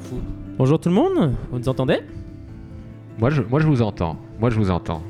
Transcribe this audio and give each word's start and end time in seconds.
fous. 0.00 0.20
Bonjour 0.58 0.78
tout 0.80 0.88
le 0.88 0.94
monde, 0.94 1.34
vous 1.50 1.58
nous 1.58 1.68
entendez? 1.68 2.00
Moi 3.18 3.30
je, 3.30 3.42
moi, 3.42 3.60
je 3.60 3.66
vous 3.66 3.82
entends. 3.82 4.16
Moi, 4.38 4.50
je 4.50 4.56
vous 4.56 4.70
entends. 4.70 5.02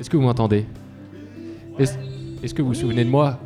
Est-ce 0.00 0.10
que 0.10 0.16
vous 0.16 0.22
m'entendez? 0.24 0.66
Est-ce 1.78 2.52
que 2.54 2.62
vous 2.62 2.68
vous 2.68 2.74
souvenez 2.74 3.04
de 3.04 3.10
moi? 3.10 3.38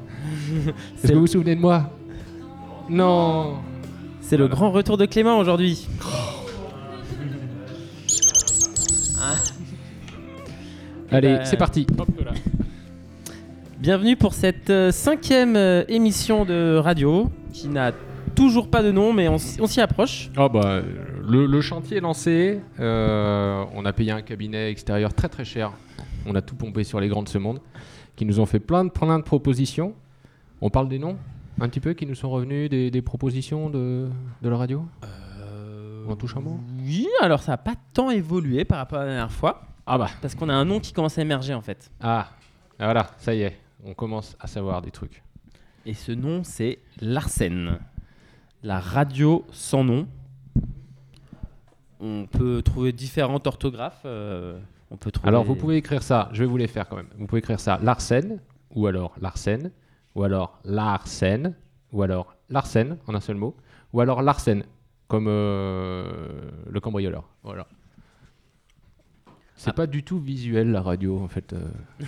Est-ce 0.96 1.09
que 1.09 1.14
vous 1.14 1.20
vous 1.20 1.27
souvenez 1.27 1.55
de 1.55 1.61
moi? 1.61 1.91
Non 2.88 3.56
C'est 4.20 4.37
le 4.37 4.48
grand 4.48 4.70
retour 4.70 4.96
de 4.96 5.05
Clément 5.06 5.38
aujourd'hui. 5.38 5.87
Allez, 11.11 11.36
bah, 11.36 11.45
c'est 11.45 11.59
parti. 11.59 11.86
Bienvenue 13.78 14.16
pour 14.16 14.33
cette 14.33 14.70
euh, 14.70 14.91
cinquième 14.91 15.56
euh, 15.56 15.84
émission 15.89 16.47
de 16.47 16.77
radio 16.77 17.28
qui 17.52 17.69
n'a 17.69 17.92
toujours 18.34 18.70
pas 18.70 18.82
de 18.82 18.91
nom 18.92 19.12
mais 19.12 19.28
on, 19.28 19.38
s'y 19.38 19.80
approche. 19.80 20.30
Oh 20.36 20.48
bah, 20.48 20.80
le, 21.27 21.46
le 21.46 21.60
chantier 21.60 21.98
est 21.98 22.00
lancé. 22.00 22.60
Euh, 22.80 23.64
on 23.74 23.84
a 23.84 23.92
payé 23.92 24.12
un 24.12 24.22
cabinet 24.22 24.70
extérieur 24.70 25.14
très 25.14 25.28
très 25.28 25.45
cher. 25.45 25.72
On 26.27 26.34
a 26.34 26.42
tout 26.42 26.55
pompé 26.55 26.84
sur 26.84 27.00
les 27.00 27.08
grands 27.08 27.22
de 27.22 27.28
ce 27.28 27.38
monde, 27.38 27.60
qui 28.16 28.24
nous 28.24 28.38
ont 28.41 28.46
fait 28.46 28.60
plein 28.60 28.84
de, 28.84 28.91
plein 28.91 29.18
de 29.18 29.24
propositions. 29.24 29.95
On 30.60 30.70
parle 30.70 30.88
des 30.88 30.98
noms 30.98 31.16
un 31.60 31.68
petit 31.68 31.80
peu 31.80 31.92
qui 31.92 32.06
nous 32.06 32.14
sont 32.14 32.30
revenus, 32.30 32.70
des, 32.70 32.91
des 32.91 33.02
propositions 33.02 33.68
de, 33.68 34.08
de 34.41 34.48
la 34.48 34.56
radio 34.56 34.84
On 36.08 36.16
touche 36.16 36.36
un 36.36 36.41
mot 36.41 36.58
Oui, 36.84 37.06
alors 37.20 37.42
ça 37.42 37.52
n'a 37.52 37.58
pas 37.58 37.74
tant 37.92 38.10
évolué 38.10 38.64
par 38.64 38.78
rapport 38.78 38.98
à 39.00 39.02
la 39.05 39.08
dernière 39.10 39.33
fois 39.33 39.62
Ah 39.86 39.98
bah, 39.98 40.08
parce 40.22 40.34
qu'on 40.34 40.48
a 40.48 40.55
un 40.55 40.64
nom 40.64 40.80
qui 40.80 40.92
commence 40.92 41.19
à 41.19 41.22
émerger 41.22 41.55
en 41.55 41.61
fait. 41.61 41.91
ah, 42.00 42.28
voilà, 42.78 43.11
ça 43.19 43.34
y 43.34 43.42
est, 43.42 43.58
on 43.84 43.94
commence 43.94 44.36
à 44.41 44.46
savoir 44.46 44.80
des 44.83 44.91
trucs. 44.91 45.22
Et 45.84 45.94
ce 45.94 46.12
nom 46.12 46.42
c'est 46.42 46.78
Larsen, 47.00 47.78
la 48.62 48.78
radio 48.80 49.44
sans 49.52 49.84
nom. 49.84 50.06
On 52.00 52.27
peut 52.27 52.62
trouver 52.62 52.92
différentes 52.92 53.46
orthographes. 53.46 54.02
euh, 54.05 54.58
on 54.91 54.96
peut 54.96 55.10
trouver. 55.10 55.28
Alors 55.28 55.44
vous 55.44 55.55
pouvez 55.56 55.77
écrire 55.77 56.02
ça, 56.02 56.28
je 56.32 56.41
vais 56.42 56.48
vous 56.48 56.56
les 56.56 56.66
faire 56.66 56.88
quand 56.88 56.96
même. 56.96 57.08
Vous 57.18 57.27
pouvez 57.27 57.38
écrire 57.38 57.60
ça 57.60 57.78
Larsen, 57.83 58.40
ou 58.74 58.86
alors 58.86 59.14
Larsen, 59.20 59.70
ou 60.14 60.22
alors 60.24 60.58
Larsen, 60.64 61.55
ou 61.92 62.02
alors 62.02 62.34
Larsen 62.50 62.98
en 63.06 63.14
un 63.14 63.20
seul 63.20 63.36
mot, 63.36 63.56
ou 63.92 64.00
alors 64.00 64.20
Larsen, 64.22 64.64
comme 65.08 65.27
euh, 65.28 66.50
le 66.68 66.80
cambrioleur. 66.80 67.28
Voilà. 67.42 67.66
C'est 69.55 69.70
Ah. 69.70 69.74
pas 69.74 69.86
du 69.86 70.02
tout 70.02 70.18
visuel 70.18 70.72
la 70.72 70.83
radio 70.83 71.20
en 71.22 71.28
fait. 71.28 71.52
euh. 71.52 71.68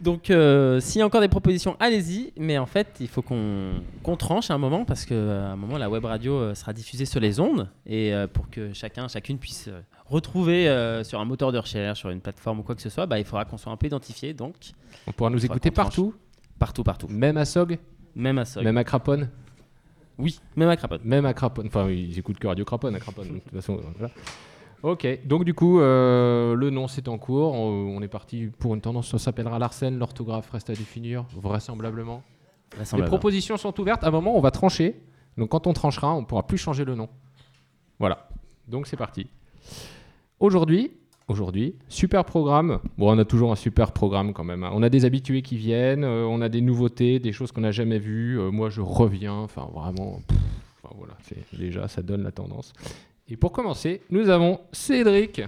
Donc, 0.00 0.30
euh, 0.30 0.80
s'il 0.80 0.98
y 0.98 1.02
a 1.02 1.06
encore 1.06 1.20
des 1.20 1.28
propositions, 1.28 1.76
allez-y. 1.78 2.32
Mais 2.38 2.56
en 2.58 2.66
fait, 2.66 2.96
il 3.00 3.08
faut 3.08 3.20
qu'on 3.22 3.72
qu'on 4.02 4.16
tranche 4.16 4.50
à 4.50 4.54
un 4.54 4.58
moment 4.58 4.84
parce 4.86 5.04
qu'à 5.04 5.14
un 5.14 5.56
moment, 5.56 5.76
la 5.76 5.90
web 5.90 6.04
radio 6.04 6.34
euh, 6.34 6.54
sera 6.54 6.72
diffusée 6.72 7.04
sur 7.04 7.20
les 7.20 7.38
ondes. 7.38 7.68
Et 7.86 8.14
euh, 8.14 8.26
pour 8.26 8.48
que 8.48 8.72
chacun, 8.72 9.08
chacune 9.08 9.38
puisse 9.38 9.68
euh, 9.68 9.80
retrouver 10.06 10.68
euh, 10.68 11.04
sur 11.04 11.20
un 11.20 11.24
moteur 11.26 11.52
de 11.52 11.58
recherche, 11.58 11.98
sur 12.00 12.08
une 12.10 12.20
plateforme 12.20 12.60
ou 12.60 12.62
quoi 12.62 12.74
que 12.74 12.82
ce 12.82 12.88
soit, 12.88 13.04
bah, 13.06 13.18
il 13.18 13.24
faudra 13.26 13.44
qu'on 13.44 13.58
soit 13.58 13.72
un 13.72 13.76
peu 13.76 13.86
identifié. 13.88 14.32
Donc, 14.32 14.54
On 15.06 15.12
pourra 15.12 15.28
nous 15.30 15.44
écouter 15.44 15.70
partout, 15.70 16.14
partout, 16.58 16.82
partout. 16.82 17.06
même 17.08 17.36
à 17.36 17.44
Sog, 17.44 17.78
Même 18.16 18.38
à 18.38 18.44
Sog. 18.46 18.64
même 18.64 18.78
à 18.78 18.84
Craponne, 18.84 19.28
Oui, 20.18 20.40
même 20.56 20.68
à 20.70 20.76
Craponne. 20.76 21.00
même 21.04 21.26
à 21.26 21.34
Craponne. 21.34 21.66
Enfin, 21.66 21.90
ils 21.90 22.18
écoutent 22.18 22.38
que 22.38 22.46
Radio 22.46 22.64
Craponne 22.64 22.94
à 22.94 23.00
Craponne. 23.00 23.28
de 23.28 23.38
toute 23.40 23.52
façon, 23.52 23.76
euh, 23.76 23.82
voilà. 23.98 24.14
Ok, 24.82 25.06
donc 25.26 25.44
du 25.44 25.52
coup, 25.52 25.78
euh, 25.80 26.54
le 26.54 26.70
nom 26.70 26.88
c'est 26.88 27.06
en 27.08 27.18
cours. 27.18 27.52
On, 27.52 27.96
on 27.96 28.00
est 28.02 28.08
parti 28.08 28.46
pour 28.58 28.74
une 28.74 28.80
tendance, 28.80 29.10
ça 29.10 29.18
s'appellera 29.18 29.58
Larsen. 29.58 29.98
L'orthographe 29.98 30.50
reste 30.50 30.70
à 30.70 30.74
définir, 30.74 31.24
vraisemblablement. 31.36 32.22
Les 32.96 33.02
propositions 33.08 33.56
sont 33.56 33.78
ouvertes. 33.80 34.04
À 34.04 34.08
un 34.08 34.10
moment, 34.10 34.36
on 34.36 34.40
va 34.40 34.50
trancher. 34.50 35.00
Donc 35.36 35.50
quand 35.50 35.66
on 35.66 35.72
tranchera, 35.72 36.14
on 36.14 36.24
pourra 36.24 36.46
plus 36.46 36.56
changer 36.58 36.84
le 36.84 36.94
nom. 36.94 37.08
Voilà. 37.98 38.28
Donc 38.68 38.86
c'est 38.86 38.96
parti. 38.96 39.26
Aujourd'hui, 40.38 40.92
aujourd'hui, 41.28 41.74
super 41.88 42.24
programme. 42.24 42.78
Bon, 42.96 43.14
on 43.14 43.18
a 43.18 43.24
toujours 43.26 43.52
un 43.52 43.56
super 43.56 43.92
programme 43.92 44.32
quand 44.32 44.44
même. 44.44 44.64
hein. 44.64 44.70
On 44.72 44.82
a 44.82 44.88
des 44.88 45.04
habitués 45.04 45.42
qui 45.42 45.56
viennent, 45.56 46.04
euh, 46.04 46.24
on 46.24 46.40
a 46.40 46.48
des 46.48 46.62
nouveautés, 46.62 47.18
des 47.18 47.32
choses 47.32 47.52
qu'on 47.52 47.60
n'a 47.60 47.72
jamais 47.72 47.98
vues. 47.98 48.40
Euh, 48.40 48.50
moi, 48.50 48.70
je 48.70 48.80
reviens. 48.80 49.34
Enfin, 49.34 49.68
vraiment. 49.74 50.20
pff, 50.26 50.38
enfin, 50.82 50.94
voilà, 50.96 51.14
déjà, 51.58 51.88
ça 51.88 52.00
donne 52.02 52.22
la 52.22 52.32
tendance. 52.32 52.72
Et 53.30 53.36
pour 53.36 53.52
commencer, 53.52 54.02
nous 54.10 54.28
avons 54.28 54.60
Cédric. 54.72 55.42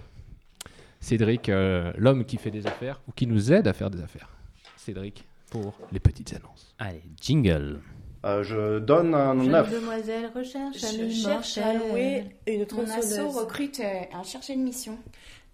Cédric, 1.00 1.48
euh, 1.48 1.92
l'homme 1.98 2.24
qui 2.24 2.36
fait 2.36 2.52
des 2.52 2.66
affaires 2.68 3.00
ou 3.08 3.12
qui 3.12 3.26
nous 3.26 3.52
aide 3.52 3.66
à 3.66 3.72
faire 3.72 3.90
des 3.90 4.00
affaires. 4.00 4.28
Cédric 4.76 5.24
pour 5.50 5.74
les 5.90 5.98
petites 5.98 6.32
annonces. 6.32 6.74
Allez, 6.78 7.02
jingle. 7.20 7.80
Euh, 8.24 8.44
je 8.44 8.78
donne 8.78 9.14
un 9.14 9.36
Jeune 9.36 9.50
9. 9.50 9.70
demoiselle 9.72 10.30
recherche 10.32 10.76
Je 10.78 11.10
cherche 11.10 11.58
à 11.58 11.74
louer 11.74 12.24
une 12.46 12.60
Mon 12.60 12.66
tronçonneuse. 12.66 13.18
asso 13.18 13.28
recrute 13.40 13.82
un 14.12 14.22
chercher 14.22 14.54
de 14.54 14.60
mission. 14.60 14.96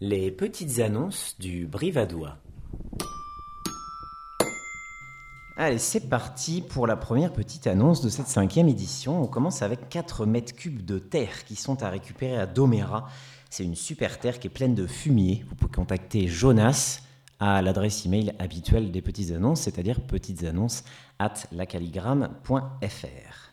Les 0.02 0.30
petites 0.30 0.80
annonces 0.80 1.34
du 1.38 1.66
Brivadois. 1.66 2.36
Allez, 5.60 5.78
c'est 5.78 6.08
parti 6.08 6.62
pour 6.62 6.86
la 6.86 6.94
première 6.94 7.32
petite 7.32 7.66
annonce 7.66 8.00
de 8.00 8.08
cette 8.08 8.28
cinquième 8.28 8.68
édition. 8.68 9.20
On 9.20 9.26
commence 9.26 9.60
avec 9.60 9.88
4 9.88 10.24
mètres 10.24 10.54
cubes 10.54 10.84
de 10.84 11.00
terre 11.00 11.44
qui 11.46 11.56
sont 11.56 11.82
à 11.82 11.90
récupérer 11.90 12.38
à 12.38 12.46
Doméra. 12.46 13.08
C'est 13.50 13.64
une 13.64 13.74
super 13.74 14.20
terre 14.20 14.38
qui 14.38 14.46
est 14.46 14.50
pleine 14.50 14.76
de 14.76 14.86
fumier. 14.86 15.44
Vous 15.48 15.56
pouvez 15.56 15.72
contacter 15.72 16.28
Jonas 16.28 17.00
à 17.40 17.60
l'adresse 17.60 18.06
email 18.06 18.34
habituelle 18.38 18.92
des 18.92 19.02
petites 19.02 19.32
annonces, 19.32 19.62
c'est-à-dire 19.62 20.00
petitesannonces 20.00 20.84
at 21.18 21.34
lacaligramme.fr. 21.50 23.50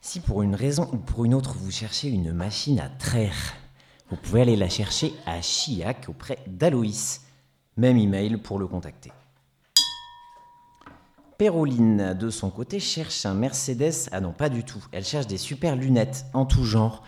Si 0.00 0.18
pour 0.18 0.42
une 0.42 0.56
raison 0.56 0.90
ou 0.92 0.96
pour 0.96 1.26
une 1.26 1.34
autre 1.34 1.54
vous 1.56 1.70
cherchez 1.70 2.08
une 2.08 2.32
machine 2.32 2.80
à 2.80 2.88
traire, 2.88 3.54
vous 4.10 4.16
pouvez 4.16 4.42
aller 4.42 4.56
la 4.56 4.68
chercher 4.68 5.14
à 5.26 5.40
Chiac 5.42 6.08
auprès 6.08 6.38
d'Aloïs. 6.48 7.20
Même 7.76 7.98
email 7.98 8.38
pour 8.38 8.58
le 8.58 8.66
contacter. 8.66 9.12
Péroline, 11.38 12.16
de 12.18 12.30
son 12.30 12.50
côté, 12.50 12.80
cherche 12.80 13.24
un 13.24 13.32
Mercedes. 13.32 14.08
Ah 14.10 14.20
non, 14.20 14.32
pas 14.32 14.48
du 14.48 14.64
tout. 14.64 14.84
Elle 14.90 15.04
cherche 15.04 15.28
des 15.28 15.38
super 15.38 15.76
lunettes 15.76 16.26
en 16.34 16.44
tout 16.44 16.64
genre, 16.64 17.04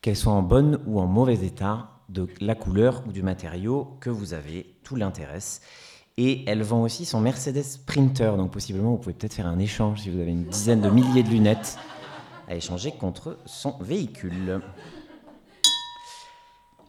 qu'elles 0.00 0.16
soient 0.16 0.32
en 0.32 0.42
bon 0.42 0.80
ou 0.86 0.98
en 0.98 1.06
mauvais 1.06 1.46
état, 1.46 1.90
de 2.08 2.26
la 2.40 2.56
couleur 2.56 3.04
ou 3.06 3.12
du 3.12 3.22
matériau 3.22 3.96
que 4.00 4.10
vous 4.10 4.34
avez. 4.34 4.74
Tout 4.82 4.96
l'intéresse. 4.96 5.60
Et 6.16 6.42
elle 6.48 6.64
vend 6.64 6.82
aussi 6.82 7.04
son 7.04 7.20
Mercedes 7.20 7.62
Sprinter. 7.62 8.36
Donc 8.36 8.50
possiblement, 8.50 8.90
vous 8.90 8.98
pouvez 8.98 9.14
peut-être 9.14 9.34
faire 9.34 9.46
un 9.46 9.60
échange 9.60 10.00
si 10.00 10.10
vous 10.10 10.18
avez 10.18 10.32
une 10.32 10.46
dizaine 10.46 10.80
de 10.80 10.90
milliers 10.90 11.22
de 11.22 11.28
lunettes 11.28 11.78
à 12.48 12.56
échanger 12.56 12.90
contre 12.90 13.38
son 13.46 13.76
véhicule. 13.80 14.60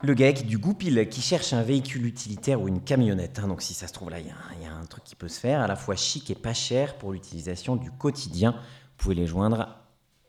Le 0.02 0.14
qui- 0.14 0.44
du 0.46 0.58
Goupil 0.58 1.10
qui 1.10 1.22
cherche 1.22 1.52
un 1.54 1.62
véhicule 1.62 2.06
utilitaire 2.06 2.62
ou 2.62 2.68
une 2.68 2.82
camionnette. 2.82 3.40
hein. 3.40 3.48
donc 3.48 3.62
si 3.62 3.74
ça 3.74 3.86
se 3.88 3.94
trouve 3.94 4.10
là, 4.10 4.20
il 4.20 4.28
y, 4.28 4.30
a 4.66 4.74
un- 4.74 4.86
truc 4.86 5.04
qui 5.04 5.16
peut 5.16 5.28
se 5.28 5.40
faire, 5.40 5.60
à 5.62 5.68
la 5.68 5.76
fois 5.76 5.96
chic 5.96 6.30
et 6.32 6.36
pas 6.36 6.54
cher 6.54 6.98
pour 6.98 7.12
l'utilisation 7.12 7.76
du 7.76 7.92
quotidien. 7.92 8.52
Vous 8.54 8.58
pouvez 8.98 9.16
les 9.16 9.28
joindre 9.28 9.76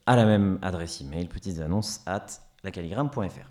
à 0.07 0.17
la 0.17 0.25
même 0.27 0.59
adresse 0.61 1.01
email, 1.01 1.27
petites 1.29 1.61
annonces 1.61 2.01
at 2.05 2.27
lacaligramme.fr. 2.65 3.49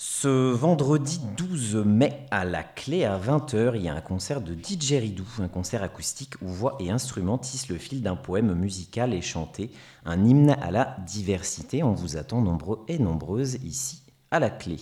Ce 0.00 0.28
vendredi 0.28 1.18
12 1.36 1.74
mai 1.84 2.24
à 2.30 2.44
la 2.44 2.62
clé 2.62 3.04
à 3.04 3.18
20h, 3.18 3.72
il 3.74 3.82
y 3.82 3.88
a 3.88 3.94
un 3.96 4.00
concert 4.00 4.40
de 4.40 4.54
DJ 4.54 4.92
Ridou, 4.92 5.26
un 5.40 5.48
concert 5.48 5.82
acoustique 5.82 6.34
où 6.40 6.46
voix 6.46 6.76
et 6.78 6.88
instruments 6.88 7.36
tissent 7.36 7.68
le 7.68 7.78
fil 7.78 8.00
d'un 8.00 8.14
poème 8.14 8.54
musical 8.54 9.12
et 9.12 9.22
chanté, 9.22 9.72
un 10.04 10.24
hymne 10.24 10.50
à 10.50 10.70
la 10.70 10.96
diversité. 11.04 11.82
On 11.82 11.94
vous 11.94 12.16
attend 12.16 12.40
nombreux 12.40 12.84
et 12.86 13.00
nombreuses 13.00 13.54
ici 13.64 14.02
à 14.30 14.38
la 14.38 14.50
clé. 14.50 14.78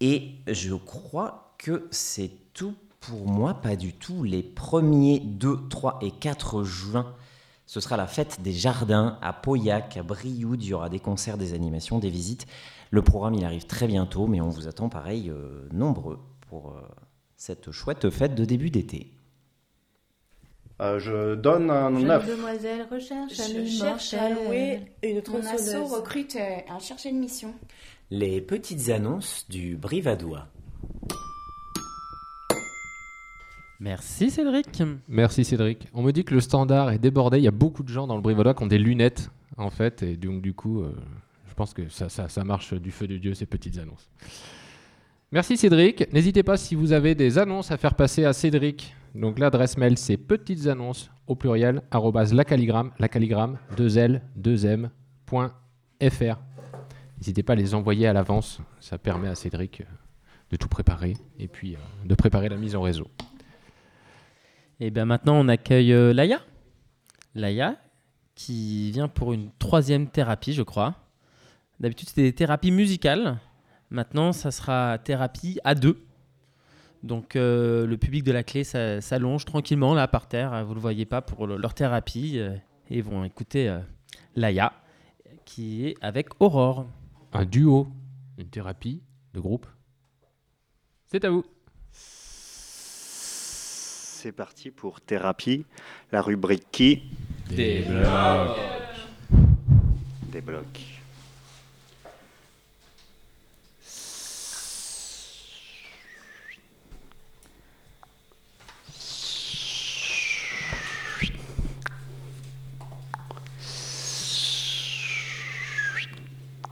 Et 0.00 0.34
je 0.46 0.74
crois 0.74 1.54
que 1.56 1.88
c'est 1.90 2.32
tout 2.52 2.74
pour 3.00 3.26
moi, 3.26 3.54
pas 3.54 3.76
du 3.76 3.94
tout. 3.94 4.24
Les 4.24 4.42
premiers 4.42 5.20
2, 5.20 5.68
3 5.70 6.00
et 6.02 6.10
4 6.10 6.64
juin, 6.64 7.14
ce 7.68 7.80
sera 7.80 7.98
la 7.98 8.06
fête 8.06 8.40
des 8.40 8.54
jardins 8.54 9.18
à 9.20 9.34
Pauillac, 9.34 9.98
à 9.98 10.02
Brioude. 10.02 10.62
Il 10.62 10.70
y 10.70 10.72
aura 10.72 10.88
des 10.88 11.00
concerts, 11.00 11.36
des 11.36 11.52
animations, 11.52 11.98
des 11.98 12.08
visites. 12.08 12.46
Le 12.90 13.02
programme, 13.02 13.34
il 13.34 13.44
arrive 13.44 13.66
très 13.66 13.86
bientôt, 13.86 14.26
mais 14.26 14.40
on 14.40 14.48
vous 14.48 14.68
attend 14.68 14.88
pareil 14.88 15.28
euh, 15.28 15.68
nombreux 15.70 16.18
pour 16.48 16.70
euh, 16.70 16.80
cette 17.36 17.70
chouette 17.70 18.08
fête 18.08 18.34
de 18.34 18.46
début 18.46 18.70
d'été. 18.70 19.12
Euh, 20.80 20.98
je 20.98 21.34
donne 21.34 21.70
un 21.70 21.92
Jeune 21.92 22.06
9. 22.06 22.26
demoiselle 22.26 22.86
recherche 22.90 23.38
un 23.38 23.44
Je 23.44 23.66
cherche 23.66 24.14
à 24.14 24.30
louer 24.30 24.80
une 25.02 25.20
tronçonneuse. 25.20 25.92
recrute 25.92 26.38
un 26.70 26.78
chercher 26.78 27.12
de 27.12 27.18
mission. 27.18 27.52
Les 28.10 28.40
petites 28.40 28.88
annonces 28.88 29.44
du 29.50 29.76
Brivadois. 29.76 30.46
Merci 33.80 34.30
Cédric. 34.30 34.82
Merci 35.08 35.44
Cédric. 35.44 35.86
On 35.94 36.02
me 36.02 36.12
dit 36.12 36.24
que 36.24 36.34
le 36.34 36.40
standard 36.40 36.90
est 36.90 36.98
débordé. 36.98 37.38
Il 37.38 37.44
y 37.44 37.48
a 37.48 37.52
beaucoup 37.52 37.82
de 37.82 37.88
gens 37.88 38.06
dans 38.06 38.16
le 38.16 38.22
Brivois 38.22 38.54
qui 38.54 38.62
ont 38.62 38.66
des 38.66 38.78
lunettes, 38.78 39.30
en 39.56 39.70
fait. 39.70 40.02
Et 40.02 40.16
donc, 40.16 40.42
du 40.42 40.52
coup, 40.52 40.80
euh, 40.80 40.92
je 41.46 41.54
pense 41.54 41.74
que 41.74 41.88
ça, 41.88 42.08
ça, 42.08 42.28
ça 42.28 42.44
marche 42.44 42.74
du 42.74 42.90
feu 42.90 43.06
de 43.06 43.18
Dieu, 43.18 43.34
ces 43.34 43.46
petites 43.46 43.78
annonces. 43.78 44.10
Merci 45.30 45.58
Cédric. 45.58 46.10
N'hésitez 46.12 46.42
pas 46.42 46.56
si 46.56 46.74
vous 46.74 46.92
avez 46.92 47.14
des 47.14 47.36
annonces 47.36 47.70
à 47.70 47.76
faire 47.76 47.92
passer 47.94 48.24
à 48.24 48.32
Cédric 48.32 48.96
Donc 49.14 49.38
l'adresse 49.38 49.76
mail 49.76 49.98
c'est 49.98 50.16
petites 50.16 50.66
annonces 50.68 51.10
au 51.26 51.34
pluriel 51.34 51.82
arrobase 51.90 52.32
la 52.32 52.46
calligramme, 52.46 52.92
la 52.98 53.08
calligramme 53.10 53.58
2 53.76 53.98
L 53.98 54.22
2 54.36 54.64
M 54.64 54.90
point 55.26 55.52
fr. 56.00 56.38
N'hésitez 57.18 57.42
pas 57.42 57.52
à 57.52 57.56
les 57.56 57.74
envoyer 57.74 58.06
à 58.06 58.14
l'avance, 58.14 58.60
ça 58.80 58.96
permet 58.96 59.28
à 59.28 59.34
Cédric 59.34 59.82
euh, 59.82 59.84
de 60.50 60.56
tout 60.56 60.68
préparer 60.68 61.14
et 61.38 61.46
puis 61.46 61.74
euh, 61.74 61.78
de 62.06 62.14
préparer 62.14 62.48
la 62.48 62.56
mise 62.56 62.74
en 62.74 62.80
réseau. 62.80 63.08
Et 64.80 64.90
bien 64.90 65.04
maintenant, 65.04 65.34
on 65.34 65.48
accueille 65.48 65.92
euh, 65.92 66.12
Laïa. 66.12 66.40
Laïa, 67.34 67.76
qui 68.34 68.90
vient 68.92 69.08
pour 69.08 69.32
une 69.32 69.50
troisième 69.58 70.08
thérapie, 70.08 70.52
je 70.52 70.62
crois. 70.62 70.94
D'habitude, 71.80 72.08
c'était 72.08 72.22
des 72.22 72.32
thérapies 72.34 72.70
musicales. 72.70 73.38
Maintenant, 73.90 74.32
ça 74.32 74.50
sera 74.50 74.98
thérapie 74.98 75.58
à 75.64 75.74
deux. 75.74 76.04
Donc, 77.02 77.36
euh, 77.36 77.86
le 77.86 77.96
public 77.96 78.24
de 78.24 78.32
la 78.32 78.42
clé 78.42 78.64
s'allonge 78.64 79.44
tranquillement 79.44 79.94
là 79.94 80.08
par 80.08 80.26
terre. 80.26 80.62
Vous 80.64 80.70
ne 80.70 80.74
le 80.74 80.80
voyez 80.80 81.06
pas 81.06 81.22
pour 81.22 81.46
le- 81.46 81.56
leur 81.56 81.74
thérapie. 81.74 82.38
euh, 82.38 82.54
et 82.90 82.98
ils 82.98 83.02
vont 83.04 83.22
écouter 83.24 83.68
euh, 83.68 83.78
Laïa, 84.34 84.72
qui 85.44 85.86
est 85.86 85.94
avec 86.00 86.28
Aurore. 86.40 86.86
Un 87.32 87.44
duo, 87.44 87.86
une 88.38 88.48
thérapie 88.48 89.02
de 89.34 89.40
groupe. 89.40 89.66
C'est 91.08 91.24
à 91.24 91.30
vous. 91.30 91.44
C'est 94.20 94.32
parti 94.32 94.72
pour 94.72 95.00
thérapie, 95.00 95.64
la 96.10 96.22
rubrique 96.22 96.66
qui 96.72 97.04
Des 97.50 97.84
débloque. 100.32 100.80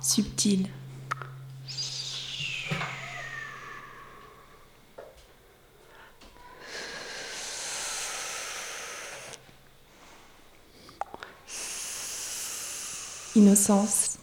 Subtil. 0.00 0.66
Innocence. 13.36 14.16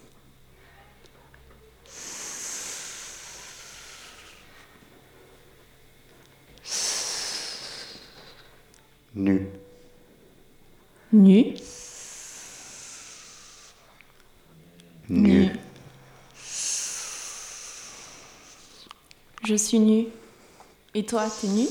Nu, 9.14 9.48
Nu. 11.12 11.54
nu, 15.10 15.60
Je 19.44 19.56
suis 19.56 19.78
nue. 19.80 20.08
Et 20.96 21.06
toi, 21.06 21.30
t'es 21.30 21.48
nu? 21.48 21.68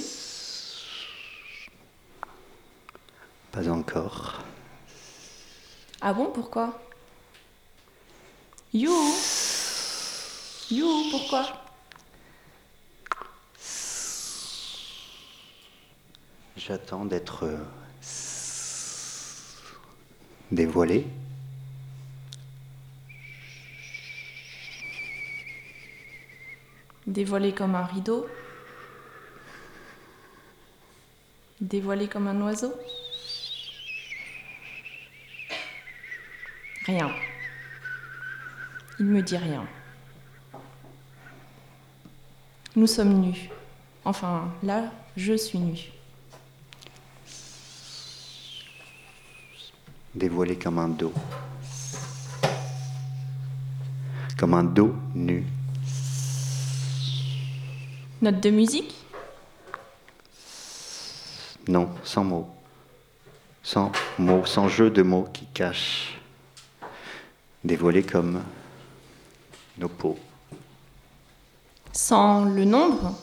Pas 3.50 3.68
encore. 3.68 4.44
Ah 6.00 6.12
bon, 6.12 6.26
pourquoi? 6.26 6.80
You 8.74 8.90
You, 10.70 11.10
pourquoi? 11.10 11.46
J'attends 16.56 17.04
d'être 17.04 17.44
euh, 17.44 17.58
dévoilé. 20.50 21.06
Dévoilé 27.06 27.52
comme 27.52 27.74
un 27.74 27.84
rideau 27.84 28.26
Dévoilé 31.60 32.08
comme 32.08 32.26
un 32.26 32.40
oiseau 32.40 32.72
Rien. 36.86 37.12
Il 38.98 39.06
me 39.06 39.22
dit 39.22 39.36
rien. 39.36 39.66
Nous 42.76 42.86
sommes 42.86 43.20
nus. 43.20 43.50
Enfin, 44.04 44.52
là, 44.62 44.90
je 45.16 45.34
suis 45.34 45.58
nue. 45.58 45.92
dévoilé 50.14 50.56
comme 50.56 50.78
un 50.78 50.88
dos. 50.88 51.12
Comme 54.38 54.54
un 54.54 54.64
dos 54.64 54.94
nu. 55.14 55.44
Note 58.20 58.40
de 58.40 58.50
musique? 58.50 58.94
Non, 61.68 61.88
sans 62.04 62.24
mots. 62.24 62.48
Sans 63.62 63.92
mots, 64.18 64.44
sans 64.44 64.68
jeu 64.68 64.90
de 64.90 65.02
mots 65.02 65.28
qui 65.32 65.46
cachent. 65.46 66.20
Dévoilé 67.64 68.02
comme 68.02 68.42
nos 69.78 69.88
peaux. 69.88 70.18
Sans 71.92 72.44
le 72.44 72.64
nombre 72.64 73.14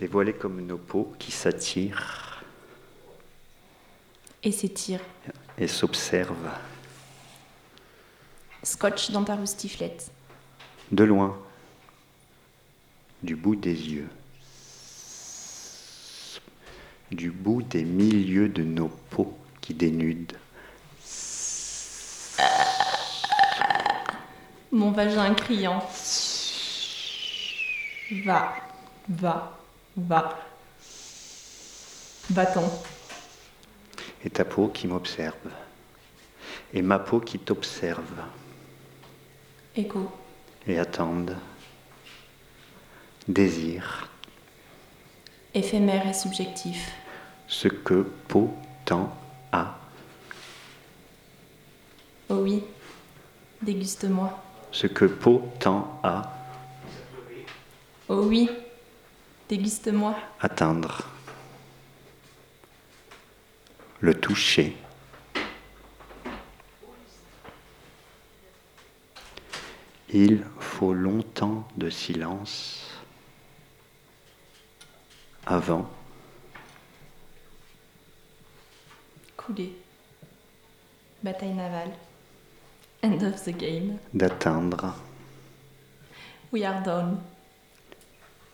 Dévoilé 0.00 0.32
comme 0.32 0.60
nos 0.66 0.78
peaux 0.78 1.14
qui 1.18 1.30
s'attirent 1.30 2.42
et 4.42 4.50
s'étire. 4.50 5.00
et 5.56 5.68
s'observent 5.68 6.50
Scotch 8.64 9.10
dans 9.12 9.22
ta 9.24 9.36
roustiflette. 9.36 10.10
de 10.90 11.04
loin, 11.04 11.38
du 13.22 13.36
bout 13.36 13.54
des 13.56 13.74
yeux, 13.74 14.08
du 17.12 17.30
bout 17.30 17.62
des 17.62 17.84
milieux 17.84 18.48
de 18.48 18.62
nos 18.64 18.88
peaux 19.10 19.36
qui 19.60 19.74
dénudent. 19.74 20.36
Mon 24.72 24.90
vagin 24.90 25.34
criant. 25.34 25.82
Va, 28.24 28.54
va, 29.08 29.58
va. 29.96 30.38
Va-t'en. 32.30 32.62
et 34.24 34.30
ta 34.30 34.44
peau 34.44 34.68
qui 34.68 34.86
m'observe, 34.86 35.34
et 36.72 36.80
ma 36.80 36.98
peau 37.00 37.18
qui 37.20 37.38
t'observe, 37.40 38.22
Écho. 39.76 40.10
et 40.68 40.78
attendent, 40.78 41.36
désire 43.26 44.08
Éphémère 45.54 46.06
et 46.06 46.14
subjectif. 46.14 46.92
ce 47.48 47.66
que 47.68 48.02
peau 48.28 48.54
tend 48.84 49.12
à, 49.50 49.76
Oh 52.30 52.36
oui. 52.36 52.62
Déguste-moi. 53.60 54.40
Ce 54.72 54.86
que 54.86 55.04
peau 55.04 55.46
tend 55.60 56.00
à 56.02 56.34
Oh 58.08 58.24
oui. 58.26 58.50
Déguste-moi. 59.48 60.16
atteindre, 60.40 61.08
le 64.00 64.14
toucher. 64.14 64.76
Il 70.08 70.44
faut 70.58 70.92
longtemps 70.94 71.68
de 71.76 71.90
silence 71.90 72.90
avant 75.46 75.88
Couler. 79.36 79.72
Bataille 81.22 81.54
navale. 81.54 81.92
End 83.02 83.22
of 83.22 83.42
the 83.44 83.50
game. 83.56 83.98
d'atteindre 84.14 84.94
We 86.52 86.64
are 86.64 86.82
done. 86.82 87.18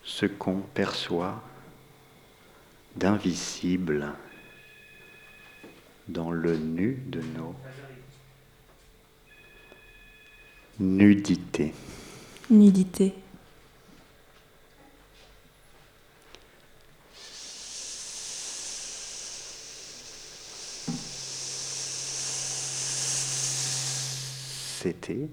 ce 0.03 0.25
qu'on 0.25 0.61
perçoit 0.73 1.41
d'invisible 2.95 4.13
dans 6.07 6.31
le 6.31 6.57
nu 6.57 7.03
de 7.07 7.21
nos 7.37 7.53
nudités. 10.79 11.73
Nudité. 12.49 13.13
c'était 24.81 25.27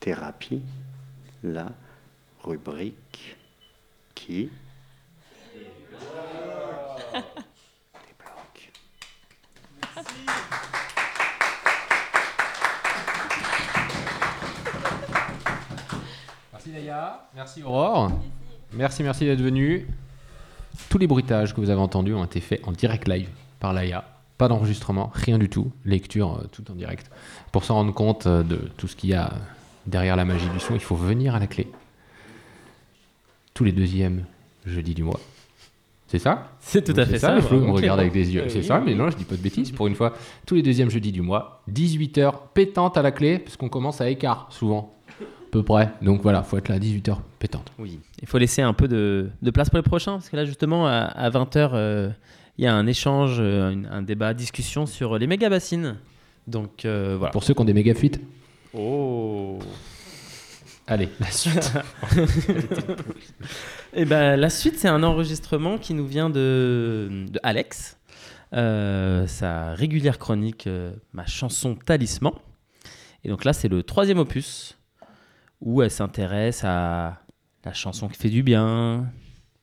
thérapie, 0.00 0.60
la 1.44 1.68
rubrique 2.42 3.36
qui 4.12 4.50
débloque. 5.54 6.10
Merci. 9.94 10.14
Merci 16.52 16.72
Leïa, 16.72 17.28
merci 17.32 17.62
Aurore, 17.62 18.10
merci 18.72 19.04
merci 19.04 19.26
d'être 19.26 19.40
venu. 19.40 19.86
Tous 20.88 20.98
les 20.98 21.06
bruitages 21.06 21.54
que 21.54 21.60
vous 21.60 21.70
avez 21.70 21.80
entendus 21.80 22.14
ont 22.14 22.24
été 22.24 22.40
faits 22.40 22.66
en 22.66 22.72
direct 22.72 23.06
live 23.06 23.28
par 23.60 23.72
Laïa. 23.72 24.19
Pas 24.40 24.48
d'enregistrement, 24.48 25.10
rien 25.12 25.36
du 25.36 25.50
tout. 25.50 25.70
Lecture, 25.84 26.38
euh, 26.38 26.46
tout 26.50 26.64
en 26.70 26.74
direct. 26.74 27.10
Pour 27.52 27.62
se 27.62 27.72
rendre 27.72 27.92
compte 27.92 28.26
euh, 28.26 28.42
de 28.42 28.56
tout 28.78 28.88
ce 28.88 28.96
qu'il 28.96 29.10
y 29.10 29.12
a 29.12 29.34
derrière 29.84 30.16
la 30.16 30.24
magie 30.24 30.48
du 30.48 30.58
son, 30.58 30.72
il 30.72 30.80
faut 30.80 30.96
venir 30.96 31.34
à 31.34 31.38
la 31.38 31.46
clé. 31.46 31.68
Tous 33.52 33.64
les 33.64 33.72
deuxièmes 33.72 34.24
jeudis 34.64 34.94
du 34.94 35.04
mois. 35.04 35.20
C'est 36.06 36.18
ça? 36.18 36.52
C'est 36.58 36.82
tout 36.82 36.98
à 36.98 37.04
C'est 37.04 37.10
fait 37.12 37.18
ça. 37.18 37.38
Flo 37.42 37.60
me 37.60 37.70
regarde 37.72 38.00
avec 38.00 38.14
des 38.14 38.32
yeux. 38.32 38.44
Euh, 38.44 38.48
C'est 38.48 38.60
oui, 38.60 38.64
ça, 38.64 38.78
oui. 38.78 38.84
mais 38.86 38.94
non, 38.94 39.10
je 39.10 39.16
dis 39.18 39.24
pas 39.26 39.36
de 39.36 39.42
bêtises. 39.42 39.72
Pour 39.72 39.88
une 39.88 39.94
fois, 39.94 40.14
tous 40.46 40.54
les 40.54 40.62
deuxièmes 40.62 40.88
jeudis 40.88 41.12
du 41.12 41.20
mois, 41.20 41.62
18h 41.70 42.32
pétante 42.54 42.96
à 42.96 43.02
la 43.02 43.12
clé, 43.12 43.40
parce 43.40 43.58
qu'on 43.58 43.68
commence 43.68 44.00
à 44.00 44.08
écart 44.08 44.46
souvent, 44.48 44.94
à 45.20 45.50
peu 45.50 45.62
près. 45.62 45.92
Donc 46.00 46.22
voilà, 46.22 46.42
faut 46.44 46.56
être 46.56 46.70
là 46.70 46.76
à 46.76 46.78
18h 46.78 47.18
pétante. 47.38 47.70
Oui, 47.78 48.00
il 48.22 48.26
faut 48.26 48.38
laisser 48.38 48.62
un 48.62 48.72
peu 48.72 48.88
de, 48.88 49.28
de 49.42 49.50
place 49.50 49.68
pour 49.68 49.76
les 49.76 49.82
prochains, 49.82 50.12
parce 50.12 50.30
que 50.30 50.36
là, 50.36 50.46
justement, 50.46 50.86
à, 50.86 51.28
20h, 51.28 52.14
il 52.60 52.64
y 52.64 52.66
a 52.66 52.74
un 52.74 52.86
échange, 52.86 53.38
euh, 53.40 53.74
un 53.90 54.02
débat, 54.02 54.34
discussion 54.34 54.84
sur 54.84 55.16
les 55.16 55.26
méga 55.26 55.48
bassines. 55.48 55.96
Donc 56.46 56.84
euh, 56.84 57.16
voilà. 57.18 57.32
Pour 57.32 57.42
ceux 57.42 57.54
qui 57.54 57.60
ont 57.62 57.64
des 57.64 57.72
méga 57.72 57.94
fuites, 57.94 58.20
Oh 58.74 59.58
allez, 60.86 61.08
la 61.20 61.30
suite. 61.30 61.72
Et 63.94 64.04
ben 64.04 64.36
la 64.36 64.50
suite, 64.50 64.78
c'est 64.78 64.88
un 64.88 65.02
enregistrement 65.02 65.78
qui 65.78 65.94
nous 65.94 66.06
vient 66.06 66.28
de, 66.28 67.24
de 67.30 67.40
Alex, 67.42 67.96
Euh, 68.52 69.26
sa 69.26 69.72
régulière 69.74 70.18
chronique, 70.18 70.66
euh, 70.66 70.92
ma 71.14 71.24
chanson 71.24 71.76
Talisman. 71.76 72.34
Et 73.24 73.30
donc 73.30 73.44
là, 73.44 73.54
c'est 73.54 73.68
le 73.68 73.82
troisième 73.84 74.18
opus 74.18 74.76
où 75.62 75.80
elle 75.80 75.90
s'intéresse 75.90 76.62
à 76.64 77.22
la 77.64 77.72
chanson 77.72 78.08
qui 78.08 78.18
fait 78.18 78.28
du 78.28 78.42
bien, 78.42 79.06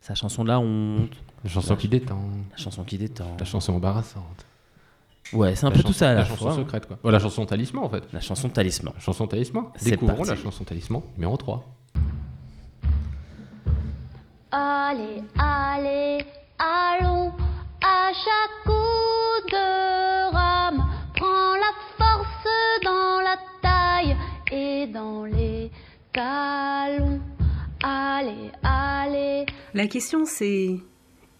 sa 0.07 0.15
chanson 0.15 0.43
de 0.43 0.47
la 0.47 0.59
honte, 0.59 1.11
La 1.43 1.49
chanson 1.49 1.75
qui 1.75 1.89
détend, 1.89 2.21
la 2.51 2.57
chanson 2.57 2.83
qui 2.85 2.97
détend. 2.97 3.35
la 3.37 3.43
chanson 3.45 3.73
embarrassante. 3.73 4.45
Ouais, 5.33 5.53
c'est 5.55 5.65
un 5.65 5.69
La 5.69 5.75
peu 5.75 5.81
chanson- 5.81 5.87
tout 5.91 5.97
ça 5.97 6.09
à 6.11 6.13
la, 6.13 6.19
La 6.21 6.25
chanson 6.25 6.43
fois. 6.45 6.51
hein. 6.53 6.55
secrète, 6.55 6.87
quoi. 6.87 6.97
Oh, 7.03 7.09
la 7.09 7.19
chanson 7.19 7.45
talisman, 7.45 7.83
en 7.83 7.89
fait. 7.89 8.03
La 8.13 8.21
chanson 8.21 8.47
Talisman. 8.47 8.93
La 8.95 9.01
chanson 9.01 9.27
talisman. 9.27 9.65
C'est 9.75 9.89
Découvrons 9.91 10.15
parti. 10.15 10.29
la 10.31 10.37
chanson 10.37 10.63
talisman 10.63 11.01
numéro 11.17 11.35
3. 11.35 11.65
Allez, 14.51 15.21
allez, 15.37 16.25
allons 16.57 17.33
à 17.83 18.11
chaque 18.13 18.63
coup 18.63 19.51
de 19.51 20.31
rame. 20.33 20.85
Prends 21.15 21.55
la 21.55 21.73
force 21.97 22.47
dans 22.85 23.19
la 23.21 23.37
taille 23.61 24.15
et 24.51 24.87
dans 24.87 25.25
les 25.25 25.69
talons. 26.13 27.19
Allez, 27.83 28.51
allez. 28.63 29.45
La 29.77 29.86
question 29.86 30.25
c'est 30.25 30.79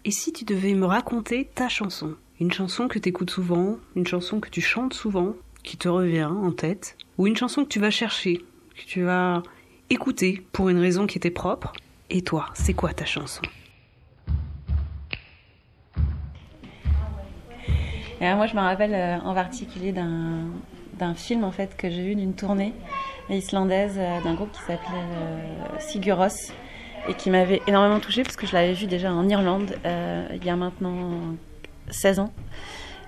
et 0.04 0.10
si 0.12 0.32
tu 0.32 0.44
devais 0.44 0.74
me 0.74 0.86
raconter 0.86 1.50
ta 1.56 1.68
chanson? 1.68 2.14
Une 2.38 2.52
chanson 2.52 2.86
que 2.86 3.00
tu 3.00 3.08
écoutes 3.08 3.30
souvent, 3.30 3.78
une 3.96 4.06
chanson 4.06 4.38
que 4.38 4.48
tu 4.48 4.60
chantes 4.60 4.94
souvent, 4.94 5.34
qui 5.64 5.76
te 5.76 5.88
revient 5.88 6.22
en 6.30 6.52
tête, 6.52 6.96
ou 7.18 7.26
une 7.26 7.36
chanson 7.36 7.64
que 7.64 7.68
tu 7.68 7.80
vas 7.80 7.90
chercher, 7.90 8.44
que 8.76 8.84
tu 8.86 9.02
vas 9.02 9.42
écouter 9.90 10.46
pour 10.52 10.68
une 10.68 10.78
raison 10.78 11.08
qui 11.08 11.18
était 11.18 11.32
propre? 11.32 11.72
Et 12.10 12.22
toi, 12.22 12.46
c'est 12.54 12.74
quoi 12.74 12.92
ta 12.92 13.04
chanson? 13.04 13.42
Moi, 18.20 18.46
je 18.46 18.54
me 18.54 18.60
rappelle 18.60 18.94
euh, 18.94 19.18
en 19.18 19.34
particulier 19.34 19.90
d'un 19.90 21.14
film 21.16 21.42
en 21.42 21.50
fait 21.50 21.76
que 21.76 21.90
j'ai 21.90 22.04
vu 22.04 22.14
d'une 22.14 22.34
tournée 22.34 22.72
islandaise 23.30 23.96
euh, 23.98 24.22
d'un 24.22 24.34
groupe 24.34 24.52
qui 24.52 24.60
s'appelait 24.60 24.78
euh, 24.94 25.80
Sigur 25.80 26.18
Rós 26.18 26.52
et 27.08 27.14
qui 27.14 27.30
m'avait 27.30 27.62
énormément 27.66 28.00
touchée 28.00 28.22
parce 28.22 28.36
que 28.36 28.46
je 28.46 28.52
l'avais 28.52 28.74
vu 28.74 28.86
déjà 28.86 29.12
en 29.12 29.28
Irlande 29.28 29.74
euh, 29.84 30.28
il 30.34 30.44
y 30.44 30.50
a 30.50 30.56
maintenant 30.56 31.20
16 31.90 32.20
ans 32.20 32.32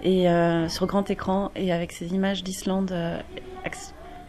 et 0.03 0.29
euh, 0.29 0.69
sur 0.69 0.87
grand 0.87 1.09
écran 1.11 1.53
et 1.55 1.73
avec 1.73 1.93
ces 1.93 2.15
images 2.15 2.43
d'Islande 2.43 2.93
euh, 2.93 3.21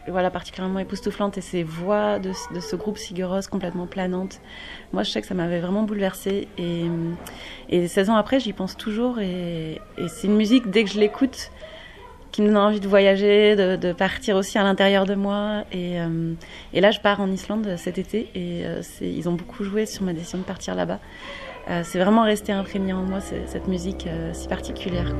voilà 0.07 0.29
particulièrement 0.29 0.79
époustouflantes 0.79 1.37
et 1.37 1.41
ces 1.41 1.63
voix 1.63 2.19
de, 2.19 2.31
de 2.53 2.59
ce 2.59 2.75
groupe 2.75 2.97
Sigur 2.97 3.39
complètement 3.49 3.85
planantes. 3.85 4.41
Moi, 4.93 5.03
je 5.03 5.11
sais 5.11 5.21
que 5.21 5.27
ça 5.27 5.35
m'avait 5.35 5.59
vraiment 5.59 5.83
bouleversée 5.83 6.47
et, 6.57 6.85
et 7.69 7.87
16 7.87 8.09
ans 8.09 8.15
après, 8.15 8.39
j'y 8.39 8.51
pense 8.51 8.75
toujours 8.75 9.19
et 9.19 9.79
c'est 10.07 10.25
une 10.25 10.35
musique 10.35 10.71
dès 10.71 10.83
que 10.83 10.89
je 10.89 10.99
l'écoute 10.99 11.51
qui 12.31 12.41
me 12.41 12.47
donne 12.47 12.57
envie 12.57 12.79
de 12.79 12.87
voyager, 12.87 13.55
de, 13.55 13.93
partir 13.93 14.35
aussi 14.35 14.57
à 14.57 14.63
l'intérieur 14.63 15.05
de 15.05 15.15
moi. 15.15 15.63
Et, 15.71 15.99
euh, 15.99 16.33
et 16.73 16.81
là, 16.81 16.91
je 16.91 16.99
pars 16.99 17.19
en 17.19 17.29
Islande 17.31 17.75
cet 17.77 17.97
été 17.97 18.29
et 18.35 18.65
euh, 18.65 18.81
ils 19.01 19.27
ont 19.27 19.33
beaucoup 19.33 19.63
joué 19.63 19.85
sur 19.85 20.03
ma 20.03 20.13
décision 20.13 20.39
de 20.39 20.43
partir 20.43 20.75
là-bas. 20.75 20.99
Euh, 21.69 21.81
c'est 21.83 21.99
vraiment 21.99 22.23
resté 22.23 22.51
imprégné 22.51 22.93
en 22.93 23.03
moi, 23.03 23.19
cette 23.21 23.67
musique 23.67 24.07
si 24.33 24.47
particulière. 24.47 25.13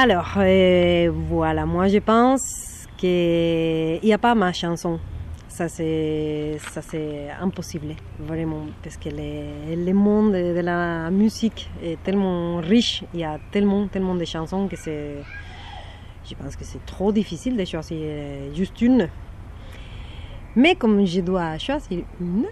Alors, 0.00 0.34
euh, 0.36 1.10
voilà, 1.12 1.66
moi 1.66 1.88
je 1.88 1.98
pense 1.98 2.86
qu'il 2.96 3.98
n'y 4.00 4.12
a 4.12 4.18
pas 4.18 4.36
ma 4.36 4.52
chanson. 4.52 5.00
Ça 5.48 5.68
c'est, 5.68 6.56
impossible, 7.40 7.96
vraiment, 8.20 8.66
parce 8.80 8.96
que 8.96 9.08
le, 9.08 9.74
le 9.74 9.92
monde 9.92 10.34
de 10.34 10.60
la 10.60 11.10
musique 11.10 11.68
est 11.82 12.00
tellement 12.04 12.58
riche, 12.58 13.02
il 13.12 13.18
y 13.18 13.24
a 13.24 13.40
tellement, 13.50 13.88
tellement 13.88 14.14
de 14.14 14.24
chansons 14.24 14.68
que 14.68 14.76
c'est... 14.76 15.16
Je 16.30 16.34
pense 16.36 16.54
que 16.54 16.64
c'est 16.64 16.86
trop 16.86 17.10
difficile 17.10 17.56
de 17.56 17.64
choisir 17.64 17.98
euh, 18.00 18.54
juste 18.54 18.80
une. 18.80 19.08
Mais 20.54 20.76
comme 20.76 21.04
je 21.04 21.22
dois 21.22 21.58
choisir 21.58 22.04
une, 22.20 22.46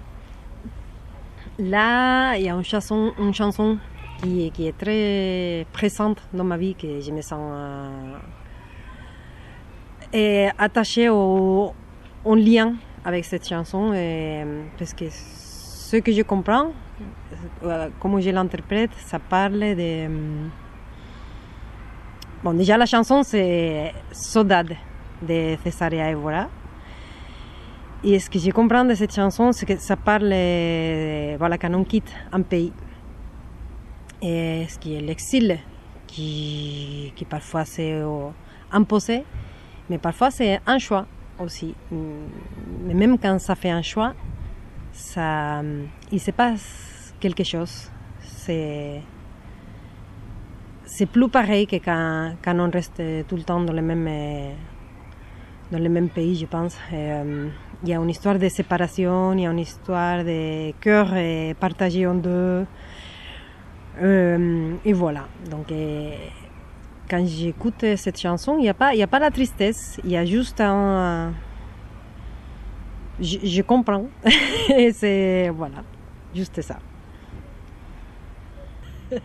là, 1.61 2.35
il 2.39 2.43
y 2.43 2.51
a 2.51 2.55
une 2.55 2.65
chanson, 2.65 3.13
une 3.21 3.33
chanson 3.33 3.79
qui, 4.23 4.51
est- 4.67 4.77
très 4.79 5.67
présente 5.73 6.21
dans 6.33 6.45
ma 6.45 6.57
vie, 6.57 6.75
que 6.75 7.01
je 7.01 7.11
me 7.13 7.21
sens 7.21 7.41
euh, 10.15 10.49
attachée 10.59 11.09
au, 11.09 11.73
en 12.25 12.35
lien 12.35 12.75
avec 13.05 13.25
cette 13.25 13.47
chanson, 13.47 13.91
parce 14.79 14.95
que 14.95 15.05
ce 15.11 15.97
que 15.99 16.13
je 16.13 16.23
comprends, 16.23 16.73
euh, 17.65 17.89
comment 18.01 18.21
je 18.21 18.31
l'interprète, 18.31 18.91
ça 18.99 19.19
parle 19.19 19.61
de... 19.61 20.07
hum, 20.07 20.51
Bon, 22.45 22.53
déjà 22.53 22.77
la 22.77 22.87
chanson 22.87 23.23
c'est 23.25 23.93
Saudade 24.13 24.75
de 25.27 25.57
Cesaria 25.65 26.11
Evora. 26.11 26.49
Et 28.05 28.19
ce 28.21 28.29
que 28.31 28.39
je 28.39 28.51
comprends 28.51 28.85
de 28.85 28.95
cette 28.95 29.13
chanson, 29.15 29.51
c'est 29.53 29.67
que 29.67 29.77
ça 29.79 29.97
parle, 29.97 30.31
euh, 30.33 31.35
voilà, 31.39 31.57
quand 31.59 31.73
on 31.75 31.83
quitte 31.83 32.13
un 32.33 32.43
pays. 32.43 32.73
Et 34.23 34.67
ce 34.69 34.79
qui 34.79 34.95
est 34.95 35.01
l'exil, 35.01 35.59
qui, 36.07 37.13
qui 37.15 37.25
parfois 37.25 37.65
c'est 37.65 37.93
euh, 37.93 38.29
imposé, 38.73 39.25
mais 39.91 39.99
parfois 39.99 40.31
c'est 40.31 40.61
un 40.67 40.79
choix 40.79 41.07
aussi. 41.39 41.75
Mais 41.91 42.95
même 42.95 43.19
quand 43.19 43.39
ça 43.39 43.55
fait 43.55 43.71
un 43.71 43.83
choix, 43.83 44.15
ça, 44.93 45.63
il 46.11 46.21
se 46.21 46.31
passe 46.31 47.15
quelque 47.21 47.45
chose. 47.45 47.91
C'est 48.21 49.03
c'est 50.87 51.07
plus 51.07 51.29
pareil 51.29 51.67
que 51.67 51.77
quand, 51.77 52.59
on 52.59 52.71
reste 52.71 53.03
tout 53.29 53.37
le 53.37 53.43
temps 53.43 53.61
dans 53.61 53.73
le 53.73 53.83
même, 53.83 54.07
euh, 54.09 54.53
dans 55.71 55.79
le 55.79 55.89
même 55.89 56.09
pays, 56.09 56.37
je 56.37 56.47
pense. 56.47 56.79
Euh, 56.93 57.49
Il 57.83 57.91
y 57.91 57.95
a 57.95 57.97
une 57.99 58.09
histoire 58.09 58.39
de 58.39 58.49
séparation, 58.49 59.35
il 59.35 59.41
y 59.41 59.47
a 59.47 59.51
une 59.51 59.59
histoire 59.59 60.25
de 60.25 60.73
cœur 60.81 61.11
euh, 61.13 61.53
partagé 61.55 62.07
en 62.07 62.15
deux. 62.15 62.65
Euh, 64.01 64.75
et 64.85 64.93
voilà. 64.93 65.27
Donc, 65.51 65.71
euh, 65.73 66.11
quand 67.09 67.25
j'écoute 67.27 67.85
cette 67.97 68.19
chanson, 68.21 68.57
il 68.59 68.63
n'y 68.63 68.69
a, 68.69 68.75
pas- 68.75 68.93
a 69.01 69.07
pas 69.07 69.19
la 69.19 69.31
tristesse, 69.31 70.01
il 70.05 70.11
y 70.11 70.17
a 70.17 70.25
juste 70.25 70.61
un. 70.61 71.33
Je, 73.21 73.39
je 73.43 73.63
comprends. 73.63 74.07
et 74.77 74.93
c'est. 74.93 75.49
Voilà. 75.51 75.83
Juste 76.35 76.61
ça. 76.63 76.79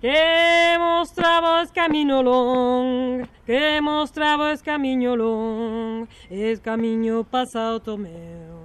Que 0.00 0.78
mostrava 0.78 1.62
esse 1.64 1.72
caminho 1.72 2.22
longo, 2.22 3.26
que 3.44 3.80
mostrava 3.80 4.52
esse 4.52 4.62
caminho 4.62 5.16
longo, 5.16 6.06
esse 6.30 6.60
caminho 6.62 7.24
passado 7.24 7.98
meu. 7.98 8.57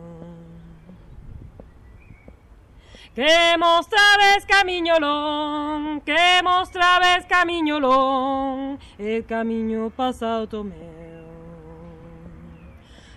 Que 3.16 3.56
mostrabes 3.60 4.44
camiñolón, 4.48 6.02
que 6.02 6.42
mostrabes 6.44 7.26
camiñolón, 7.28 8.80
el 8.98 9.24
camiño 9.24 9.92
pasado 9.92 10.48
tomeu. 10.48 10.74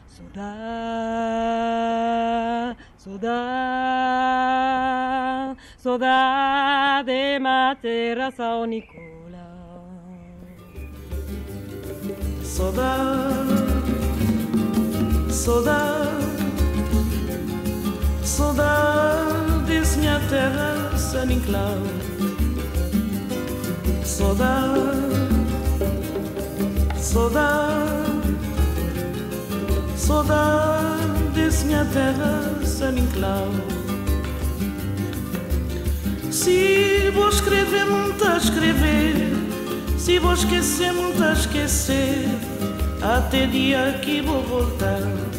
Sodá, 0.06 0.44
sodá, 2.98 3.36
sodá 5.78 7.02
de 7.06 7.40
matera 7.40 8.30
Sao 8.30 8.66
Nicolau. 8.66 9.80
Sodá, 12.44 12.98
sodá, 15.30 16.10
sodá. 18.22 19.45
Saudade, 19.84 19.84
saudades 19.84 19.96
minha 19.96 20.20
terra 20.28 20.96
San 20.96 21.32
Inclau. 21.32 21.78
Saudade, 24.04 24.80
saudade, 26.96 28.36
saudades 29.96 31.64
minha 31.64 31.84
terra 31.86 32.60
San 32.64 32.96
Inclau. 32.96 33.50
Se 36.30 37.10
vou 37.14 37.28
escrever, 37.28 37.86
muito 37.86 38.24
a 38.24 38.36
escrever. 38.36 39.14
Se 39.98 40.18
vou 40.18 40.32
esquecer, 40.32 40.92
muito 40.92 41.22
a 41.22 41.32
esquecer. 41.32 42.28
Até 43.02 43.46
dia 43.46 43.98
que 44.02 44.20
vou 44.20 44.42
voltar. 44.42 45.35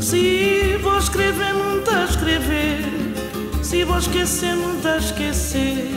Se 0.00 0.78
vou 0.82 0.98
escrever, 0.98 1.54
muito 1.54 1.90
a 1.90 2.04
escrever. 2.04 2.84
Se 3.62 3.84
vou 3.84 3.98
esquecer, 3.98 4.56
muito 4.56 4.86
a 4.86 4.96
esquecer. 4.96 5.90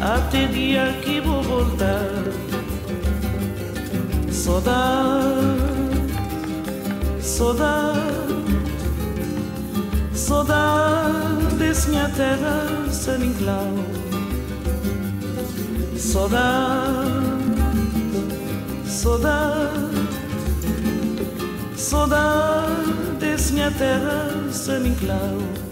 Até 0.00 0.46
dia 0.46 0.92
que 1.02 1.20
vou 1.20 1.42
voltar. 1.42 2.10
Saudade, 4.30 5.34
saudade. 7.20 8.16
Saudades 10.26 11.86
minha 11.86 12.08
terra 12.08 12.66
San 12.90 13.24
Inclau 13.24 13.74
Saudade 15.96 17.06
Saudade 18.84 20.08
Saudades 21.76 23.05
mi 23.52 23.62
aterra 23.62 24.28
se 24.50 24.78
mi 24.78 24.90
clau. 24.94 25.65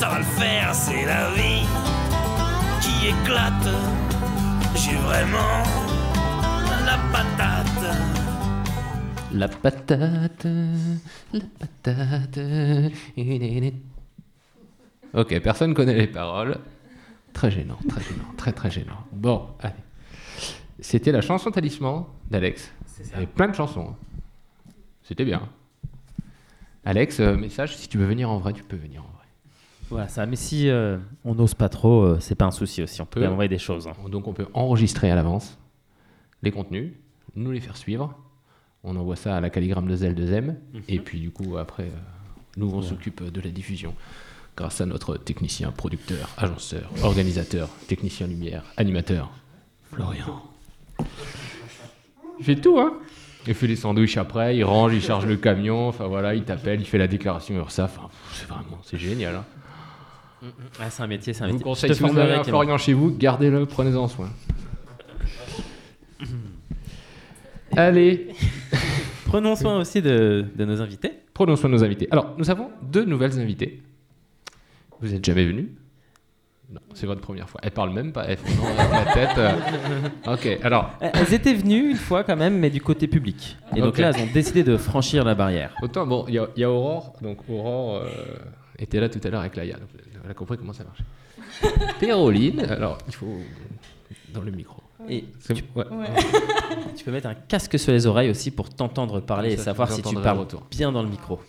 Ça 0.00 0.08
va 0.08 0.18
le 0.18 0.24
faire, 0.24 0.74
c'est 0.74 1.04
la 1.04 1.30
vie 1.32 1.66
qui 2.80 3.08
éclate. 3.08 3.68
J'ai 4.74 4.96
vraiment 4.96 5.62
la 6.86 6.98
patate. 7.12 7.96
La 9.34 9.48
patate, 9.48 10.46
la 11.34 11.40
patate. 11.58 12.40
Ok, 15.12 15.38
personne 15.40 15.74
connaît 15.74 15.94
les 15.94 16.06
paroles. 16.06 16.56
Très 17.34 17.50
gênant, 17.50 17.76
très 17.86 18.00
gênant, 18.00 18.32
très 18.38 18.52
très 18.52 18.70
gênant. 18.70 19.04
Bon, 19.12 19.48
allez. 19.60 19.74
C'était 20.80 21.12
la 21.12 21.20
chanson 21.20 21.50
talisman 21.50 22.06
d'Alex. 22.30 22.72
Il 23.00 23.10
y 23.10 23.14
avait 23.16 23.26
plein 23.26 23.48
de 23.48 23.54
chansons. 23.54 23.90
hein. 23.90 23.96
C'était 25.02 25.26
bien. 25.26 25.42
Alex, 26.86 27.20
euh, 27.20 27.36
message, 27.36 27.76
si 27.76 27.86
tu 27.86 27.98
veux 27.98 28.06
venir 28.06 28.30
en 28.30 28.38
vrai, 28.38 28.54
tu 28.54 28.62
peux 28.62 28.76
venir 28.76 29.02
en 29.02 29.08
vrai. 29.14 29.19
Voilà, 29.90 30.08
ça. 30.08 30.24
Mais 30.26 30.36
si 30.36 30.68
euh, 30.68 30.96
on 31.24 31.34
n'ose 31.34 31.54
pas 31.54 31.68
trop, 31.68 32.02
euh, 32.02 32.18
c'est 32.20 32.34
pas 32.36 32.46
un 32.46 32.50
souci 32.52 32.82
aussi. 32.82 33.02
On 33.02 33.06
peut 33.06 33.26
envoyer 33.26 33.48
des 33.48 33.58
choses. 33.58 33.86
hein. 33.88 33.92
Donc 34.08 34.28
on 34.28 34.32
peut 34.32 34.46
enregistrer 34.54 35.10
à 35.10 35.14
l'avance 35.14 35.58
les 36.42 36.50
contenus, 36.52 36.92
nous 37.36 37.50
les 37.50 37.60
faire 37.60 37.76
suivre. 37.76 38.16
On 38.82 38.96
envoie 38.96 39.16
ça 39.16 39.36
à 39.36 39.40
la 39.40 39.50
calligramme 39.50 39.86
de 39.88 39.96
Zel 39.96 40.14
2M. 40.14 40.54
Et 40.88 41.00
puis 41.00 41.20
du 41.20 41.30
coup, 41.30 41.58
après, 41.58 41.82
euh, 41.84 41.98
nous, 42.56 42.70
on 42.72 42.80
s'occupe 42.80 43.22
de 43.30 43.40
la 43.40 43.50
diffusion. 43.50 43.94
Grâce 44.56 44.80
à 44.80 44.86
notre 44.86 45.16
technicien, 45.16 45.70
producteur, 45.70 46.28
agenceur, 46.36 46.90
organisateur, 47.02 47.68
technicien 47.88 48.26
lumière, 48.26 48.62
animateur, 48.76 49.30
Florian. 49.92 50.42
Il 52.38 52.44
fait 52.44 52.56
tout, 52.56 52.78
hein 52.78 52.94
Il 53.46 53.54
fait 53.54 53.66
les 53.66 53.76
sandwichs 53.76 54.16
après, 54.16 54.56
il 54.56 54.64
range, 54.64 54.94
il 54.94 55.02
charge 55.02 55.26
le 55.26 55.36
camion, 55.36 55.88
enfin 55.88 56.06
voilà, 56.06 56.34
il 56.34 56.44
t'appelle, 56.44 56.80
il 56.80 56.86
fait 56.86 56.98
la 56.98 57.06
déclaration 57.06 57.54
URSAF. 57.56 57.98
Enfin, 57.98 58.08
c'est 58.32 58.48
vraiment, 58.48 58.78
c'est 58.82 58.98
génial. 58.98 59.34
Hein 59.36 59.44
Ouais, 60.42 60.86
c'est 60.90 61.02
un 61.02 61.06
métier, 61.06 61.32
c'est 61.32 61.42
un 61.42 61.46
je 61.46 61.52
vous 61.52 61.58
métier. 61.58 61.64
conseille, 61.70 61.94
si 61.94 62.02
vous 62.02 62.18
avez 62.18 62.34
un. 62.34 62.44
Florian 62.44 62.78
chez 62.78 62.92
vous, 62.94 63.10
gardez-le, 63.16 63.66
prenez-en 63.66 64.08
soin. 64.08 64.28
Allez. 67.76 68.28
Prenons 69.26 69.54
soin 69.54 69.78
aussi 69.78 70.02
de, 70.02 70.44
de 70.56 70.64
nos 70.64 70.80
invités. 70.82 71.12
Prenons 71.34 71.54
soin 71.56 71.70
de 71.70 71.74
nos 71.74 71.84
invités. 71.84 72.08
Alors, 72.10 72.34
nous 72.36 72.50
avons 72.50 72.70
deux 72.82 73.04
nouvelles 73.04 73.38
invitées 73.38 73.80
Vous 75.00 75.14
êtes 75.14 75.24
jamais 75.24 75.44
venu 75.46 75.68
Non, 76.72 76.80
c'est 76.94 77.06
votre 77.06 77.20
première 77.20 77.48
fois. 77.48 77.60
Elle 77.62 77.70
parle 77.70 77.90
même 77.90 78.12
pas. 78.12 78.24
Elle 78.26 78.38
fait 78.38 78.54
non 78.56 78.66
avec 78.66 79.06
la 79.06 79.12
tête. 79.12 79.38
euh. 79.38 79.52
Ok, 80.34 80.58
alors. 80.64 80.90
Elles 81.00 81.32
étaient 81.32 81.54
venues 81.54 81.90
une 81.92 81.96
fois 81.96 82.24
quand 82.24 82.36
même, 82.36 82.58
mais 82.58 82.70
du 82.70 82.80
côté 82.80 83.06
public. 83.06 83.56
Et 83.76 83.80
donc 83.80 83.98
là, 83.98 84.10
elles 84.12 84.22
ont 84.22 84.32
décidé 84.34 84.64
de 84.64 84.76
franchir 84.76 85.24
la 85.24 85.36
barrière. 85.36 85.72
Autant, 85.80 86.06
bon, 86.06 86.24
il 86.26 86.34
y, 86.34 86.38
a- 86.38 86.48
il 86.56 86.60
y 86.60 86.64
a 86.64 86.70
Aurore. 86.70 87.12
Donc, 87.22 87.38
Aurore 87.48 87.98
euh, 87.98 88.08
était 88.80 89.00
là 89.00 89.08
tout 89.08 89.20
à 89.22 89.30
l'heure 89.30 89.40
avec 89.40 89.56
Laïa. 89.56 89.74
Donc, 89.74 89.88
elle 90.24 90.30
a 90.30 90.34
compris 90.34 90.56
comment 90.56 90.72
ça 90.72 90.84
marche. 90.84 91.00
Péroline, 91.98 92.60
alors, 92.68 92.98
il 93.06 93.14
faut. 93.14 93.38
Dans 94.32 94.42
le 94.42 94.50
micro. 94.50 94.80
Et 95.08 95.24
tu, 95.44 95.64
ouais. 95.74 95.84
tu 96.96 97.04
peux 97.04 97.10
mettre 97.10 97.26
un 97.26 97.34
casque 97.34 97.78
sur 97.78 97.92
les 97.92 98.06
oreilles 98.06 98.30
aussi 98.30 98.50
pour 98.50 98.68
t'entendre 98.70 99.20
parler 99.20 99.52
et 99.52 99.56
savoir 99.56 99.90
si 99.90 100.02
tu 100.02 100.14
parles 100.14 100.46
bien 100.70 100.92
dans 100.92 101.02
le 101.02 101.08
micro. 101.08 101.40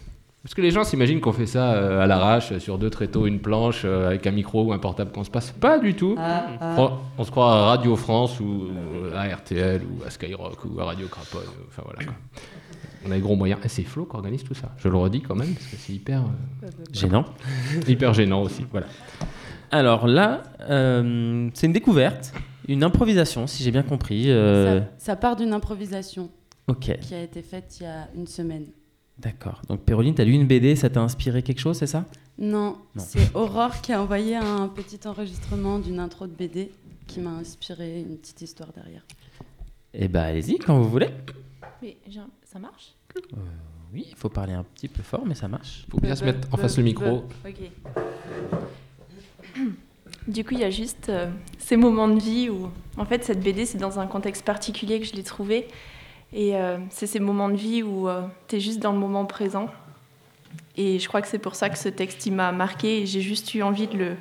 Parce 0.43 0.55
que 0.55 0.61
les 0.61 0.71
gens 0.71 0.83
s'imaginent 0.83 1.21
qu'on 1.21 1.33
fait 1.33 1.45
ça 1.45 1.73
euh, 1.73 2.01
à 2.01 2.07
l'arrache, 2.07 2.57
sur 2.57 2.79
deux 2.79 2.89
tréteaux, 2.89 3.27
une 3.27 3.39
planche, 3.39 3.83
euh, 3.85 4.07
avec 4.07 4.25
un 4.25 4.31
micro 4.31 4.63
ou 4.63 4.73
un 4.73 4.79
portable 4.79 5.11
qu'on 5.11 5.23
se 5.23 5.29
passe. 5.29 5.51
Pas 5.51 5.77
du 5.77 5.93
tout. 5.93 6.15
Ah, 6.17 6.47
ah. 6.59 6.91
On, 7.19 7.23
se 7.23 7.29
croit 7.29 7.51
à 7.51 7.65
Radio 7.65 7.95
France 7.95 8.39
ou, 8.39 8.69
à 9.15 9.27
RTL 9.35 9.83
ou 9.83 10.03
à 10.03 10.09
Skyrock 10.09 10.65
ou 10.65 10.79
à 10.79 10.85
Radio 10.85 11.07
Craponne. 11.07 11.41
Enfin 11.67 11.83
voilà. 11.85 12.05
quoi. 12.05 12.15
On 13.05 13.11
a 13.11 13.15
les 13.15 13.21
gros 13.21 13.35
moyens. 13.35 13.59
Et 13.63 13.67
c'est 13.69 13.83
Flo 13.83 14.05
qui 14.05 14.15
organise 14.15 14.43
tout 14.43 14.53
ça. 14.53 14.71
Je 14.77 14.87
le 14.87 14.97
redis 14.97 15.21
quand 15.21 15.35
même 15.35 15.53
parce 15.53 15.67
que 15.67 15.75
c'est 15.77 15.93
hyper. 15.93 16.23
euh, 16.63 16.67
Gênant. 16.93 17.25
hyper 17.87 18.13
gênant 18.13 18.41
aussi. 18.43 18.65
Voilà. 18.71 18.87
Alors 19.71 20.07
là, 20.07 20.43
euh, 20.69 21.49
c'est 21.53 21.67
une 21.67 21.73
découverte, 21.73 22.33
une 22.67 22.83
improvisation, 22.83 23.47
si 23.47 23.63
j'ai 23.63 23.71
bien 23.71 23.83
compris. 23.83 24.29
euh, 24.29 24.81
Ça, 24.81 24.87
ça 24.97 25.15
part 25.15 25.35
d'une 25.35 25.53
improvisation 25.53 26.29
qui 26.79 27.13
a 27.13 27.21
été 27.23 27.41
faite 27.41 27.77
il 27.79 27.83
y 27.83 27.85
a 27.87 28.07
une 28.15 28.27
semaine. 28.27 28.65
D'accord. 29.17 29.61
Donc 29.67 29.81
Péroline, 29.81 30.15
t'as 30.15 30.23
lu 30.23 30.31
une 30.33 30.47
BD, 30.47 30.75
ça 30.75 30.89
t'a 30.89 31.01
inspiré 31.01 31.41
quelque 31.43 31.59
chose, 31.59 31.77
c'est 31.77 31.87
ça? 31.87 32.05
Non, 32.37 32.77
Non. 32.95 33.03
c'est 33.03 33.35
Aurore 33.35 33.81
qui 33.81 33.91
a 33.93 34.01
envoyé 34.01 34.35
un 34.37 34.67
petit 34.67 34.99
enregistrement 35.07 35.79
d'une 35.79 35.99
intro 35.99 36.27
de 36.27 36.33
BD 36.33 36.71
qui 37.07 37.19
m'a 37.19 37.31
inspiré 37.31 37.99
une 37.99 38.17
petite 38.17 38.41
histoire 38.41 38.71
derrière. 38.73 39.03
Eh 39.93 40.07
ben 40.07 40.21
allez-y, 40.21 40.57
quand 40.59 40.79
vous 40.79 40.89
voulez. 40.89 41.09
Mais 41.81 41.97
ça 42.43 42.59
marche 42.59 42.93
Oui, 43.93 44.05
il 44.09 44.15
faut 44.15 44.29
parler 44.29 44.53
un 44.53 44.63
petit 44.63 44.87
peu 44.87 45.01
fort, 45.01 45.25
mais 45.25 45.33
ça 45.33 45.47
marche. 45.47 45.85
Faut 45.89 45.99
bien 45.99 46.15
se 46.15 46.23
mettre 46.23 46.47
en 46.51 46.57
face 46.57 46.77
le 46.77 46.83
micro. 46.83 47.23
Ok. 47.45 47.55
Du 50.27 50.43
coup, 50.43 50.53
il 50.53 50.59
y 50.59 50.63
a 50.63 50.69
juste 50.69 51.09
euh, 51.09 51.31
ces 51.57 51.75
moments 51.77 52.07
de 52.07 52.19
vie 52.19 52.47
où, 52.47 52.69
en 52.95 53.05
fait, 53.05 53.23
cette 53.23 53.39
BD, 53.39 53.65
c'est 53.65 53.79
dans 53.79 53.99
un 53.99 54.05
contexte 54.05 54.45
particulier 54.45 54.99
que 54.99 55.05
je 55.05 55.13
l'ai 55.13 55.23
trouvée. 55.23 55.67
Et 56.31 56.55
euh, 56.55 56.77
c'est 56.91 57.07
ces 57.07 57.19
moments 57.19 57.49
de 57.49 57.55
vie 57.55 57.81
où 57.81 58.07
tu 58.47 58.57
es 58.57 58.59
juste 58.59 58.79
dans 58.79 58.91
le 58.91 58.99
moment 58.99 59.25
présent. 59.25 59.67
Et 60.77 60.99
je 60.99 61.07
crois 61.07 61.23
que 61.23 61.27
c'est 61.27 61.39
pour 61.39 61.55
ça 61.55 61.69
que 61.69 61.77
ce 61.77 61.89
texte, 61.89 62.27
il 62.27 62.33
m'a 62.33 62.51
marqué. 62.51 63.01
Et 63.01 63.05
j'ai 63.07 63.21
juste 63.21 63.55
eu 63.55 63.63
envie 63.63 63.87
de 63.87 63.97
le, 63.97 64.15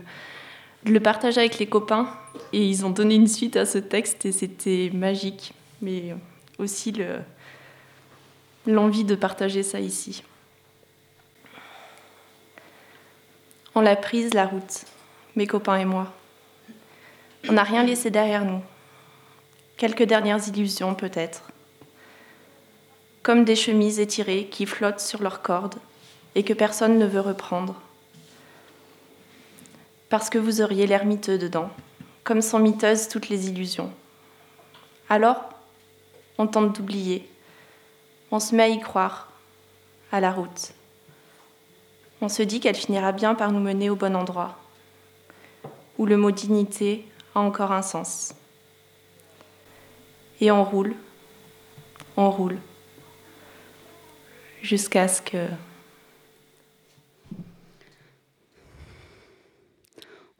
de 0.85 0.92
le 0.92 1.01
partager 1.01 1.40
avec 1.40 1.59
les 1.59 1.66
copains. 1.66 2.09
Et 2.55 2.66
ils 2.66 2.87
ont 2.87 2.90
donné 2.90 3.16
une 3.16 3.29
suite 3.29 3.57
à 3.57 3.66
ce 3.66 3.77
texte 3.77 4.25
et 4.25 4.33
c'était 4.33 4.90
magique. 4.94 5.53
Mais 5.83 6.14
aussi 6.59 6.92
le, 6.92 7.18
l'envie 8.66 9.05
de 9.05 9.14
partager 9.14 9.62
ça 9.62 9.81
ici. 9.81 10.23
On 13.75 13.81
l'a 13.81 13.96
prise, 13.96 14.35
la 14.35 14.46
route, 14.46 14.85
mes 15.37 15.46
copains 15.46 15.77
et 15.77 15.85
moi. 15.85 16.12
On 17.49 17.53
n'a 17.53 17.62
rien 17.62 17.83
laissé 17.83 18.11
derrière 18.11 18.44
nous. 18.44 18.62
Quelques 19.77 20.03
dernières 20.03 20.46
illusions, 20.49 20.94
peut-être. 20.94 21.44
Comme 23.23 23.44
des 23.44 23.57
chemises 23.57 24.01
étirées 24.01 24.46
qui 24.51 24.66
flottent 24.66 25.01
sur 25.01 25.23
leurs 25.23 25.40
cordes 25.40 25.77
et 26.35 26.42
que 26.42 26.53
personne 26.53 26.99
ne 26.99 27.07
veut 27.07 27.20
reprendre. 27.20 27.81
Parce 30.09 30.29
que 30.29 30.38
vous 30.38 30.61
auriez 30.61 30.87
l'air 30.87 31.05
miteux 31.05 31.38
dedans, 31.38 31.70
comme 32.25 32.42
sont 32.42 32.59
miteuses 32.59 33.09
toutes 33.09 33.29
les 33.29 33.49
illusions. 33.49 33.92
Alors, 35.09 35.49
on 36.38 36.46
tente 36.46 36.77
d'oublier. 36.77 37.29
On 38.33 38.38
se 38.38 38.55
met 38.55 38.62
à 38.62 38.69
y 38.69 38.79
croire, 38.79 39.33
à 40.12 40.21
la 40.21 40.31
route. 40.31 40.73
On 42.21 42.29
se 42.29 42.43
dit 42.43 42.61
qu'elle 42.61 42.77
finira 42.77 43.11
bien 43.11 43.35
par 43.35 43.51
nous 43.51 43.61
mener 43.61 43.90
au 43.90 43.97
bon 43.97 44.14
endroit, 44.14 44.57
où 45.99 46.07
le 46.07 46.16
mot 46.16 46.31
dignité 46.31 47.07
a 47.35 47.40
encore 47.40 47.73
un 47.73 47.83
sens. 47.83 48.35
Et 50.40 50.51
on 50.51 50.62
roule, 50.62 50.95
on 52.16 52.31
roule, 52.31 52.59
jusqu'à 54.62 55.09
ce 55.09 55.23
que... 55.23 55.49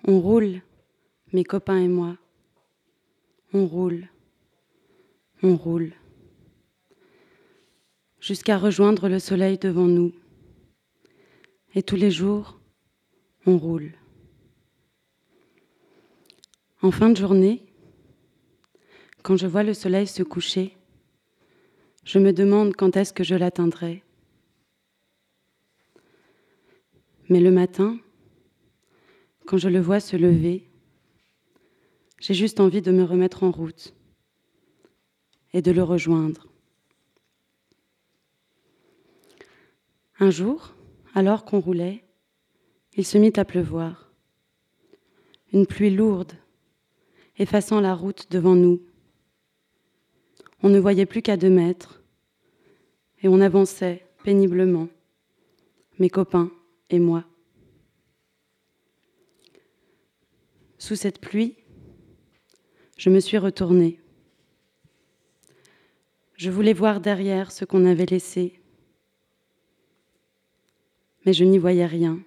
On 0.07 0.20
roule, 0.20 0.62
mes 1.33 1.44
copains 1.44 1.79
et 1.79 1.88
moi. 1.88 2.16
On 3.53 3.66
roule, 3.66 4.07
on 5.42 5.57
roule, 5.57 5.92
jusqu'à 8.30 8.58
rejoindre 8.58 9.08
le 9.08 9.18
soleil 9.18 9.58
devant 9.58 9.88
nous. 9.88 10.12
Et 11.74 11.82
tous 11.82 11.96
les 11.96 12.12
jours, 12.12 12.60
on 13.44 13.58
roule. 13.58 13.90
En 16.80 16.92
fin 16.92 17.10
de 17.10 17.16
journée, 17.16 17.60
quand 19.24 19.36
je 19.36 19.48
vois 19.48 19.64
le 19.64 19.74
soleil 19.74 20.06
se 20.06 20.22
coucher, 20.22 20.76
je 22.04 22.20
me 22.20 22.32
demande 22.32 22.76
quand 22.76 22.96
est-ce 22.96 23.12
que 23.12 23.24
je 23.24 23.34
l'atteindrai. 23.34 24.04
Mais 27.30 27.40
le 27.40 27.50
matin, 27.50 27.98
quand 29.44 29.58
je 29.58 29.68
le 29.68 29.80
vois 29.80 29.98
se 29.98 30.16
lever, 30.16 30.70
j'ai 32.20 32.34
juste 32.34 32.60
envie 32.60 32.80
de 32.80 32.92
me 32.92 33.02
remettre 33.02 33.42
en 33.42 33.50
route 33.50 33.92
et 35.52 35.62
de 35.62 35.72
le 35.72 35.82
rejoindre. 35.82 36.49
Un 40.22 40.28
jour, 40.28 40.74
alors 41.14 41.46
qu'on 41.46 41.61
roulait, 41.61 42.04
il 42.94 43.06
se 43.06 43.16
mit 43.16 43.33
à 43.37 43.46
pleuvoir. 43.46 44.12
Une 45.54 45.66
pluie 45.66 45.88
lourde, 45.88 46.35
effaçant 47.38 47.80
la 47.80 47.94
route 47.94 48.30
devant 48.30 48.54
nous. 48.54 48.83
On 50.62 50.68
ne 50.68 50.78
voyait 50.78 51.06
plus 51.06 51.22
qu'à 51.22 51.38
deux 51.38 51.48
mètres, 51.48 52.02
et 53.22 53.28
on 53.28 53.40
avançait 53.40 54.06
péniblement, 54.22 54.88
mes 55.98 56.11
copains 56.11 56.52
et 56.90 56.98
moi. 56.98 57.24
Sous 60.76 60.96
cette 60.96 61.18
pluie, 61.18 61.56
je 62.98 63.09
me 63.09 63.20
suis 63.20 63.38
retournée. 63.38 63.98
Je 66.35 66.50
voulais 66.50 66.74
voir 66.74 67.00
derrière 67.00 67.50
ce 67.52 67.64
qu'on 67.64 67.87
avait 67.87 68.04
laissé, 68.04 68.60
mais 71.24 71.33
je 71.33 71.44
n'y 71.44 71.59
voyais 71.59 71.87
rien. 71.87 72.20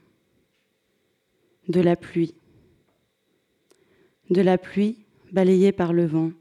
De 1.68 1.82
la 1.82 1.96
pluie. 1.96 2.36
De 4.30 4.42
la 4.42 4.58
pluie 4.58 4.98
balayée 5.32 5.72
par 5.72 5.94
le 5.94 6.06
vent. 6.06 6.32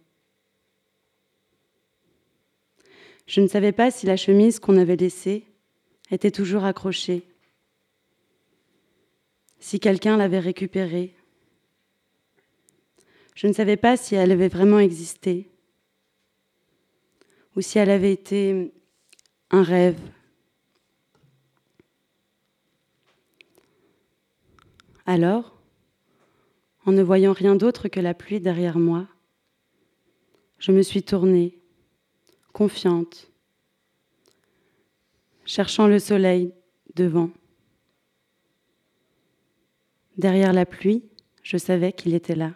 Je 3.27 3.41
ne 3.41 3.47
savais 3.47 3.73
pas 3.73 3.91
si 3.91 4.07
la 4.07 4.17
chemise 4.17 4.59
qu'on 4.59 4.77
avait 4.77 4.97
laissée 4.97 5.47
était 6.11 6.31
toujours 6.31 6.65
accrochée, 6.65 7.23
si 9.59 9.81
quelqu'un 9.81 10.17
l'avait 10.19 10.39
récupérée. 10.39 11.15
Je 13.35 13.47
ne 13.47 13.53
savais 13.53 13.79
pas 13.79 13.97
si 13.97 14.15
elle 14.15 14.33
avait 14.33 14.49
vraiment 14.49 14.79
existé, 14.79 15.49
ou 17.57 17.63
si 17.63 17.79
elle 17.79 17.91
avait 17.91 18.13
été 18.13 18.73
un 19.51 19.63
rêve. 19.63 19.99
Alors, 25.13 25.53
en 26.87 26.93
ne 26.93 27.03
voyant 27.03 27.35
rien 27.35 27.55
d'autre 27.55 27.89
que 27.89 28.01
la 28.01 28.15
pluie 28.15 28.41
derrière 28.41 28.79
moi, 28.79 29.07
je 30.59 30.73
me 30.73 30.81
suis 30.81 31.03
tournée, 31.03 31.61
confiante, 32.55 33.31
cherchant 35.45 35.87
le 35.87 35.99
soleil 35.99 36.55
devant. 36.95 37.29
Derrière 40.17 40.55
la 40.55 40.65
pluie, 40.65 41.05
je 41.43 41.59
savais 41.59 41.93
qu'il 41.93 42.15
était 42.15 42.35
là. 42.35 42.55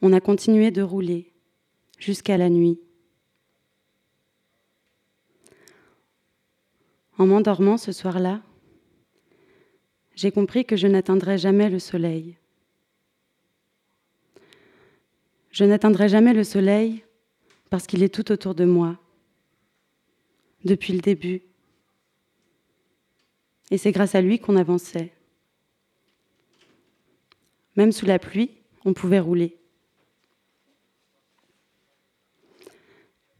On 0.00 0.14
a 0.14 0.20
continué 0.22 0.70
de 0.70 0.80
rouler 0.80 1.30
jusqu'à 1.98 2.38
la 2.38 2.48
nuit. 2.48 2.80
En 7.18 7.26
m'endormant 7.26 7.76
ce 7.76 7.92
soir-là, 7.92 8.40
j'ai 10.16 10.32
compris 10.32 10.64
que 10.64 10.76
je 10.76 10.86
n'atteindrais 10.86 11.38
jamais 11.38 11.68
le 11.68 11.78
soleil. 11.78 12.36
Je 15.50 15.64
n'atteindrai 15.64 16.08
jamais 16.08 16.32
le 16.32 16.42
soleil 16.42 17.04
parce 17.70 17.86
qu'il 17.86 18.02
est 18.02 18.14
tout 18.14 18.32
autour 18.32 18.54
de 18.54 18.64
moi, 18.64 18.98
depuis 20.64 20.94
le 20.94 21.00
début. 21.00 21.42
Et 23.70 23.78
c'est 23.78 23.92
grâce 23.92 24.14
à 24.14 24.22
lui 24.22 24.38
qu'on 24.38 24.56
avançait. 24.56 25.12
Même 27.76 27.92
sous 27.92 28.06
la 28.06 28.18
pluie, 28.18 28.50
on 28.84 28.94
pouvait 28.94 29.20
rouler. 29.20 29.58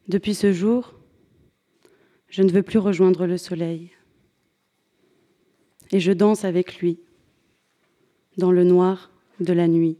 Depuis 0.08 0.34
ce 0.34 0.52
jour, 0.52 0.94
je 2.28 2.42
ne 2.42 2.50
veux 2.50 2.62
plus 2.62 2.78
rejoindre 2.78 3.26
le 3.26 3.38
soleil. 3.38 3.95
Et 5.92 6.00
je 6.00 6.12
danse 6.12 6.44
avec 6.44 6.80
lui, 6.80 6.98
dans 8.36 8.50
le 8.50 8.64
noir 8.64 9.10
de 9.40 9.52
la 9.52 9.68
nuit. 9.68 9.98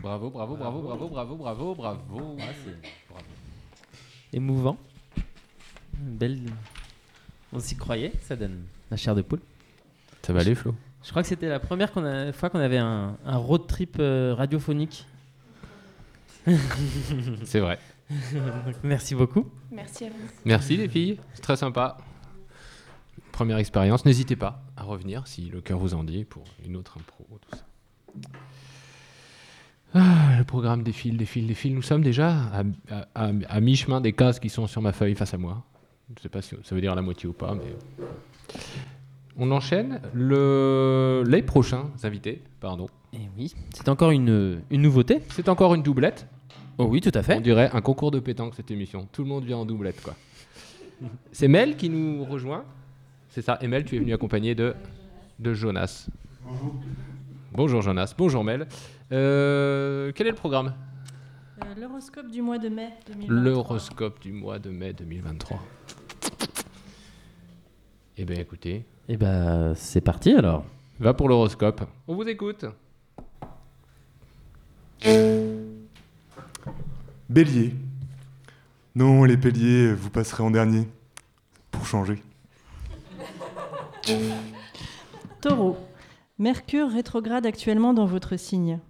Bravo, 0.00 0.30
bravo, 0.30 0.56
bravo, 0.56 0.80
bravo, 0.80 1.08
bravo, 1.08 1.36
bravo, 1.36 1.74
bravo. 1.74 2.36
Ah, 2.40 2.44
c'est 2.64 4.36
émouvant. 4.36 4.78
Belle. 5.92 6.50
On 7.52 7.60
s'y 7.60 7.76
croyait, 7.76 8.12
ça 8.22 8.34
donne 8.34 8.64
la 8.90 8.96
chair 8.96 9.14
de 9.14 9.20
poule. 9.20 9.40
Ça 10.28 10.32
va 10.34 10.40
aller, 10.40 10.54
Flo? 10.54 10.74
Je 11.02 11.08
crois 11.10 11.22
que 11.22 11.28
c'était 11.28 11.48
la 11.48 11.58
première 11.58 11.90
qu'on 11.90 12.04
a- 12.04 12.32
fois 12.32 12.50
qu'on 12.50 12.58
avait 12.60 12.76
un, 12.78 13.16
un 13.24 13.36
road 13.38 13.66
trip 13.66 13.96
euh, 13.98 14.34
radiophonique. 14.36 15.06
C'est 17.44 17.60
vrai. 17.60 17.78
Donc, 18.10 18.74
Merci 18.82 19.14
beaucoup. 19.14 19.46
Merci 19.72 20.04
à 20.04 20.08
vous. 20.10 20.14
Merci 20.44 20.76
les 20.76 20.88
filles, 20.88 21.18
c'est 21.34 21.40
très 21.42 21.56
sympa. 21.56 21.96
Première 23.32 23.56
expérience, 23.58 24.04
n'hésitez 24.04 24.36
pas 24.36 24.62
à 24.76 24.82
revenir 24.82 25.26
si 25.26 25.48
le 25.48 25.60
cœur 25.62 25.78
vous 25.78 25.94
en 25.94 26.04
dit 26.04 26.24
pour 26.24 26.44
une 26.64 26.76
autre 26.76 26.98
impro, 26.98 27.26
tout 27.40 27.56
ça. 27.56 27.64
Ah, 29.94 30.36
le 30.38 30.44
programme 30.44 30.82
défile, 30.82 31.16
défile, 31.16 31.46
défile. 31.46 31.74
Nous 31.74 31.82
sommes 31.82 32.02
déjà 32.02 32.30
à, 32.30 32.62
à- 32.90 33.06
à- 33.26 33.30
à 33.48 33.60
mi-chemin 33.60 34.00
des 34.02 34.12
cases 34.12 34.38
qui 34.40 34.50
sont 34.50 34.66
sur 34.66 34.82
ma 34.82 34.92
feuille 34.92 35.14
face 35.14 35.32
à 35.32 35.38
moi. 35.38 35.64
Je 36.08 36.14
ne 36.14 36.20
sais 36.20 36.28
pas 36.28 36.42
si 36.42 36.54
ça 36.64 36.74
veut 36.74 36.80
dire 36.82 36.94
la 36.94 37.02
moitié 37.02 37.28
ou 37.28 37.32
pas, 37.32 37.54
mais. 37.54 38.54
On 39.38 39.50
enchaîne 39.52 40.00
le... 40.14 41.22
les 41.26 41.42
prochains 41.42 41.90
invités, 42.02 42.42
pardon. 42.60 42.88
Et 43.12 43.28
oui, 43.36 43.54
c'est 43.74 43.88
encore 43.88 44.10
une, 44.10 44.60
une 44.70 44.82
nouveauté. 44.82 45.20
C'est 45.30 45.48
encore 45.48 45.74
une 45.74 45.82
doublette. 45.82 46.26
Oh 46.76 46.86
oui, 46.86 47.00
tout 47.00 47.12
à 47.14 47.22
fait. 47.22 47.36
On 47.36 47.40
dirait 47.40 47.70
un 47.72 47.80
concours 47.80 48.10
de 48.10 48.18
pétanque 48.20 48.54
cette 48.56 48.70
émission. 48.70 49.08
Tout 49.12 49.22
le 49.22 49.28
monde 49.28 49.44
vient 49.44 49.58
en 49.58 49.64
doublette, 49.64 50.02
quoi. 50.02 50.14
C'est 51.32 51.48
Mel 51.48 51.76
qui 51.76 51.88
nous 51.88 52.24
rejoint. 52.24 52.64
C'est 53.28 53.42
ça. 53.42 53.58
Et 53.60 53.68
Mel, 53.68 53.84
tu 53.84 53.96
es 53.96 53.98
venu 54.00 54.12
accompagné 54.12 54.54
de, 54.54 54.74
de 55.38 55.54
Jonas. 55.54 56.08
Bonjour. 56.44 56.74
Bonjour 57.52 57.82
Jonas. 57.82 58.14
Bonjour 58.18 58.42
Mel. 58.44 58.66
Euh, 59.12 60.12
quel 60.14 60.26
est 60.26 60.30
le 60.30 60.36
programme? 60.36 60.74
Euh, 61.62 61.74
L'horoscope 61.80 62.30
du 62.30 62.42
mois 62.42 62.58
de 62.58 62.68
mai 62.68 62.90
2023. 63.06 63.34
L'horoscope 63.36 64.20
du 64.20 64.32
mois 64.32 64.58
de 64.58 64.70
mai 64.70 64.92
2023. 64.92 65.58
Eh 68.20 68.24
bien, 68.24 68.40
écoutez. 68.40 68.84
Eh 69.08 69.16
ben, 69.16 69.74
c'est 69.76 70.00
parti 70.00 70.32
alors. 70.32 70.64
Va 70.98 71.14
pour 71.14 71.28
l'horoscope. 71.28 71.82
On 72.08 72.16
vous 72.16 72.24
écoute. 72.24 72.64
Bélier. 77.28 77.74
Non, 78.96 79.22
les 79.22 79.36
béliers, 79.36 79.92
vous 79.92 80.10
passerez 80.10 80.42
en 80.42 80.50
dernier. 80.50 80.88
Pour 81.70 81.86
changer. 81.86 82.20
Taureau. 85.40 85.76
Mercure 86.40 86.90
rétrograde 86.90 87.46
actuellement 87.46 87.94
dans 87.94 88.06
votre 88.06 88.36
signe. 88.36 88.80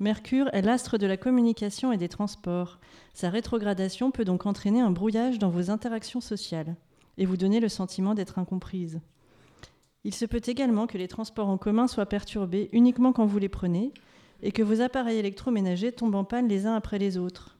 Mercure 0.00 0.48
est 0.54 0.62
l'astre 0.62 0.96
de 0.96 1.06
la 1.06 1.18
communication 1.18 1.92
et 1.92 1.98
des 1.98 2.08
transports. 2.08 2.78
Sa 3.12 3.28
rétrogradation 3.28 4.10
peut 4.10 4.24
donc 4.24 4.46
entraîner 4.46 4.80
un 4.80 4.90
brouillage 4.90 5.38
dans 5.38 5.50
vos 5.50 5.70
interactions 5.70 6.22
sociales 6.22 6.74
et 7.18 7.26
vous 7.26 7.36
donner 7.36 7.60
le 7.60 7.68
sentiment 7.68 8.14
d'être 8.14 8.38
incomprise. 8.38 9.00
Il 10.04 10.14
se 10.14 10.24
peut 10.24 10.40
également 10.46 10.86
que 10.86 10.96
les 10.96 11.08
transports 11.08 11.48
en 11.48 11.58
commun 11.58 11.88
soient 11.88 12.06
perturbés 12.06 12.70
uniquement 12.72 13.12
quand 13.12 13.26
vous 13.26 13.38
les 13.38 13.48
prenez 13.48 13.92
et 14.42 14.52
que 14.52 14.62
vos 14.62 14.80
appareils 14.80 15.18
électroménagers 15.18 15.92
tombent 15.92 16.14
en 16.14 16.24
panne 16.24 16.48
les 16.48 16.66
uns 16.66 16.74
après 16.74 16.98
les 16.98 17.18
autres. 17.18 17.58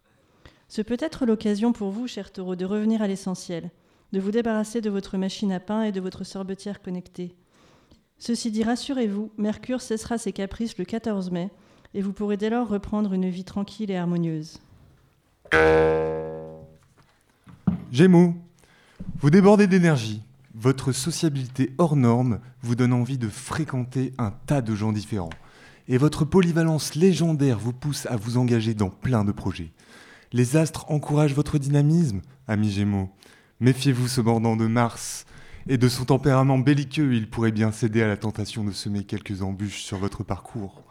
Ce 0.68 0.80
peut 0.80 0.96
être 1.00 1.26
l'occasion 1.26 1.72
pour 1.72 1.90
vous, 1.90 2.06
cher 2.06 2.32
taureau, 2.32 2.54
de 2.54 2.64
revenir 2.64 3.02
à 3.02 3.08
l'essentiel, 3.08 3.70
de 4.12 4.20
vous 4.20 4.30
débarrasser 4.30 4.80
de 4.80 4.90
votre 4.90 5.18
machine 5.18 5.52
à 5.52 5.60
pain 5.60 5.82
et 5.82 5.92
de 5.92 6.00
votre 6.00 6.24
sorbetière 6.24 6.80
connectée. 6.80 7.34
Ceci 8.18 8.50
dit, 8.50 8.64
rassurez-vous, 8.64 9.32
Mercure 9.36 9.80
cessera 9.80 10.18
ses 10.18 10.32
caprices 10.32 10.78
le 10.78 10.84
14 10.84 11.30
mai 11.30 11.50
et 11.94 12.02
vous 12.02 12.12
pourrez 12.12 12.36
dès 12.36 12.50
lors 12.50 12.68
reprendre 12.68 13.12
une 13.12 13.28
vie 13.28 13.44
tranquille 13.44 13.90
et 13.90 13.96
harmonieuse. 13.96 14.58
Gémeaux. 17.90 18.34
Vous 19.20 19.30
débordez 19.30 19.66
d'énergie. 19.66 20.22
Votre 20.54 20.92
sociabilité 20.92 21.72
hors 21.78 21.96
norme 21.96 22.40
vous 22.62 22.74
donne 22.74 22.92
envie 22.92 23.18
de 23.18 23.28
fréquenter 23.28 24.12
un 24.18 24.30
tas 24.30 24.60
de 24.60 24.74
gens 24.74 24.92
différents. 24.92 25.30
Et 25.88 25.98
votre 25.98 26.24
polyvalence 26.24 26.94
légendaire 26.94 27.58
vous 27.58 27.72
pousse 27.72 28.06
à 28.06 28.16
vous 28.16 28.36
engager 28.38 28.74
dans 28.74 28.90
plein 28.90 29.24
de 29.24 29.32
projets. 29.32 29.72
Les 30.32 30.56
astres 30.56 30.90
encouragent 30.90 31.34
votre 31.34 31.58
dynamisme, 31.58 32.20
amis 32.46 32.70
Gémeaux. 32.70 33.10
Méfiez-vous 33.60 34.08
cependant 34.08 34.56
de 34.56 34.66
Mars. 34.66 35.24
Et 35.70 35.78
de 35.78 35.88
son 35.88 36.06
tempérament 36.06 36.58
belliqueux, 36.58 37.14
il 37.14 37.28
pourrait 37.28 37.52
bien 37.52 37.72
céder 37.72 38.02
à 38.02 38.08
la 38.08 38.16
tentation 38.16 38.64
de 38.64 38.72
semer 38.72 39.04
quelques 39.04 39.42
embûches 39.42 39.82
sur 39.82 39.98
votre 39.98 40.24
parcours. 40.24 40.82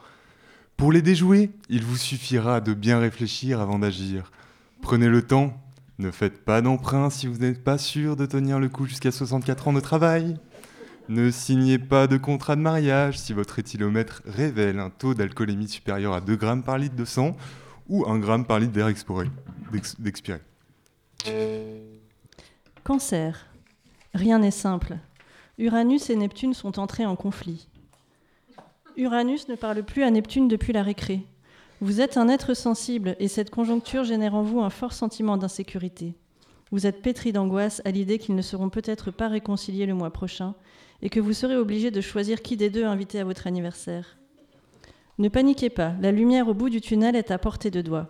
Pour 0.75 0.91
les 0.91 1.01
déjouer, 1.01 1.49
il 1.69 1.83
vous 1.83 1.97
suffira 1.97 2.61
de 2.61 2.73
bien 2.73 2.99
réfléchir 2.99 3.59
avant 3.59 3.79
d'agir. 3.79 4.31
Prenez 4.81 5.07
le 5.07 5.23
temps, 5.23 5.59
ne 5.99 6.12
faites 6.12 6.45
pas 6.45 6.62
d'emprunt 6.62 7.10
si 7.10 7.27
vous 7.27 7.38
n'êtes 7.38 7.63
pas 7.63 7.77
sûr 7.77 8.15
de 8.15 8.25
tenir 8.25 8.60
le 8.60 8.69
coup 8.69 8.86
jusqu'à 8.86 9.12
64 9.12 9.67
ans 9.67 9.73
de 9.73 9.79
travail. 9.79 10.38
Ne 11.10 11.31
signez 11.31 11.79
pas 11.79 12.05
de 12.07 12.17
contrat 12.17 12.55
de 12.55 12.62
mariage 12.62 13.17
si 13.17 13.33
votre 13.33 13.60
éthylomètre 13.60 14.21
révèle 14.25 14.79
un 14.79 14.89
taux 14.89 15.13
d'alcoolémie 15.13 15.67
supérieur 15.67 16.13
à 16.13 16.21
2 16.21 16.36
grammes 16.36 16.63
par 16.63 16.77
litre 16.77 16.95
de 16.95 17.05
sang 17.05 17.36
ou 17.88 18.05
1 18.05 18.19
gramme 18.19 18.45
par 18.45 18.60
litre 18.60 18.73
d'air 18.73 18.88
expiré. 18.88 19.29
Cancer. 22.83 23.47
Rien 24.13 24.39
n'est 24.39 24.51
simple. 24.51 24.97
Uranus 25.57 26.10
et 26.10 26.15
Neptune 26.15 26.53
sont 26.53 26.77
entrés 26.77 27.05
en 27.05 27.15
conflit. 27.15 27.67
Uranus 28.97 29.47
ne 29.47 29.55
parle 29.55 29.83
plus 29.83 30.03
à 30.03 30.12
Neptune 30.12 30.47
depuis 30.47 30.73
la 30.73 30.83
récré. 30.83 31.25
Vous 31.79 32.01
êtes 32.01 32.17
un 32.17 32.27
être 32.27 32.55
sensible 32.55 33.15
et 33.19 33.27
cette 33.27 33.51
conjoncture 33.51 34.03
génère 34.03 34.33
en 34.33 34.41
vous 34.41 34.61
un 34.61 34.71
fort 34.71 34.93
sentiment 34.93 35.37
d'insécurité. 35.37 36.15
Vous 36.71 36.87
êtes 36.87 37.03
pétri 37.03 37.31
d'angoisse 37.31 37.83
à 37.85 37.91
l'idée 37.91 38.17
qu'ils 38.17 38.33
ne 38.33 38.41
seront 38.41 38.69
peut-être 38.69 39.11
pas 39.11 39.27
réconciliés 39.27 39.85
le 39.85 39.93
mois 39.93 40.09
prochain 40.09 40.55
et 41.03 41.11
que 41.11 41.19
vous 41.19 41.33
serez 41.33 41.55
obligé 41.55 41.91
de 41.91 42.01
choisir 42.01 42.41
qui 42.41 42.57
des 42.57 42.71
deux 42.71 42.83
inviter 42.83 43.19
à 43.19 43.23
votre 43.23 43.45
anniversaire. 43.45 44.17
Ne 45.19 45.29
paniquez 45.29 45.69
pas, 45.69 45.93
la 46.01 46.11
lumière 46.11 46.47
au 46.47 46.55
bout 46.55 46.71
du 46.71 46.81
tunnel 46.81 47.15
est 47.15 47.29
à 47.29 47.37
portée 47.37 47.69
de 47.69 47.81
doigt. 47.81 48.09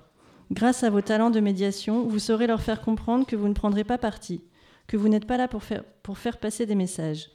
Grâce 0.49 0.83
à 0.83 0.89
vos 0.89 1.01
talents 1.01 1.29
de 1.29 1.41
médiation, 1.41 2.07
vous 2.07 2.19
saurez 2.19 2.47
leur 2.47 2.61
faire 2.61 2.79
comprendre 2.79 3.25
que 3.25 3.35
vous 3.35 3.49
ne 3.49 3.53
prendrez 3.53 3.83
pas 3.83 3.97
parti, 3.97 4.41
que 4.87 4.95
vous 4.95 5.09
n'êtes 5.09 5.27
pas 5.27 5.35
là 5.35 5.49
pour 5.49 5.63
faire, 5.63 5.83
pour 6.03 6.17
faire 6.17 6.37
passer 6.37 6.65
des 6.65 6.75
messages. 6.75 7.29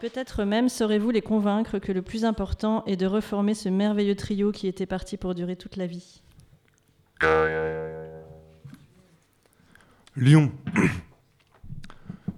Peut-être 0.00 0.44
même 0.44 0.68
saurez-vous 0.68 1.10
les 1.10 1.22
convaincre 1.22 1.78
que 1.78 1.92
le 1.92 2.02
plus 2.02 2.24
important 2.24 2.84
est 2.84 2.96
de 2.96 3.06
reformer 3.06 3.54
ce 3.54 3.68
merveilleux 3.68 4.16
trio 4.16 4.52
qui 4.52 4.66
était 4.66 4.86
parti 4.86 5.16
pour 5.16 5.34
durer 5.34 5.56
toute 5.56 5.76
la 5.76 5.86
vie. 5.86 6.22
Lion. 10.16 10.52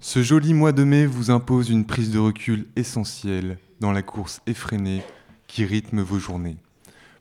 Ce 0.01 0.23
joli 0.23 0.55
mois 0.55 0.73
de 0.73 0.85
mai 0.85 1.07
vous 1.07 1.31
impose 1.31 1.71
une 1.71 1.87
prise 1.87 2.11
de 2.11 2.19
recul 2.19 2.67
essentielle 2.77 3.59
dans 3.81 3.93
la 3.93 4.03
course 4.03 4.41
effrénée 4.47 5.03
qui 5.47 5.65
rythme 5.65 6.01
vos 6.01 6.19
journées. 6.19 6.59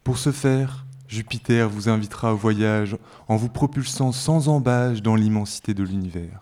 Pour 0.04 0.18
ce 0.18 0.32
faire, 0.32 0.86
Jupiter 1.08 1.70
vous 1.70 1.90
invitera 1.90 2.34
au 2.34 2.38
voyage 2.38 2.98
en 3.28 3.36
vous 3.36 3.50
propulsant 3.50 4.12
sans 4.12 4.48
embâche 4.48 5.02
dans 5.02 5.16
l'immensité 5.16 5.74
de 5.74 5.84
l'univers. 5.84 6.42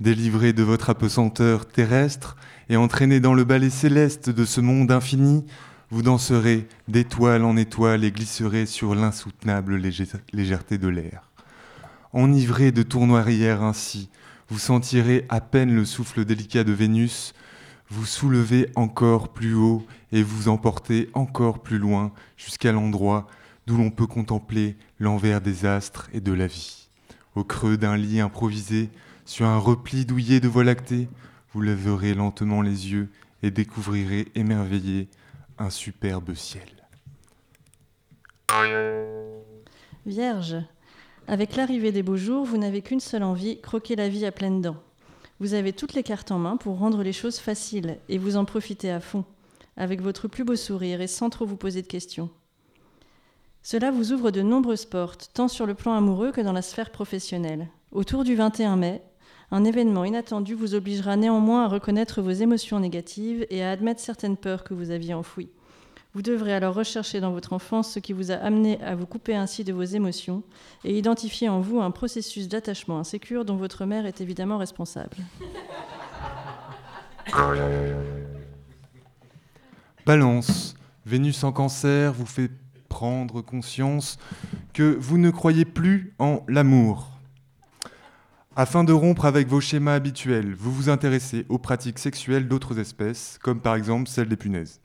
Délivré 0.00 0.52
de 0.52 0.62
votre 0.62 0.90
apesanteur 0.90 1.66
terrestre 1.66 2.36
et 2.68 2.76
entraîné 2.76 3.20
dans 3.20 3.34
le 3.34 3.44
ballet 3.44 3.70
céleste 3.70 4.30
de 4.30 4.44
ce 4.44 4.60
monde 4.60 4.90
infini, 4.90 5.44
vous 5.90 6.02
danserez 6.02 6.66
d'étoile 6.88 7.44
en 7.44 7.56
étoile 7.56 8.04
et 8.04 8.10
glisserez 8.10 8.66
sur 8.66 8.94
l'insoutenable 8.94 9.76
légèreté 10.32 10.78
de 10.78 10.88
l'air. 10.88 11.30
Enivré 12.12 12.72
de 12.72 12.82
tournoiries 12.82 13.48
ainsi, 13.48 14.10
vous 14.48 14.58
sentirez 14.58 15.26
à 15.28 15.40
peine 15.40 15.74
le 15.74 15.84
souffle 15.84 16.24
délicat 16.24 16.64
de 16.64 16.72
Vénus, 16.72 17.34
vous 17.88 18.06
soulevez 18.06 18.70
encore 18.74 19.28
plus 19.28 19.54
haut 19.54 19.86
et 20.10 20.22
vous 20.22 20.48
emportez 20.48 21.08
encore 21.14 21.62
plus 21.62 21.78
loin 21.78 22.12
jusqu'à 22.36 22.72
l'endroit 22.72 23.28
d'où 23.66 23.76
l'on 23.76 23.90
peut 23.90 24.06
contempler 24.06 24.76
l'envers 24.98 25.40
des 25.40 25.66
astres 25.66 26.08
et 26.12 26.20
de 26.20 26.32
la 26.32 26.46
vie. 26.46 26.88
Au 27.34 27.44
creux 27.44 27.76
d'un 27.76 27.96
lit 27.96 28.20
improvisé, 28.20 28.90
sur 29.24 29.46
un 29.46 29.58
repli 29.58 30.04
douillet 30.04 30.40
de 30.40 30.48
voie 30.48 30.64
lactée, 30.64 31.08
vous 31.56 31.62
lèverez 31.62 32.12
lentement 32.12 32.60
les 32.60 32.92
yeux 32.92 33.08
et 33.42 33.50
découvrirez 33.50 34.28
émerveillé 34.34 35.08
un 35.56 35.70
superbe 35.70 36.34
ciel. 36.34 36.68
Vierge, 40.04 40.56
avec 41.26 41.56
l'arrivée 41.56 41.92
des 41.92 42.02
beaux 42.02 42.18
jours, 42.18 42.44
vous 42.44 42.58
n'avez 42.58 42.82
qu'une 42.82 43.00
seule 43.00 43.22
envie, 43.22 43.58
croquer 43.62 43.96
la 43.96 44.10
vie 44.10 44.26
à 44.26 44.32
pleines 44.32 44.60
dents. 44.60 44.76
Vous 45.40 45.54
avez 45.54 45.72
toutes 45.72 45.94
les 45.94 46.02
cartes 46.02 46.30
en 46.30 46.38
main 46.38 46.58
pour 46.58 46.76
rendre 46.76 47.02
les 47.02 47.14
choses 47.14 47.38
faciles 47.38 47.96
et 48.10 48.18
vous 48.18 48.36
en 48.36 48.44
profitez 48.44 48.90
à 48.90 49.00
fond, 49.00 49.24
avec 49.78 50.02
votre 50.02 50.28
plus 50.28 50.44
beau 50.44 50.56
sourire 50.56 51.00
et 51.00 51.06
sans 51.06 51.30
trop 51.30 51.46
vous 51.46 51.56
poser 51.56 51.80
de 51.80 51.86
questions. 51.86 52.28
Cela 53.62 53.90
vous 53.90 54.12
ouvre 54.12 54.30
de 54.30 54.42
nombreuses 54.42 54.84
portes, 54.84 55.30
tant 55.32 55.48
sur 55.48 55.64
le 55.64 55.72
plan 55.72 55.94
amoureux 55.94 56.32
que 56.32 56.42
dans 56.42 56.52
la 56.52 56.60
sphère 56.60 56.90
professionnelle. 56.90 57.68
Autour 57.92 58.24
du 58.24 58.34
21 58.34 58.76
mai, 58.76 59.02
un 59.50 59.64
événement 59.64 60.04
inattendu 60.04 60.54
vous 60.54 60.74
obligera 60.74 61.16
néanmoins 61.16 61.64
à 61.64 61.68
reconnaître 61.68 62.20
vos 62.20 62.30
émotions 62.30 62.80
négatives 62.80 63.46
et 63.50 63.62
à 63.62 63.70
admettre 63.70 64.00
certaines 64.00 64.36
peurs 64.36 64.64
que 64.64 64.74
vous 64.74 64.90
aviez 64.90 65.14
enfouies. 65.14 65.50
Vous 66.14 66.22
devrez 66.22 66.54
alors 66.54 66.74
rechercher 66.74 67.20
dans 67.20 67.32
votre 67.32 67.52
enfance 67.52 67.92
ce 67.92 67.98
qui 67.98 68.14
vous 68.14 68.30
a 68.32 68.36
amené 68.36 68.80
à 68.82 68.94
vous 68.94 69.04
couper 69.04 69.36
ainsi 69.36 69.64
de 69.64 69.72
vos 69.74 69.82
émotions 69.82 70.42
et 70.82 70.96
identifier 70.96 71.48
en 71.48 71.60
vous 71.60 71.80
un 71.80 71.90
processus 71.90 72.48
d'attachement 72.48 72.98
insécure 72.98 73.44
dont 73.44 73.56
votre 73.56 73.84
mère 73.84 74.06
est 74.06 74.22
évidemment 74.22 74.56
responsable. 74.56 75.16
Balance, 80.06 80.74
Vénus 81.04 81.44
en 81.44 81.52
cancer 81.52 82.12
vous 82.12 82.26
fait 82.26 82.50
prendre 82.88 83.42
conscience 83.42 84.16
que 84.72 84.96
vous 84.98 85.18
ne 85.18 85.30
croyez 85.30 85.66
plus 85.66 86.14
en 86.18 86.42
l'amour. 86.48 87.15
Afin 88.58 88.84
de 88.84 88.92
rompre 88.94 89.26
avec 89.26 89.48
vos 89.48 89.60
schémas 89.60 89.92
habituels, 89.92 90.54
vous 90.54 90.72
vous 90.72 90.88
intéressez 90.88 91.44
aux 91.50 91.58
pratiques 91.58 91.98
sexuelles 91.98 92.48
d'autres 92.48 92.78
espèces, 92.78 93.38
comme 93.42 93.60
par 93.60 93.74
exemple 93.74 94.08
celle 94.08 94.28
des 94.28 94.36
punaises. 94.36 94.80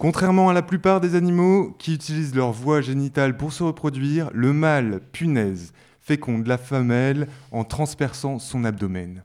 Contrairement 0.00 0.48
à 0.48 0.52
la 0.52 0.62
plupart 0.62 1.00
des 1.00 1.14
animaux 1.14 1.72
qui 1.78 1.94
utilisent 1.94 2.34
leur 2.34 2.50
voie 2.50 2.80
génitale 2.80 3.36
pour 3.36 3.52
se 3.52 3.62
reproduire, 3.62 4.28
le 4.34 4.52
mâle 4.52 5.00
punaise 5.12 5.72
féconde 6.00 6.48
la 6.48 6.58
femelle 6.58 7.28
en 7.52 7.62
transperçant 7.62 8.40
son 8.40 8.64
abdomen. 8.64 9.22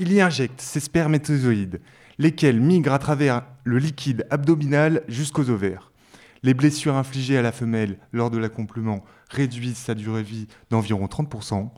Il 0.00 0.12
y 0.12 0.20
injecte 0.20 0.60
ses 0.60 0.80
spermatozoïdes, 0.80 1.80
lesquels 2.18 2.60
migrent 2.60 2.94
à 2.94 2.98
travers 2.98 3.44
le 3.62 3.78
liquide 3.78 4.26
abdominal 4.30 5.04
jusqu'aux 5.06 5.50
ovaires. 5.50 5.92
Les 6.42 6.52
blessures 6.52 6.96
infligées 6.96 7.38
à 7.38 7.42
la 7.42 7.52
femelle 7.52 7.98
lors 8.12 8.30
de 8.30 8.38
l'accomplement 8.38 9.04
réduisent 9.30 9.76
sa 9.76 9.94
durée 9.94 10.24
de 10.24 10.28
vie 10.28 10.48
d'environ 10.70 11.06
30%. 11.06 11.70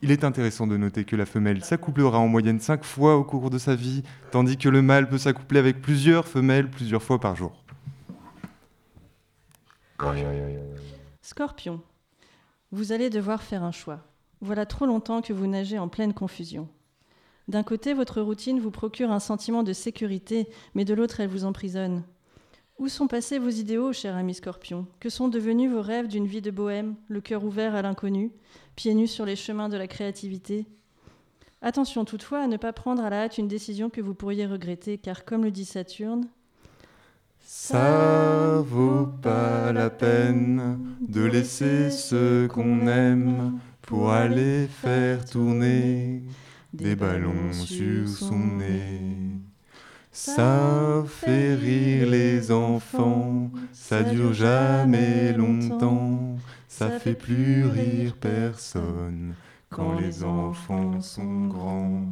Il 0.00 0.12
est 0.12 0.22
intéressant 0.22 0.66
de 0.68 0.76
noter 0.76 1.04
que 1.04 1.16
la 1.16 1.26
femelle 1.26 1.64
s'accouplera 1.64 2.18
en 2.18 2.28
moyenne 2.28 2.60
5 2.60 2.84
fois 2.84 3.16
au 3.16 3.24
cours 3.24 3.50
de 3.50 3.58
sa 3.58 3.74
vie, 3.74 4.04
tandis 4.30 4.56
que 4.56 4.68
le 4.68 4.80
mâle 4.80 5.08
peut 5.08 5.18
s'accoupler 5.18 5.58
avec 5.58 5.82
plusieurs 5.82 6.26
femelles 6.26 6.70
plusieurs 6.70 7.02
fois 7.02 7.18
par 7.18 7.34
jour. 7.34 7.64
Scorpion, 11.20 11.80
vous 12.70 12.92
allez 12.92 13.10
devoir 13.10 13.42
faire 13.42 13.64
un 13.64 13.72
choix. 13.72 14.00
Voilà 14.40 14.66
trop 14.66 14.86
longtemps 14.86 15.20
que 15.20 15.32
vous 15.32 15.48
nagez 15.48 15.80
en 15.80 15.88
pleine 15.88 16.14
confusion. 16.14 16.68
D'un 17.48 17.64
côté, 17.64 17.92
votre 17.92 18.20
routine 18.20 18.60
vous 18.60 18.70
procure 18.70 19.10
un 19.10 19.18
sentiment 19.18 19.64
de 19.64 19.72
sécurité, 19.72 20.48
mais 20.74 20.84
de 20.84 20.94
l'autre, 20.94 21.18
elle 21.18 21.28
vous 21.28 21.44
emprisonne. 21.44 22.04
Où 22.78 22.86
sont 22.86 23.08
passés 23.08 23.40
vos 23.40 23.48
idéaux, 23.48 23.92
cher 23.92 24.16
ami 24.16 24.34
Scorpion? 24.34 24.86
Que 25.00 25.08
sont 25.08 25.26
devenus 25.26 25.68
vos 25.68 25.82
rêves 25.82 26.06
d'une 26.06 26.28
vie 26.28 26.40
de 26.40 26.52
bohème, 26.52 26.94
le 27.08 27.20
cœur 27.20 27.42
ouvert 27.44 27.74
à 27.74 27.82
l'inconnu, 27.82 28.30
pieds 28.76 28.94
nus 28.94 29.08
sur 29.08 29.26
les 29.26 29.34
chemins 29.34 29.68
de 29.68 29.76
la 29.76 29.88
créativité? 29.88 30.64
Attention 31.60 32.04
toutefois 32.04 32.42
à 32.42 32.46
ne 32.46 32.56
pas 32.56 32.72
prendre 32.72 33.02
à 33.02 33.10
la 33.10 33.24
hâte 33.24 33.36
une 33.36 33.48
décision 33.48 33.90
que 33.90 34.00
vous 34.00 34.14
pourriez 34.14 34.46
regretter, 34.46 34.96
car 34.96 35.24
comme 35.24 35.42
le 35.42 35.50
dit 35.50 35.64
Saturne, 35.64 36.28
Ça 37.40 38.62
vaut 38.64 39.08
pas 39.22 39.72
la 39.72 39.90
peine 39.90 40.78
de 41.00 41.22
laisser 41.22 41.90
ce 41.90 42.46
qu'on 42.46 42.86
aime 42.86 43.58
pour 43.82 44.12
aller 44.12 44.68
faire 44.68 45.24
tourner 45.24 46.22
des 46.72 46.94
ballons 46.94 47.52
sur 47.52 48.06
son 48.06 48.38
nez. 48.38 49.47
Ça 50.20 51.04
fait 51.06 51.54
rire 51.54 52.10
les 52.10 52.50
enfants, 52.50 53.52
ça 53.72 54.02
dure 54.02 54.32
jamais 54.32 55.32
longtemps, 55.32 56.36
ça 56.66 56.90
fait 56.98 57.14
plus 57.14 57.64
rire 57.66 58.16
personne 58.20 59.36
quand 59.70 59.92
les 59.92 60.24
enfants 60.24 61.00
sont 61.00 61.46
grands. 61.46 62.10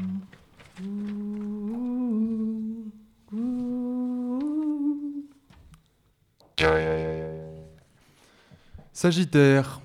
Sagittaire, 8.92 9.80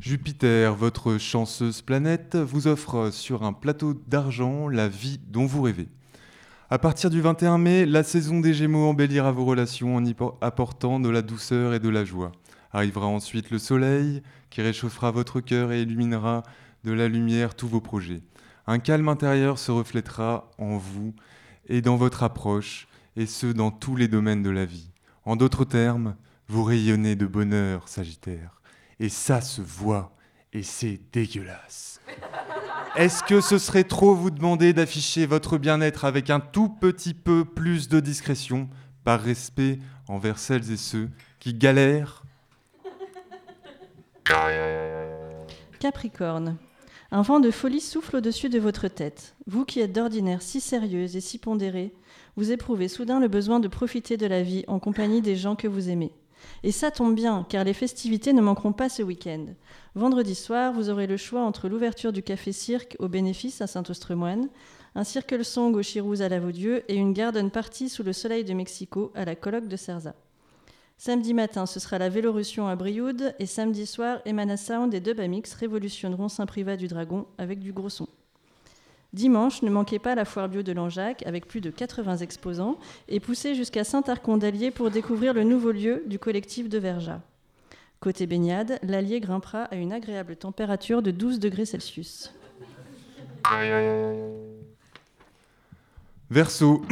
Jupiter, 0.00 0.74
votre 0.74 1.18
chanceuse 1.18 1.82
planète, 1.82 2.36
vous 2.36 2.68
offre 2.68 3.10
sur 3.10 3.42
un 3.42 3.52
plateau 3.52 3.92
d'argent 3.92 4.66
la 4.66 4.88
vie 4.88 5.20
dont 5.28 5.44
vous 5.44 5.60
rêvez. 5.60 5.88
À 6.70 6.78
partir 6.78 7.10
du 7.10 7.20
21 7.20 7.58
mai, 7.58 7.84
la 7.84 8.02
saison 8.04 8.38
des 8.40 8.54
Gémeaux 8.54 8.88
embellira 8.88 9.32
vos 9.32 9.44
relations 9.44 9.96
en 9.96 10.04
y 10.04 10.14
por- 10.14 10.38
apportant 10.40 11.00
de 11.00 11.08
la 11.08 11.22
douceur 11.22 11.74
et 11.74 11.80
de 11.80 11.88
la 11.88 12.04
joie. 12.04 12.30
Arrivera 12.72 13.06
ensuite 13.06 13.50
le 13.50 13.58
soleil 13.58 14.22
qui 14.50 14.62
réchauffera 14.62 15.10
votre 15.10 15.40
cœur 15.40 15.72
et 15.72 15.82
illuminera 15.82 16.44
de 16.84 16.92
la 16.92 17.08
lumière 17.08 17.56
tous 17.56 17.66
vos 17.66 17.80
projets. 17.80 18.22
Un 18.68 18.78
calme 18.78 19.08
intérieur 19.08 19.58
se 19.58 19.72
reflètera 19.72 20.48
en 20.58 20.76
vous 20.76 21.12
et 21.68 21.82
dans 21.82 21.96
votre 21.96 22.22
approche, 22.22 22.86
et 23.16 23.26
ce 23.26 23.46
dans 23.48 23.70
tous 23.72 23.96
les 23.96 24.06
domaines 24.08 24.42
de 24.42 24.50
la 24.50 24.64
vie. 24.64 24.90
En 25.24 25.34
d'autres 25.36 25.64
termes, 25.64 26.14
vous 26.46 26.62
rayonnez 26.64 27.16
de 27.16 27.26
bonheur, 27.26 27.88
Sagittaire. 27.88 28.60
Et 29.00 29.08
ça 29.08 29.40
se 29.40 29.60
voit, 29.60 30.12
et 30.52 30.62
c'est 30.62 31.00
dégueulasse. 31.12 32.00
Est-ce 33.00 33.22
que 33.22 33.40
ce 33.40 33.56
serait 33.56 33.84
trop 33.84 34.14
vous 34.14 34.30
demander 34.30 34.74
d'afficher 34.74 35.24
votre 35.24 35.56
bien-être 35.56 36.04
avec 36.04 36.28
un 36.28 36.38
tout 36.38 36.68
petit 36.68 37.14
peu 37.14 37.46
plus 37.46 37.88
de 37.88 37.98
discrétion, 37.98 38.68
par 39.04 39.22
respect 39.22 39.78
envers 40.06 40.38
celles 40.38 40.70
et 40.70 40.76
ceux 40.76 41.08
qui 41.38 41.54
galèrent 41.54 42.24
Capricorne. 45.78 46.58
Un 47.10 47.22
vent 47.22 47.40
de 47.40 47.50
folie 47.50 47.80
souffle 47.80 48.16
au-dessus 48.16 48.50
de 48.50 48.58
votre 48.58 48.86
tête. 48.88 49.34
Vous 49.46 49.64
qui 49.64 49.80
êtes 49.80 49.94
d'ordinaire 49.94 50.42
si 50.42 50.60
sérieuse 50.60 51.16
et 51.16 51.22
si 51.22 51.38
pondérée, 51.38 51.94
vous 52.36 52.52
éprouvez 52.52 52.88
soudain 52.88 53.18
le 53.18 53.28
besoin 53.28 53.60
de 53.60 53.68
profiter 53.68 54.18
de 54.18 54.26
la 54.26 54.42
vie 54.42 54.64
en 54.68 54.78
compagnie 54.78 55.22
des 55.22 55.36
gens 55.36 55.56
que 55.56 55.68
vous 55.68 55.88
aimez. 55.88 56.12
Et 56.62 56.72
ça 56.72 56.90
tombe 56.90 57.14
bien, 57.14 57.46
car 57.48 57.64
les 57.64 57.72
festivités 57.72 58.32
ne 58.32 58.42
manqueront 58.42 58.72
pas 58.72 58.88
ce 58.88 59.02
week-end. 59.02 59.46
Vendredi 59.94 60.34
soir, 60.34 60.72
vous 60.72 60.90
aurez 60.90 61.06
le 61.06 61.16
choix 61.16 61.42
entre 61.42 61.68
l'ouverture 61.68 62.12
du 62.12 62.22
café-cirque 62.22 62.96
au 62.98 63.08
bénéfice 63.08 63.62
à 63.62 63.66
Saint-Ostremoine, 63.66 64.48
un 64.94 65.04
circle 65.04 65.44
song 65.44 65.74
au 65.74 65.82
Chirouz 65.82 66.20
à 66.20 66.28
la 66.28 66.40
Vaudieu 66.40 66.82
et 66.88 66.96
une 66.96 67.12
garden 67.12 67.50
party 67.50 67.88
sous 67.88 68.02
le 68.02 68.12
soleil 68.12 68.44
de 68.44 68.52
Mexico 68.52 69.10
à 69.14 69.24
la 69.24 69.36
colloque 69.36 69.68
de 69.68 69.76
Cerza. 69.76 70.14
Samedi 70.98 71.32
matin, 71.32 71.64
ce 71.64 71.80
sera 71.80 71.98
la 71.98 72.10
Vélorussion 72.10 72.68
à 72.68 72.76
Brioude 72.76 73.34
et 73.38 73.46
samedi 73.46 73.86
soir, 73.86 74.20
Emana 74.26 74.58
Sound 74.58 74.92
et 74.92 75.00
Dubamix 75.00 75.54
révolutionneront 75.54 76.28
Saint-Privat 76.28 76.76
du 76.76 76.88
Dragon 76.88 77.26
avec 77.38 77.60
du 77.60 77.72
gros 77.72 77.88
son. 77.88 78.06
Dimanche, 79.12 79.62
ne 79.62 79.70
manquez 79.70 79.98
pas 79.98 80.14
la 80.14 80.24
foire 80.24 80.48
bio 80.48 80.62
de 80.62 80.72
Langeac 80.72 81.26
avec 81.26 81.48
plus 81.48 81.60
de 81.60 81.70
80 81.70 82.18
exposants 82.18 82.78
et 83.08 83.18
poussez 83.18 83.56
jusqu'à 83.56 83.82
Saint-Arcon 83.82 84.36
d'Allier 84.36 84.70
pour 84.70 84.90
découvrir 84.90 85.34
le 85.34 85.42
nouveau 85.42 85.72
lieu 85.72 86.04
du 86.06 86.20
collectif 86.20 86.68
de 86.68 86.78
Verja. 86.78 87.20
Côté 87.98 88.26
baignade, 88.26 88.78
l'Allier 88.82 89.20
grimpera 89.20 89.64
à 89.64 89.74
une 89.74 89.92
agréable 89.92 90.36
température 90.36 91.02
de 91.02 91.10
12 91.10 91.40
degrés 91.40 91.66
Celsius. 91.66 92.32
Verseau, 96.30 96.82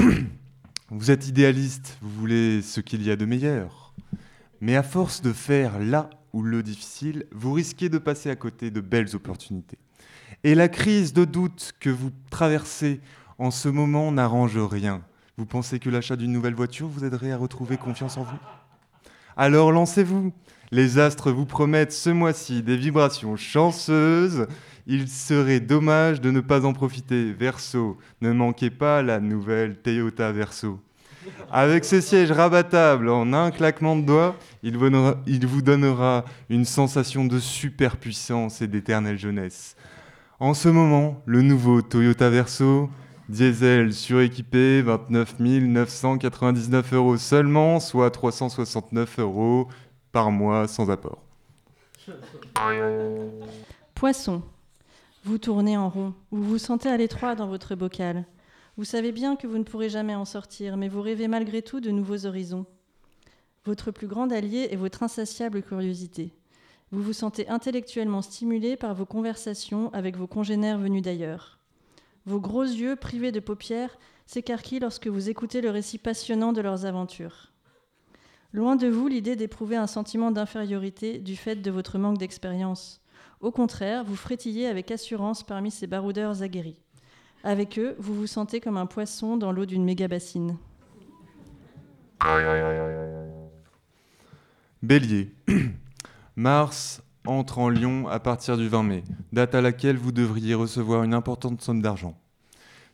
vous 0.90 1.10
êtes 1.12 1.28
idéaliste, 1.28 1.98
vous 2.02 2.20
voulez 2.20 2.62
ce 2.62 2.80
qu'il 2.80 3.06
y 3.06 3.12
a 3.12 3.16
de 3.16 3.24
meilleur. 3.24 3.94
Mais 4.60 4.74
à 4.74 4.82
force 4.82 5.22
de 5.22 5.32
faire 5.32 5.78
là 5.78 6.10
ou 6.32 6.42
le 6.42 6.64
difficile, 6.64 7.26
vous 7.30 7.52
risquez 7.52 7.88
de 7.88 7.98
passer 7.98 8.28
à 8.28 8.36
côté 8.36 8.72
de 8.72 8.80
belles 8.80 9.14
opportunités. 9.14 9.78
Et 10.44 10.54
la 10.54 10.68
crise 10.68 11.12
de 11.12 11.24
doute 11.24 11.72
que 11.80 11.90
vous 11.90 12.10
traversez 12.30 13.00
en 13.38 13.50
ce 13.50 13.68
moment 13.68 14.12
n'arrange 14.12 14.58
rien. 14.58 15.02
Vous 15.36 15.46
pensez 15.46 15.78
que 15.78 15.90
l'achat 15.90 16.16
d'une 16.16 16.32
nouvelle 16.32 16.54
voiture 16.54 16.88
vous 16.88 17.04
aiderait 17.04 17.32
à 17.32 17.36
retrouver 17.36 17.76
confiance 17.76 18.16
en 18.16 18.22
vous? 18.22 18.38
Alors 19.36 19.72
lancez-vous. 19.72 20.32
Les 20.70 20.98
astres 20.98 21.30
vous 21.30 21.46
promettent 21.46 21.92
ce 21.92 22.10
mois-ci 22.10 22.62
des 22.62 22.76
vibrations 22.76 23.36
chanceuses. 23.36 24.46
Il 24.86 25.08
serait 25.08 25.60
dommage 25.60 26.20
de 26.20 26.30
ne 26.30 26.40
pas 26.40 26.66
en 26.66 26.72
profiter. 26.72 27.32
Verso, 27.32 27.98
ne 28.20 28.32
manquez 28.32 28.70
pas 28.70 29.02
la 29.02 29.20
nouvelle 29.20 29.76
Toyota 29.76 30.30
Verso. 30.32 30.80
Avec 31.50 31.84
ce 31.84 32.00
siège 32.00 32.30
rabattable 32.30 33.08
en 33.08 33.32
un 33.32 33.50
claquement 33.50 33.96
de 33.96 34.02
doigts, 34.02 34.36
il, 34.62 34.76
vous 34.76 35.62
donnera 35.62 36.24
une 36.48 36.64
sensation 36.64 37.24
de 37.24 37.38
superpuissance 37.38 38.60
et 38.60 38.66
d'éternelle 38.66 39.18
jeunesse. 39.18 39.76
En 40.40 40.54
ce 40.54 40.68
moment, 40.68 41.20
le 41.26 41.42
nouveau 41.42 41.82
Toyota 41.82 42.30
Verso, 42.30 42.88
diesel 43.28 43.92
suréquipé, 43.92 44.82
29 44.82 45.40
999 45.40 46.92
euros 46.92 47.16
seulement, 47.16 47.80
soit 47.80 48.12
369 48.12 49.18
euros 49.18 49.66
par 50.12 50.30
mois 50.30 50.68
sans 50.68 50.90
apport. 50.90 51.24
Poisson. 53.96 54.42
Vous 55.24 55.38
tournez 55.38 55.76
en 55.76 55.88
rond, 55.88 56.14
vous 56.30 56.44
vous 56.44 56.58
sentez 56.58 56.88
à 56.88 56.96
l'étroit 56.96 57.34
dans 57.34 57.48
votre 57.48 57.74
bocal. 57.74 58.24
Vous 58.76 58.84
savez 58.84 59.10
bien 59.10 59.34
que 59.34 59.48
vous 59.48 59.58
ne 59.58 59.64
pourrez 59.64 59.88
jamais 59.88 60.14
en 60.14 60.24
sortir, 60.24 60.76
mais 60.76 60.88
vous 60.88 61.02
rêvez 61.02 61.26
malgré 61.26 61.62
tout 61.62 61.80
de 61.80 61.90
nouveaux 61.90 62.26
horizons. 62.26 62.64
Votre 63.64 63.90
plus 63.90 64.06
grand 64.06 64.30
allié 64.30 64.68
est 64.70 64.76
votre 64.76 65.02
insatiable 65.02 65.62
curiosité. 65.62 66.32
Vous 66.90 67.02
vous 67.02 67.12
sentez 67.12 67.48
intellectuellement 67.48 68.22
stimulé 68.22 68.76
par 68.76 68.94
vos 68.94 69.04
conversations 69.04 69.92
avec 69.92 70.16
vos 70.16 70.26
congénères 70.26 70.78
venus 70.78 71.02
d'ailleurs. 71.02 71.58
Vos 72.24 72.40
gros 72.40 72.62
yeux, 72.62 72.96
privés 72.96 73.32
de 73.32 73.40
paupières, 73.40 73.98
s'écarquillent 74.26 74.80
lorsque 74.80 75.06
vous 75.06 75.28
écoutez 75.28 75.60
le 75.60 75.70
récit 75.70 75.98
passionnant 75.98 76.52
de 76.52 76.60
leurs 76.60 76.86
aventures. 76.86 77.52
Loin 78.52 78.76
de 78.76 78.88
vous 78.88 79.08
l'idée 79.08 79.36
d'éprouver 79.36 79.76
un 79.76 79.86
sentiment 79.86 80.30
d'infériorité 80.30 81.18
du 81.18 81.36
fait 81.36 81.56
de 81.56 81.70
votre 81.70 81.98
manque 81.98 82.18
d'expérience. 82.18 83.02
Au 83.40 83.50
contraire, 83.50 84.04
vous 84.04 84.16
frétillez 84.16 84.66
avec 84.66 84.90
assurance 84.90 85.42
parmi 85.42 85.70
ces 85.70 85.86
baroudeurs 85.86 86.42
aguerris. 86.42 86.80
Avec 87.44 87.78
eux, 87.78 87.94
vous 87.98 88.14
vous 88.14 88.26
sentez 88.26 88.60
comme 88.60 88.78
un 88.78 88.86
poisson 88.86 89.36
dans 89.36 89.52
l'eau 89.52 89.66
d'une 89.66 89.84
méga 89.84 90.08
bassine. 90.08 90.56
Bélier. 94.82 95.30
Mars 96.38 97.02
entre 97.26 97.58
en 97.58 97.68
Lion 97.68 98.06
à 98.06 98.20
partir 98.20 98.56
du 98.56 98.68
20 98.68 98.84
mai, 98.84 99.02
date 99.32 99.56
à 99.56 99.60
laquelle 99.60 99.96
vous 99.96 100.12
devriez 100.12 100.54
recevoir 100.54 101.02
une 101.02 101.12
importante 101.12 101.60
somme 101.60 101.82
d'argent. 101.82 102.16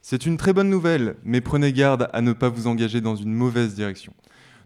C'est 0.01 0.24
une 0.24 0.38
très 0.38 0.55
bonne 0.55 0.70
nouvelle, 0.70 1.16
mais 1.24 1.42
prenez 1.42 1.70
garde 1.74 2.09
à 2.14 2.22
ne 2.22 2.32
pas 2.32 2.49
vous 2.49 2.68
engager 2.68 3.03
dans 3.03 3.16
une 3.16 3.34
mauvaise 3.34 3.74
direction. 3.74 4.14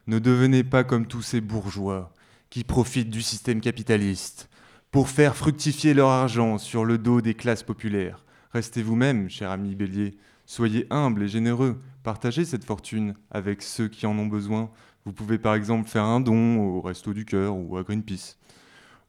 Ne 0.07 0.21
devenez 0.21 0.63
pas 0.63 0.85
comme 0.85 1.07
tous 1.07 1.23
ces 1.23 1.41
bourgeois 1.41 2.13
qui 2.51 2.63
profitent 2.63 3.11
du 3.11 3.21
système 3.21 3.61
capitaliste 3.61 4.49
pour 4.93 5.09
faire 5.09 5.35
fructifier 5.35 5.93
leur 5.93 6.11
argent 6.11 6.57
sur 6.57 6.85
le 6.85 6.99
dos 6.99 7.21
des 7.21 7.35
classes 7.35 7.65
populaires. 7.65 8.25
Restez 8.53 8.85
vous-même, 8.85 9.29
cher 9.29 9.51
ami 9.51 9.75
Bélier. 9.75 10.17
Soyez 10.47 10.87
humble 10.91 11.25
et 11.25 11.29
généreux. 11.29 11.83
Partagez 12.05 12.45
cette 12.45 12.65
fortune 12.65 13.15
avec 13.33 13.61
ceux 13.63 13.89
qui 13.89 14.07
en 14.07 14.17
ont 14.17 14.29
besoin. 14.29 14.71
Vous 15.05 15.13
pouvez 15.13 15.39
par 15.39 15.57
exemple 15.57 15.89
faire 15.89 16.05
un 16.05 16.21
don 16.21 16.59
au 16.61 16.81
Resto 16.81 17.13
du 17.13 17.25
Cœur 17.25 17.57
ou 17.57 17.77
à 17.77 17.83
Greenpeace. 17.83 18.38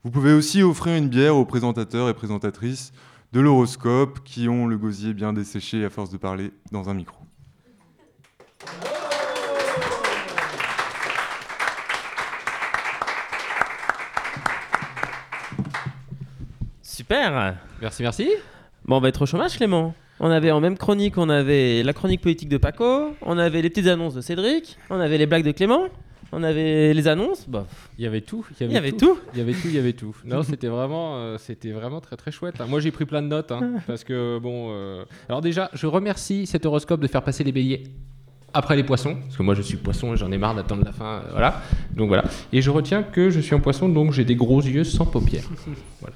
Vous 0.06 0.12
pouvez 0.12 0.32
aussi 0.32 0.64
offrir 0.64 0.96
une 0.96 1.10
bière 1.10 1.36
aux 1.36 1.44
présentateurs 1.44 2.08
et 2.08 2.14
présentatrices 2.14 2.94
de 3.34 3.42
l'horoscope 3.42 4.24
qui 4.24 4.48
ont 4.48 4.66
le 4.66 4.78
gosier 4.78 5.14
bien 5.14 5.34
desséché 5.34 5.84
à 5.84 5.90
force 5.90 6.10
de 6.10 6.16
parler 6.16 6.54
dans 6.72 6.90
un 6.90 6.94
micro. 6.94 7.18
Super 16.82 17.58
Merci, 17.82 18.02
merci. 18.02 18.30
Bon, 18.86 18.96
on 18.96 19.02
va 19.02 19.10
être 19.10 19.22
au 19.24 19.26
chômage, 19.26 19.58
Clément. 19.58 19.94
On 20.22 20.32
avait 20.32 20.52
en 20.52 20.62
même 20.62 20.78
chronique, 20.78 21.18
on 21.18 21.28
avait 21.28 21.84
la 21.84 21.92
chronique 21.92 22.22
politique 22.22 22.48
de 22.48 22.58
Paco, 22.58 23.16
on 23.22 23.38
avait 23.38 23.62
les 23.62 23.70
petites 23.70 23.88
annonces 23.88 24.14
de 24.14 24.22
Cédric, 24.22 24.78
on 24.90 25.00
avait 25.02 25.18
les 25.18 25.26
blagues 25.26 25.46
de 25.46 25.52
Clément, 25.52 25.88
on 26.32 26.44
avait 26.44 26.94
les 26.94 27.08
annonces. 27.08 27.46
Bah, 27.48 27.66
Il 27.98 28.04
y 28.04 28.08
avait 28.08 28.22
tout. 28.22 28.46
Il 28.62 28.72
y 28.72 28.78
avait 28.78 28.92
tout. 28.92 29.18
Il 29.34 29.40
y 29.40 29.42
avait 29.42 29.54
tout, 29.54 29.68
il 29.68 29.74
y 29.76 29.78
avait 29.80 29.94
tout. 29.94 30.16
Non, 30.26 30.44
c'était 30.52 30.68
vraiment, 30.68 31.16
euh, 31.18 31.38
c'était 31.38 31.72
vraiment 31.72 32.02
très 32.02 32.16
très 32.18 32.32
chouette. 32.32 32.56
hein. 32.60 32.66
Moi, 32.68 32.80
j'ai 32.80 32.92
pris 32.92 33.06
plein 33.06 33.22
de 33.22 33.28
notes 33.28 33.52
hein, 33.52 33.74
parce 33.88 34.04
que 34.04 34.40
bon. 34.40 34.70
euh, 34.72 35.04
Alors 35.28 35.42
déjà, 35.42 35.70
je 35.74 35.88
remercie 35.88 36.46
cet 36.46 36.66
horoscope 36.66 37.02
de 37.02 37.08
faire 37.08 37.24
passer 37.24 37.44
les 37.44 37.52
béliers 37.52 37.84
après 38.52 38.76
les 38.76 38.84
poissons, 38.84 39.16
parce 39.16 39.38
que 39.38 39.44
moi 39.44 39.54
je 39.54 39.62
suis 39.62 39.78
poisson 39.78 40.16
et 40.16 40.18
j'en 40.18 40.32
ai 40.32 40.40
marre 40.40 40.56
d'attendre 40.56 40.84
la 40.84 40.92
fin. 40.92 41.06
euh, 41.06 41.22
voilà. 41.34 41.62
Donc 41.96 42.08
voilà. 42.08 42.24
Et 42.52 42.64
je 42.64 42.72
retiens 42.72 43.04
que 43.04 43.30
je 43.30 43.40
suis 43.40 43.54
un 43.54 43.60
poisson, 43.60 43.88
donc 43.88 44.12
j'ai 44.12 44.26
des 44.26 44.36
gros 44.36 44.60
yeux 44.60 44.84
sans 44.84 45.06
paupières. 45.06 45.44
voilà. 46.02 46.16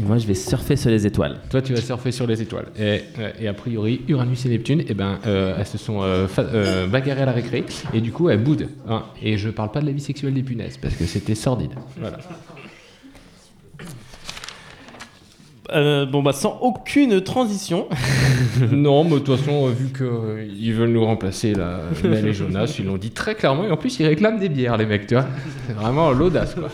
Et 0.00 0.02
moi, 0.02 0.16
je 0.18 0.26
vais 0.28 0.34
surfer 0.34 0.76
sur 0.76 0.90
les 0.90 1.06
étoiles. 1.06 1.40
Toi, 1.50 1.60
tu 1.60 1.74
vas 1.74 1.80
surfer 1.80 2.12
sur 2.12 2.24
les 2.26 2.40
étoiles. 2.40 2.66
Et, 2.78 3.02
euh, 3.18 3.30
et 3.40 3.48
a 3.48 3.52
priori, 3.52 4.02
Uranus 4.06 4.46
et 4.46 4.48
Neptune, 4.48 4.84
eh 4.88 4.94
ben, 4.94 5.18
euh, 5.26 5.56
elles 5.58 5.66
se 5.66 5.76
sont 5.76 6.02
euh, 6.02 6.28
euh, 6.38 6.86
bagarrées 6.86 7.22
à 7.22 7.26
la 7.26 7.32
récré. 7.32 7.64
Et 7.92 8.00
du 8.00 8.12
coup, 8.12 8.28
elles 8.28 8.42
boudent. 8.42 8.68
hein. 8.88 9.02
Et 9.20 9.36
je 9.38 9.50
parle 9.50 9.72
pas 9.72 9.80
de 9.80 9.86
la 9.86 9.92
vie 9.92 10.00
sexuelle 10.00 10.34
des 10.34 10.44
punaises, 10.44 10.76
parce 10.76 10.94
que 10.94 11.04
c'était 11.04 11.34
sordide. 11.34 11.72
Voilà. 11.98 12.18
Euh, 15.70 16.06
bon, 16.06 16.22
bah, 16.22 16.32
sans 16.32 16.58
aucune 16.62 17.20
transition. 17.20 17.88
non, 18.72 19.02
mais 19.04 19.10
de 19.10 19.18
toute 19.18 19.36
façon, 19.36 19.66
euh, 19.66 19.70
vu 19.70 19.88
qu'ils 19.92 20.72
veulent 20.74 20.92
nous 20.92 21.04
remplacer, 21.04 21.54
là, 21.54 21.80
Mel 22.04 22.26
et 22.26 22.32
Jonas, 22.32 22.74
ils 22.78 22.86
l'ont 22.86 22.96
dit 22.96 23.10
très 23.10 23.34
clairement. 23.34 23.64
Et 23.64 23.70
en 23.70 23.76
plus, 23.76 23.98
ils 23.98 24.06
réclament 24.06 24.38
des 24.38 24.48
bières, 24.48 24.76
les 24.76 24.86
mecs, 24.86 25.06
tu 25.08 25.14
vois. 25.14 25.26
C'est 25.66 25.74
vraiment 25.74 26.12
l'audace, 26.12 26.54
quoi. 26.54 26.70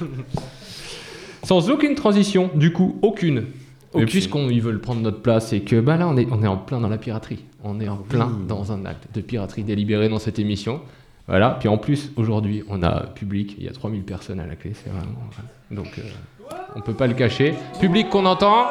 Sans 1.45 1.71
aucune 1.71 1.95
transition, 1.95 2.51
du 2.55 2.73
coup, 2.73 2.99
aucune. 3.03 3.47
Aucune. 3.93 4.09
puisqu'ils 4.09 4.61
veulent 4.61 4.81
prendre 4.81 5.01
notre 5.03 5.21
place 5.21 5.53
et 5.53 5.61
que 5.61 5.79
bah 5.79 5.97
là, 5.97 6.09
on 6.09 6.17
est, 6.17 6.27
on 6.33 6.43
est 6.43 6.49
en 6.49 6.57
plein 6.57 6.81
dans 6.81 6.89
la 6.89 6.99
piraterie. 6.99 7.45
On 7.63 7.81
est 7.81 7.89
en 7.89 7.97
plein 7.99 8.29
dans 8.49 8.73
un 8.73 8.85
acte 8.87 9.07
de 9.15 9.21
piraterie 9.21 9.63
délibéré 9.63 10.09
dans 10.09 10.19
cette 10.19 10.41
émission. 10.41 10.81
Voilà. 11.29 11.57
Puis 11.61 11.69
en 11.69 11.79
plus, 11.79 12.11
aujourd'hui, 12.17 12.65
on 12.69 12.83
a 12.83 13.07
public. 13.07 13.55
Il 13.59 13.65
y 13.65 13.69
a 13.69 13.73
3000 13.73 14.03
personnes 14.03 14.41
à 14.41 14.47
la 14.47 14.57
clé. 14.57 14.73
C'est 14.75 14.91
vraiment. 14.91 15.15
Donc, 15.71 15.99
euh, 15.99 16.03
on 16.75 16.81
peut 16.81 16.93
pas 16.93 17.07
le 17.07 17.15
cacher. 17.15 17.55
Public 17.81 18.11
qu'on 18.11 18.27
entend. 18.27 18.67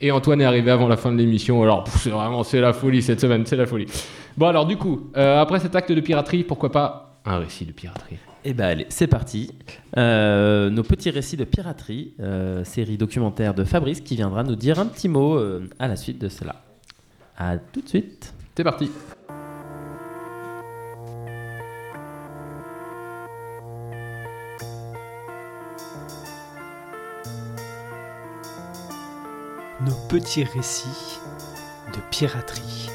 Et 0.00 0.10
Antoine 0.10 0.40
est 0.40 0.44
arrivé 0.44 0.70
avant 0.70 0.88
la 0.88 0.96
fin 0.96 1.12
de 1.12 1.16
l'émission. 1.16 1.62
Alors, 1.62 1.86
c'est 1.88 2.10
vraiment, 2.10 2.42
c'est 2.42 2.60
la 2.60 2.72
folie 2.72 3.02
cette 3.02 3.20
semaine, 3.20 3.46
c'est 3.46 3.56
la 3.56 3.66
folie. 3.66 3.86
Bon, 4.36 4.46
alors, 4.46 4.66
du 4.66 4.76
coup, 4.76 5.10
euh, 5.16 5.40
après 5.40 5.60
cet 5.60 5.74
acte 5.74 5.92
de 5.92 6.00
piraterie, 6.00 6.42
pourquoi 6.42 6.70
pas 6.70 7.20
un 7.24 7.38
récit 7.38 7.64
de 7.64 7.72
piraterie? 7.72 8.16
Et 8.48 8.54
bah 8.54 8.68
allez, 8.68 8.86
c'est 8.90 9.08
parti. 9.08 9.50
Euh, 9.96 10.70
nos 10.70 10.84
petits 10.84 11.10
récits 11.10 11.36
de 11.36 11.42
piraterie, 11.42 12.14
euh, 12.20 12.62
série 12.62 12.96
documentaire 12.96 13.54
de 13.54 13.64
Fabrice 13.64 14.00
qui 14.00 14.14
viendra 14.14 14.44
nous 14.44 14.54
dire 14.54 14.78
un 14.78 14.86
petit 14.86 15.08
mot 15.08 15.34
euh, 15.36 15.68
à 15.80 15.88
la 15.88 15.96
suite 15.96 16.20
de 16.20 16.28
cela. 16.28 16.62
À 17.36 17.58
tout 17.58 17.80
de 17.80 17.88
suite. 17.88 18.32
C'est 18.56 18.62
parti. 18.62 18.88
Nos 29.80 30.08
petits 30.08 30.44
récits 30.44 31.18
de 31.92 31.98
piraterie. 32.12 32.90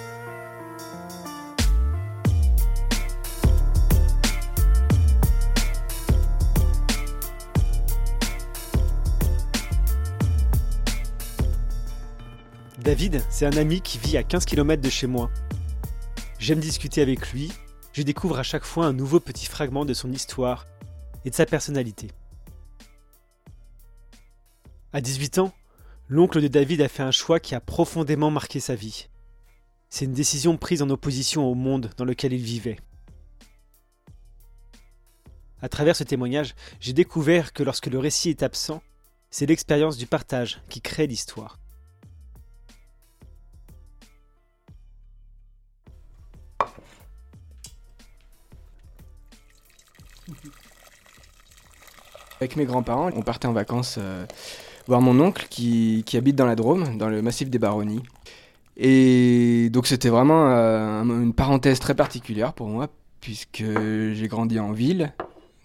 David, 12.82 13.24
c'est 13.30 13.46
un 13.46 13.58
ami 13.58 13.80
qui 13.82 14.00
vit 14.00 14.18
à 14.18 14.24
15 14.24 14.44
km 14.46 14.82
de 14.82 14.90
chez 14.90 15.06
moi. 15.06 15.30
J'aime 16.40 16.60
discuter 16.60 17.04
avec 17.04 17.32
lui, 17.32 17.52
je 17.94 18.02
découvre 18.02 18.40
à 18.40 18.44
chaque 18.44 18.64
fois 18.64 18.88
un 18.88 18.94
nouveau 18.94 19.20
petit 19.20 19.46
fragment 19.46 19.86
de 19.86 19.94
son 19.94 20.12
histoire 20.12 20.66
et 21.24 21.30
de 21.30 21.36
sa 21.36 21.46
personnalité. 21.46 22.08
À 24.94 25.00
18 25.00 25.38
ans, 25.38 25.54
l'oncle 26.08 26.42
de 26.42 26.48
David 26.48 26.82
a 26.82 26.88
fait 26.88 27.04
un 27.04 27.12
choix 27.12 27.40
qui 27.40 27.54
a 27.54 27.60
profondément 27.60 28.32
marqué 28.32 28.60
sa 28.60 28.74
vie. 28.74 29.10
C'est 29.90 30.06
une 30.06 30.14
décision 30.14 30.58
prise 30.58 30.82
en 30.82 30.90
opposition 30.90 31.46
au 31.46 31.54
monde 31.54 31.92
dans 31.98 32.06
lequel 32.06 32.34
il 32.34 32.42
vivait. 32.42 32.80
À 35.62 35.70
travers 35.70 35.96
ce 35.96 36.04
témoignage, 36.04 36.56
j'ai 36.80 36.94
découvert 36.94 37.54
que 37.54 37.62
lorsque 37.62 37.88
le 37.88 38.00
récit 38.00 38.32
est 38.32 38.42
absent, 38.42 38.82
c'est 39.30 39.46
l'expérience 39.46 39.98
du 39.98 40.08
partage 40.08 40.64
qui 40.68 40.82
crée 40.82 41.06
l'histoire. 41.06 41.61
Avec 52.42 52.56
mes 52.56 52.66
grands-parents, 52.66 53.12
on 53.16 53.22
partait 53.22 53.46
en 53.48 53.54
vacances 53.54 54.00
euh, 54.02 54.26
voir 54.88 55.00
mon 55.00 55.20
oncle 55.20 55.46
qui, 55.48 56.04
habite 56.16 56.36
dans 56.36 56.48
la 56.48 56.56
Drôme, 56.56 56.98
dans 56.98 57.08
le 57.08 57.22
massif 57.22 57.52
des 57.52 57.60
Baronnies. 57.60 58.02
Et 58.78 59.70
donc 59.72 59.86
c'était 59.86 60.10
vraiment 60.10 60.50
euh, 60.50 61.02
un- 61.02 61.22
une 61.22 61.34
parenthèse 61.34 61.80
très 61.80 61.94
particulière 61.94 62.54
pour 62.54 62.66
moi, 62.68 62.88
puisque 63.20 63.64
j'ai 64.14 64.28
grandi 64.28 64.60
en 64.60 64.72
ville. 64.72 65.14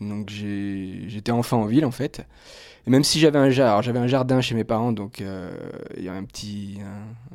Donc 0.03 0.29
j'étais 0.29 1.33
enfant 1.33 1.63
en 1.63 1.65
ville 1.65 1.87
en 1.87 1.91
fait. 1.91 2.27
Et 2.87 2.91
même 2.91 3.05
si 3.05 3.21
j'avais 3.21 3.39
un 3.39 3.49
jardin, 3.49 3.81
j'avais 3.81 3.99
un 3.99 4.07
jardin 4.07 4.43
chez 4.43 4.55
mes 4.55 4.65
parents, 4.65 4.93
donc 4.93 5.23
euh, 5.23 5.51
il 5.97 6.05
y 6.05 6.11
a 6.11 6.13
un 6.13 6.25
petit, 6.25 6.79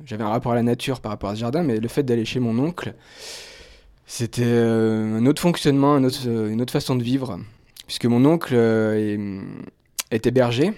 j'avais 0.06 0.24
un 0.24 0.30
rapport 0.30 0.52
à 0.52 0.56
la 0.56 0.62
nature 0.62 1.02
par 1.02 1.12
rapport 1.12 1.32
à 1.32 1.36
ce 1.36 1.39
jardin, 1.39 1.64
mais 1.64 1.80
le 1.80 1.88
fait 1.88 2.04
d'aller 2.04 2.26
chez 2.26 2.39
mon 2.39 2.60
oncle, 2.60 2.94
c'était 4.06 4.44
un 4.46 5.26
autre 5.26 5.42
fonctionnement, 5.42 5.98
une 5.98 6.62
autre 6.62 6.72
façon 6.72 6.96
de 6.96 7.02
vivre, 7.04 7.39
puisque 7.92 8.06
mon 8.06 8.24
oncle 8.24 8.54
euh, 8.56 9.18
est- 9.18 10.16
était 10.16 10.32
berger, 10.32 10.72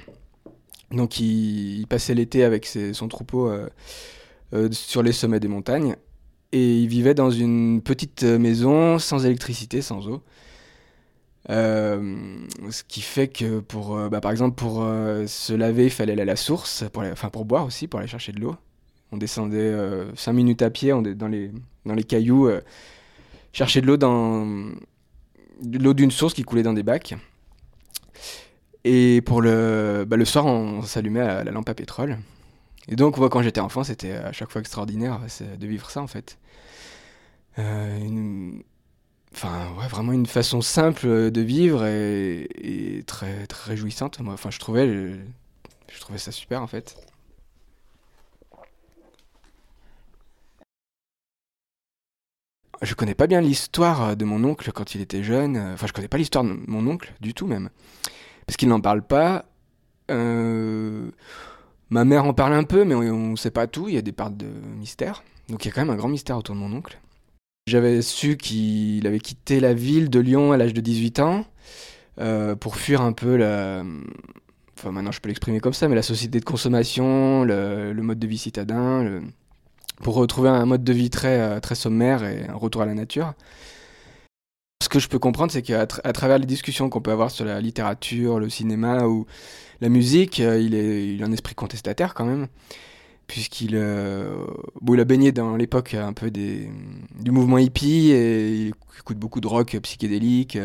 donc 0.89 1.20
il, 1.20 1.86
passait 1.88 2.16
l'été 2.16 2.43
avec 2.43 2.66
son 2.66 3.07
troupeau 3.07 3.49
euh, 3.49 3.70
euh, 4.53 4.68
sur 4.72 5.03
les 5.03 5.11
sommets 5.11 5.39
des 5.39 5.47
montagnes, 5.47 5.95
et 6.53 6.80
il 6.80 6.88
vivait 6.88 7.14
dans 7.14 7.30
une 7.30 7.84
petite 7.84 8.24
euh, 8.24 8.39
maison 8.39 8.97
sans 8.97 9.28
électricité, 9.28 9.84
sans 9.84 10.07
eau. 10.07 10.24
Euh, 11.51 12.16
ce 12.72 12.82
qui 12.84 13.01
fait 13.01 13.28
que 13.28 13.59
pour, 13.59 13.95
euh, 13.95 14.09
bah, 14.09 14.20
par 14.20 14.32
exemple, 14.32 14.55
pour 14.55 14.82
euh, 14.82 15.28
se 15.28 15.53
laver, 15.53 15.84
il 15.84 15.91
fallait 15.91 16.14
aller 16.14 16.24
à 16.24 16.26
la 16.26 16.36
source, 16.36 16.84
pour 16.91 17.03
enfin 17.03 17.30
pour 17.30 17.45
boire 17.45 17.68
aussi, 17.68 17.88
pour 17.88 17.99
aller 17.99 18.09
chercher 18.09 18.32
de 18.32 18.39
l'eau. 18.39 18.55
On 19.11 19.18
descendait 19.18 19.72
5 20.16 20.34
minutes 20.34 20.64
à 20.64 20.72
pied 20.72 20.89
dans, 20.89 21.28
les, 21.28 21.51
dans 21.86 21.93
les 21.93 22.03
cailloux, 22.03 22.47
euh, 22.47 22.61
chercher 23.51 23.82
de 23.82 23.86
l'eau 23.86 23.97
dans 23.97 24.72
l'eau 25.62 25.93
d'une 25.93 26.12
source 26.12 26.34
qui 26.34 26.43
coulait 26.43 26.64
dans 26.64 26.74
des 26.74 26.84
bacs. 26.84 27.16
Et 28.84 29.22
pour 29.22 29.41
le, 29.41 30.06
bah, 30.08 30.18
le 30.18 30.26
soir, 30.26 30.45
on 30.45 30.82
s'allumait 30.82 31.22
à 31.22 31.43
la 31.43 31.51
lampe 31.51 31.70
à 31.70 31.74
pétrole. 31.74 32.18
Et 32.89 32.95
donc, 32.95 33.18
moi, 33.18 33.30
quand 33.30 33.41
j'étais 33.41 33.62
enfant, 33.62 33.84
c'était 33.84 34.14
à 34.14 34.32
chaque 34.34 34.51
fois 34.51 34.62
extraordinaire 34.62 35.22
c'est 35.28 35.58
de 35.58 35.68
vivre 35.68 35.89
ça, 35.89 36.01
en 36.01 36.08
fait. 36.08 36.38
Euh, 37.60 38.51
Enfin, 39.36 39.74
ouais, 39.80 39.88
vraiment 39.88 40.12
une 40.14 40.28
façon 40.28 40.62
simple 40.62 41.32
de 41.32 41.41
vivre 41.41 41.86
et, 41.86 43.04
très, 43.08 43.47
très 43.47 43.72
réjouissante. 43.72 44.20
Moi, 44.20 44.34
enfin, 44.34 44.51
je 44.51 44.60
trouvais, 44.60 44.88
je 45.91 45.99
trouvais 45.99 46.20
ça 46.20 46.32
super, 46.32 46.62
en 46.62 46.68
fait. 46.68 46.95
Je 52.82 52.95
connais 52.95 53.15
pas 53.15 53.28
bien 53.28 53.39
l'histoire 53.39 54.17
de 54.17 54.26
mon 54.26 54.43
oncle 54.43 54.71
quand 54.71 54.95
il 54.95 55.01
était 55.01 55.24
jeune. 55.24 55.57
Enfin, 55.74 55.88
je 55.88 55.93
connais 55.93 56.07
pas 56.07 56.17
l'histoire 56.17 56.43
de 56.43 56.57
mon 56.67 56.86
oncle 56.88 57.13
du 57.21 57.34
tout, 57.34 57.47
même. 57.47 57.69
Parce 58.45 58.57
qu'il 58.57 58.67
n'en 58.67 58.82
parle 58.82 59.03
pas. 59.03 59.45
Euh, 60.11 61.09
Ma 61.93 62.05
mère 62.05 62.26
en 62.26 62.34
parle 62.34 62.53
un 62.53 62.63
peu, 62.63 62.86
mais 62.86 62.95
on 62.95 63.30
ne 63.30 63.36
sait 63.36 63.51
pas 63.51 63.67
tout. 63.67 63.88
Il 63.88 63.93
y 63.93 63.99
a 63.99 64.01
des 64.01 64.11
parts 64.11 64.32
de 64.32 64.47
mystère. 64.80 65.24
Donc 65.47 65.63
il 65.63 65.67
y 65.67 65.71
a 65.71 65.76
quand 65.76 65.82
même 65.82 65.91
un 65.91 65.95
grand 65.95 66.07
mystère 66.07 66.36
autour 66.39 66.55
de 66.55 66.59
mon 66.59 66.74
oncle. 66.76 66.99
J'avais 67.67 68.01
su 68.01 68.36
qu'il 68.36 69.05
avait 69.05 69.19
quitté 69.19 69.59
la 69.59 69.76
ville 69.76 70.09
de 70.09 70.19
Lyon 70.19 70.53
à 70.53 70.57
l'âge 70.57 70.74
de 70.74 70.82
18 70.82 71.19
ans 71.19 71.45
euh, 72.19 72.55
pour 72.55 72.78
fuir 72.78 73.01
un 73.01 73.13
peu 73.13 73.36
la. 73.36 73.84
Enfin, 74.76 74.91
maintenant 74.91 75.11
je 75.11 75.21
peux 75.21 75.28
l'exprimer 75.28 75.59
comme 75.59 75.74
ça, 75.74 75.88
mais 75.88 75.93
la 75.93 76.01
société 76.01 76.39
de 76.39 76.45
consommation, 76.45 77.43
le, 77.43 77.93
mode 77.93 78.17
de 78.17 78.26
vie 78.26 78.39
citadin, 78.39 79.21
pour 80.01 80.15
retrouver 80.15 80.49
un 80.49 80.65
mode 80.65 80.83
de 80.83 80.93
vie 80.93 81.09
très, 81.09 81.39
euh, 81.39 81.59
très 81.59 81.75
sommaire 81.75 82.23
et 82.23 82.47
un 82.47 82.55
retour 82.55 82.81
à 82.81 82.85
la 82.85 82.93
nature. 82.93 83.33
Ce 84.81 84.89
que 84.89 84.99
je 84.99 85.07
peux 85.07 85.19
comprendre, 85.19 85.51
c'est 85.51 85.61
qu'à 85.61 85.85
travers 85.85 86.37
les 86.37 86.45
discussions 86.45 86.89
qu'on 86.89 87.01
peut 87.01 87.11
avoir 87.11 87.31
sur 87.31 87.45
la 87.45 87.61
littérature, 87.61 88.39
le 88.39 88.49
cinéma 88.49 89.05
ou 89.05 89.25
la 89.81 89.89
musique, 89.89 90.39
euh, 90.39 90.59
il, 90.59 90.75
est, 90.75 91.21
a 91.21 91.25
un 91.25 91.31
esprit 91.31 91.55
contestataire 91.55 92.13
quand 92.13 92.25
même, 92.25 92.47
puisqu'il 93.27 93.75
euh, 93.75 94.45
a 94.85 95.03
baigné 95.05 95.31
dans 95.31 95.55
l'époque 95.55 95.93
un 95.93 96.13
peu 96.13 96.31
du 96.31 96.69
mouvement 97.25 97.57
hippie 97.57 98.11
et 98.11 98.55
il 98.55 98.73
écoute 98.99 99.17
beaucoup 99.17 99.39
de 99.39 99.47
rock 99.47 99.77
psychédélique. 99.81 100.57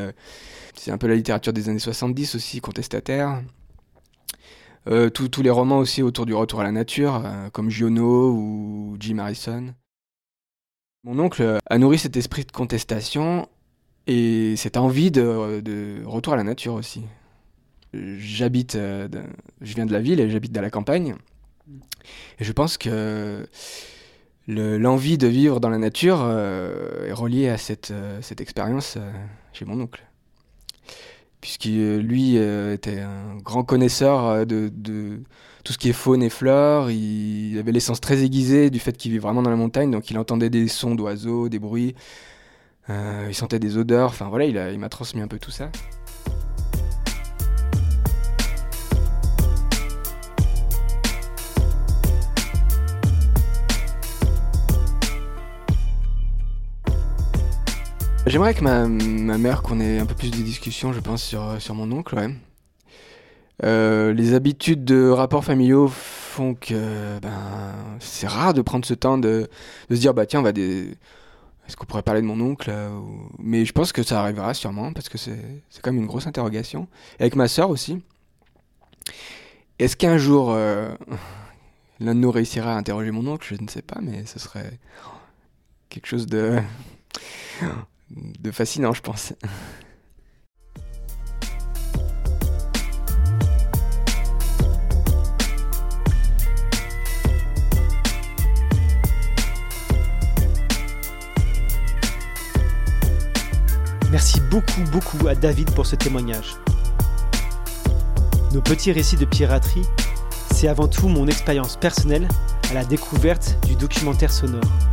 C'est 0.75 0.91
un 0.91 0.99
peu 0.99 1.07
la 1.07 1.15
littérature 1.15 1.53
des 1.53 1.69
années 1.69 1.79
70 1.79 2.35
aussi, 2.35 2.61
contestataire. 2.61 3.41
Euh, 4.87 5.11
tous- 5.11 5.43
les 5.43 5.51
romans 5.51 5.79
aussi 5.79 6.03
autour 6.03 6.25
du 6.25 6.35
retour 6.35 6.61
à 6.61 6.65
la 6.65 6.73
nature, 6.73 7.23
euh, 7.25 7.51
comme 7.51 7.71
Giono 7.71 8.31
ou 8.33 8.97
Jim 8.99 9.19
Harrison. 9.19 9.75
Mon 11.05 11.19
oncle 11.19 11.59
a 11.69 11.79
nourri 11.79 11.99
cet 11.99 12.17
esprit 12.17 12.45
de 12.45 12.53
contestation 12.53 13.49
et 14.07 14.57
cette 14.57 14.77
envie 14.77 15.11
de, 15.11 16.03
retour 16.07 16.33
à 16.33 16.37
la 16.37 16.43
nature 16.43 16.75
aussi. 16.75 17.03
J'habite, 17.93 18.75
euh, 18.77 19.09
je 19.61 19.75
viens 19.75 19.87
de 19.87 19.93
la 19.93 20.01
ville 20.01 20.21
et 20.21 20.31
j'habite 20.31 20.53
dans 20.53 20.61
la 20.61 20.71
campagne. 20.71 21.17
Et 22.39 22.45
je 22.45 22.53
pense 22.53 22.79
que 22.79 23.47
le- 24.47 24.79
l'envie 24.79 25.19
de 25.19 25.27
vivre 25.27 25.61
dans 25.61 25.69
la 25.69 25.79
nature 25.79 26.21
euh, 26.23 27.07
est 27.07 27.13
reliée 27.13 27.49
à 27.49 27.59
cette, 27.59 27.91
euh, 27.91 28.21
expérience 28.39 28.97
euh, 28.97 29.11
chez 29.53 29.65
mon 29.67 29.79
oncle. 29.81 30.08
Puisqu'il, 31.41 31.99
lui, 31.99 32.37
euh, 32.37 32.75
était 32.75 33.01
un 33.01 33.37
grand 33.37 33.63
connaisseur 33.63 34.25
euh, 34.25 34.45
de, 34.45 35.21
tout 35.65 35.73
ce 35.73 35.79
qui 35.79 35.89
est 35.91 35.93
faune 35.95 36.23
et 36.23 36.31
flore. 36.31 36.91
Il 36.91 37.59
avait 37.59 37.73
l'essence 37.73 38.01
très 38.01 38.25
aiguisée 38.25 38.71
du 38.71 38.81
fait 38.81 38.97
qu'il 38.97 39.13
vit 39.13 39.19
vraiment 39.19 39.43
dans 39.43 39.51
la 39.51 39.57
montagne, 39.57 39.91
donc 39.91 40.11
il 40.11 40.19
entendait 40.19 40.51
des 40.51 40.67
sons 40.69 40.95
d'oiseaux, 40.95 41.49
des 41.49 41.59
bruits. 41.59 41.95
Euh, 42.91 43.27
il 43.29 43.35
sentait 43.35 43.59
des 43.59 43.77
odeurs, 43.77 44.11
enfin 44.11 44.29
voilà, 44.29 44.47
il 44.47 44.79
m'a 44.79 44.89
transmis 44.89 45.21
un 45.21 45.29
peu 45.29 45.39
tout 45.39 45.51
ça. 45.51 45.71
J'aimerais 58.29 58.53
que 58.53 58.63
ma, 58.63 58.87
ma 58.87 59.39
mère 59.39 59.63
qu'on 59.63 59.81
ait 59.81 59.99
un 59.99 60.05
peu 60.05 60.15
plus 60.15 60.31
de 60.31 60.37
discussions, 60.37 60.93
je 60.93 61.01
pense, 61.01 61.23
sur, 61.23 61.61
sur 61.63 61.75
mon 61.75 61.91
oncle, 61.91 62.15
ouais. 62.15 62.29
Euh, 63.65 64.13
les 64.13 64.35
habitudes 64.35 64.85
de 64.85 65.09
rapports 65.09 65.47
familiaux 65.47 65.89
font 65.89 66.55
que 66.55 67.19
ben, 67.21 67.73
c'est 68.01 68.27
rare 68.29 68.53
de 68.53 68.61
prendre 68.61 68.85
ce 68.85 68.93
temps 68.93 69.17
de, 69.17 69.49
de 69.89 69.97
se 69.97 70.01
dire 70.01 70.15
bah 70.15 70.27
tiens 70.27 70.39
on 70.39 70.43
va 70.45 70.51
est-ce 70.51 71.77
qu'on 71.77 71.85
pourrait 71.85 72.05
parler 72.05 72.21
de 72.21 72.27
mon 72.27 72.41
oncle 72.41 72.71
euh, 72.71 72.89
mais 73.41 73.65
je 73.65 73.73
pense 73.73 73.91
que 73.91 74.05
ça 74.05 74.21
arrivera 74.21 74.55
sûrement 74.55 74.93
parce 74.93 75.09
que 75.09 75.19
c'est 75.19 75.41
quand 75.83 75.91
même 75.91 76.03
une 76.03 76.07
grosse 76.07 76.29
interrogation. 76.29 76.87
Avec 77.19 77.35
ma 77.35 77.49
sœur 77.49 77.71
aussi. 77.71 78.01
Est-ce 79.81 79.97
qu'un 79.97 80.19
jour 80.19 80.53
euh, 80.53 80.95
l'un 81.99 82.15
de 82.15 82.21
nous 82.21 82.31
réussira 82.31 82.75
à 82.75 82.77
interroger 82.77 83.11
mon 83.11 83.27
oncle? 83.27 83.57
Je 83.57 83.61
ne 83.61 83.69
sais 83.69 83.83
pas 83.83 83.99
mais 84.01 84.25
ce 84.27 84.39
serait 84.39 84.79
quelque 85.89 86.07
chose 86.07 86.27
de 86.27 86.61
de 88.11 88.51
fascinant 88.51 88.93
je 88.93 89.03
pense 89.03 89.35
Merci 104.11 104.41
beaucoup, 104.51 104.81
beaucoup 104.91 105.29
à 105.29 105.35
David 105.35 105.71
pour 105.75 105.87
ce 105.87 105.95
témoignage. 105.95 106.57
Nos 108.53 108.63
petits 108.63 108.91
récits 108.91 109.17
de 109.17 109.27
piraterie, 109.27 109.85
c'est 110.55 110.67
avant 110.67 110.89
tout 110.89 111.09
mon 111.09 111.27
expérience 111.29 111.77
personnelle 111.77 112.27
à 112.71 112.75
la 112.75 112.85
découverte 112.85 113.59
du 113.67 113.77
documentaire 113.77 114.33
sonore. 114.33 114.88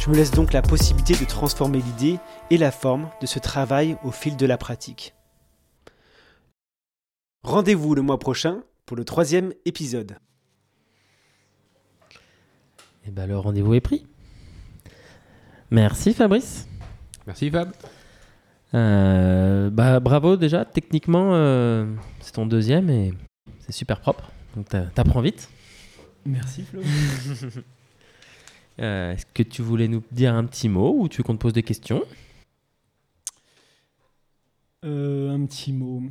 Je 0.00 0.08
me 0.08 0.14
laisse 0.14 0.30
donc 0.30 0.52
la 0.52 0.62
possibilité 0.62 1.14
de 1.14 1.28
transformer 1.28 1.78
l'idée 1.80 2.18
et 2.50 2.56
la 2.56 2.70
forme 2.70 3.10
de 3.20 3.26
ce 3.26 3.38
travail 3.38 3.96
au 4.02 4.10
fil 4.10 4.36
de 4.36 4.46
la 4.46 4.56
pratique. 4.56 5.14
Rendez-vous 7.42 7.94
le 7.94 8.02
mois 8.02 8.18
prochain 8.18 8.62
pour 8.86 8.96
le 8.96 9.04
troisième 9.04 9.52
épisode. 9.66 10.16
Et 13.06 13.10
ben 13.10 13.26
le 13.26 13.38
rendez-vous 13.38 13.74
est 13.74 13.80
pris. 13.80 14.06
Merci 15.70 16.14
Fabrice. 16.14 16.66
Merci 17.26 17.50
Fab. 17.50 17.70
Euh, 18.72 19.68
bah 19.70 20.00
bravo 20.00 20.36
déjà, 20.36 20.64
techniquement 20.64 21.34
euh, 21.34 21.86
c'est 22.20 22.32
ton 22.32 22.46
deuxième 22.46 22.88
et 22.88 23.12
c'est 23.60 23.72
super 23.72 24.00
propre. 24.00 24.30
Donc 24.56 24.68
t'a- 24.68 24.82
t'apprends 24.86 25.20
vite. 25.20 25.48
Merci 26.24 26.62
Flo. 26.62 26.80
Euh, 28.78 29.12
Est-ce 29.12 29.26
que 29.26 29.42
tu 29.42 29.62
voulais 29.62 29.88
nous 29.88 30.02
dire 30.12 30.34
un 30.34 30.44
petit 30.44 30.68
mot 30.68 30.94
ou 30.98 31.08
tu 31.08 31.18
veux 31.18 31.24
qu'on 31.24 31.36
te 31.36 31.40
pose 31.40 31.52
des 31.52 31.62
questions? 31.62 32.02
Euh, 34.84 35.30
un 35.30 35.44
petit 35.46 35.72
mot. 35.72 36.02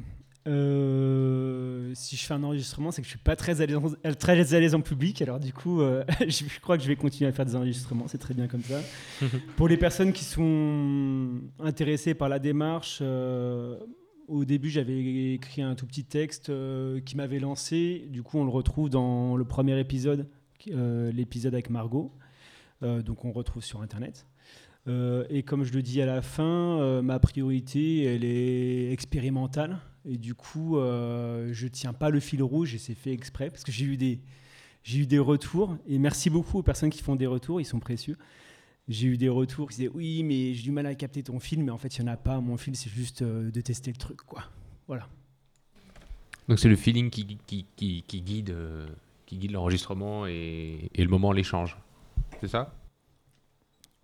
Euh, 0.47 1.91
si 1.93 2.16
je 2.16 2.26
fais 2.26 2.34
un 2.34 2.43
enregistrement, 2.43 2.91
c'est 2.91 3.01
que 3.01 3.05
je 3.05 3.12
suis 3.12 3.20
pas 3.20 3.36
très 3.36 3.62
à 3.62 3.66
l'aise 3.66 3.78
en, 3.78 4.14
très 4.14 4.53
à 4.53 4.60
l'aise 4.60 4.74
en 4.74 4.82
public. 4.82 5.22
Alors 5.22 5.39
du 5.39 5.53
coup, 5.53 5.82
euh, 5.82 6.03
je, 6.28 6.60
crois 6.60 6.78
que 6.78 6.84
je 6.84 6.88
vais 6.88 6.95
continuer 6.95 7.30
à 7.30 7.34
faire 7.34 7.45
des 7.45 7.55
enregistrements. 7.55 8.07
C'est 8.07 8.18
très 8.18 8.34
bien 8.34 8.47
comme 8.47 8.64
ça. 8.64 8.82
Pour 9.57 9.68
les 9.68 9.78
personnes 9.78 10.14
qui 10.14 10.24
sont 10.24 11.41
intéressées 11.60 12.14
par 12.14 12.30
la 12.30 12.39
démarche, 12.39 12.99
euh, 13.01 13.78
au 14.28 14.45
début, 14.45 14.70
j'avais 14.70 15.34
écrit 15.34 15.62
un 15.62 15.76
tout 15.76 15.86
petit 15.86 16.05
texte 16.05 16.51
qui 17.05 17.18
m'avait 17.18 17.39
lancé. 17.39 18.07
Du 18.10 18.22
coup, 18.22 18.38
on 18.38 18.43
le 18.43 18.51
retrouve 18.51 18.89
dans 18.89 19.36
le 19.36 19.43
premier 19.43 19.80
épisode, 19.80 20.28
l'épisode 20.68 21.53
avec 21.53 21.72
Margot. 21.72 22.12
Euh, 22.84 23.02
donc, 23.02 23.26
on 23.26 23.32
retrouve 23.32 23.64
sur 23.64 23.82
Internet. 23.82 24.26
Euh, 24.88 25.26
et 25.30 25.44
comme 25.44 25.64
je 25.64 25.74
le 25.74 25.82
dis 25.82 26.02
à 26.02 26.06
la 26.06 26.22
fin, 26.22 26.80
euh, 26.80 27.02
ma 27.02 27.20
priorité, 27.20 28.04
elle 28.04 28.24
est 28.24 28.92
expérimentale. 28.92 29.80
Et 30.06 30.18
du 30.18 30.34
coup, 30.34 30.78
je 30.78 31.68
tiens 31.68 31.94
pas 31.94 32.10
le 32.10 32.20
fil 32.20 32.42
rouge 32.42 32.74
et 32.74 32.78
c'est 32.78 32.96
fait 32.96 33.12
exprès 33.12 33.50
parce 33.50 33.64
que 33.64 33.72
j'ai 33.72 33.86
eu 33.86 33.98
des, 33.98 34.22
j'ai 34.82 35.00
eu 35.00 35.06
des 35.06 35.20
retours. 35.20 35.78
Et 35.88 36.00
merci 36.00 36.30
beaucoup 36.30 36.58
aux 36.60 36.64
personnes 36.64 36.90
qui 36.90 37.04
font 37.04 37.18
des 37.18 37.28
retours, 37.28 37.60
ils 37.60 37.66
sont 37.66 37.80
précieux. 37.80 38.18
J'ai 38.88 39.08
eu 39.08 39.18
des 39.18 39.30
retours 39.30 39.70
qui 39.70 39.76
disaient 39.76 39.92
oui, 39.94 40.24
mais 40.24 40.54
j'ai 40.54 40.64
du 40.64 40.72
mal 40.72 40.86
à 40.86 40.96
capter 40.96 41.22
ton 41.22 41.40
film, 41.40 41.66
mais 41.66 41.72
en 41.72 41.78
fait, 41.78 41.98
il 41.98 42.04
n'y 42.04 42.10
en 42.10 42.14
a 42.14 42.18
pas. 42.18 42.40
Mon 42.40 42.58
film, 42.58 42.76
c'est 42.76 42.90
juste 42.90 43.22
de 43.22 43.62
tester 43.62 43.92
le 43.92 43.98
truc, 43.98 44.22
quoi. 44.22 44.46
Voilà. 44.88 45.08
Donc 46.48 46.58
c'est 46.58 46.70
le 46.70 46.78
feeling 46.78 47.12
qui, 47.12 47.26
guide, 47.26 48.56
qui 49.26 49.38
guide 49.38 49.52
l'enregistrement 49.52 50.26
et, 50.26 50.90
et 50.96 51.04
le 51.04 51.10
moment, 51.10 51.34
l'échange. 51.34 51.78
C'est 52.42 52.48
ça? 52.48 52.74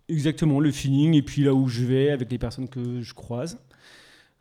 Exactement, 0.08 0.60
le 0.60 0.70
feeling 0.70 1.14
et 1.14 1.22
puis 1.22 1.42
là 1.42 1.52
où 1.54 1.68
je 1.68 1.84
vais 1.84 2.10
avec 2.10 2.30
les 2.30 2.38
personnes 2.38 2.68
que 2.68 3.00
je 3.02 3.14
croise. 3.14 3.58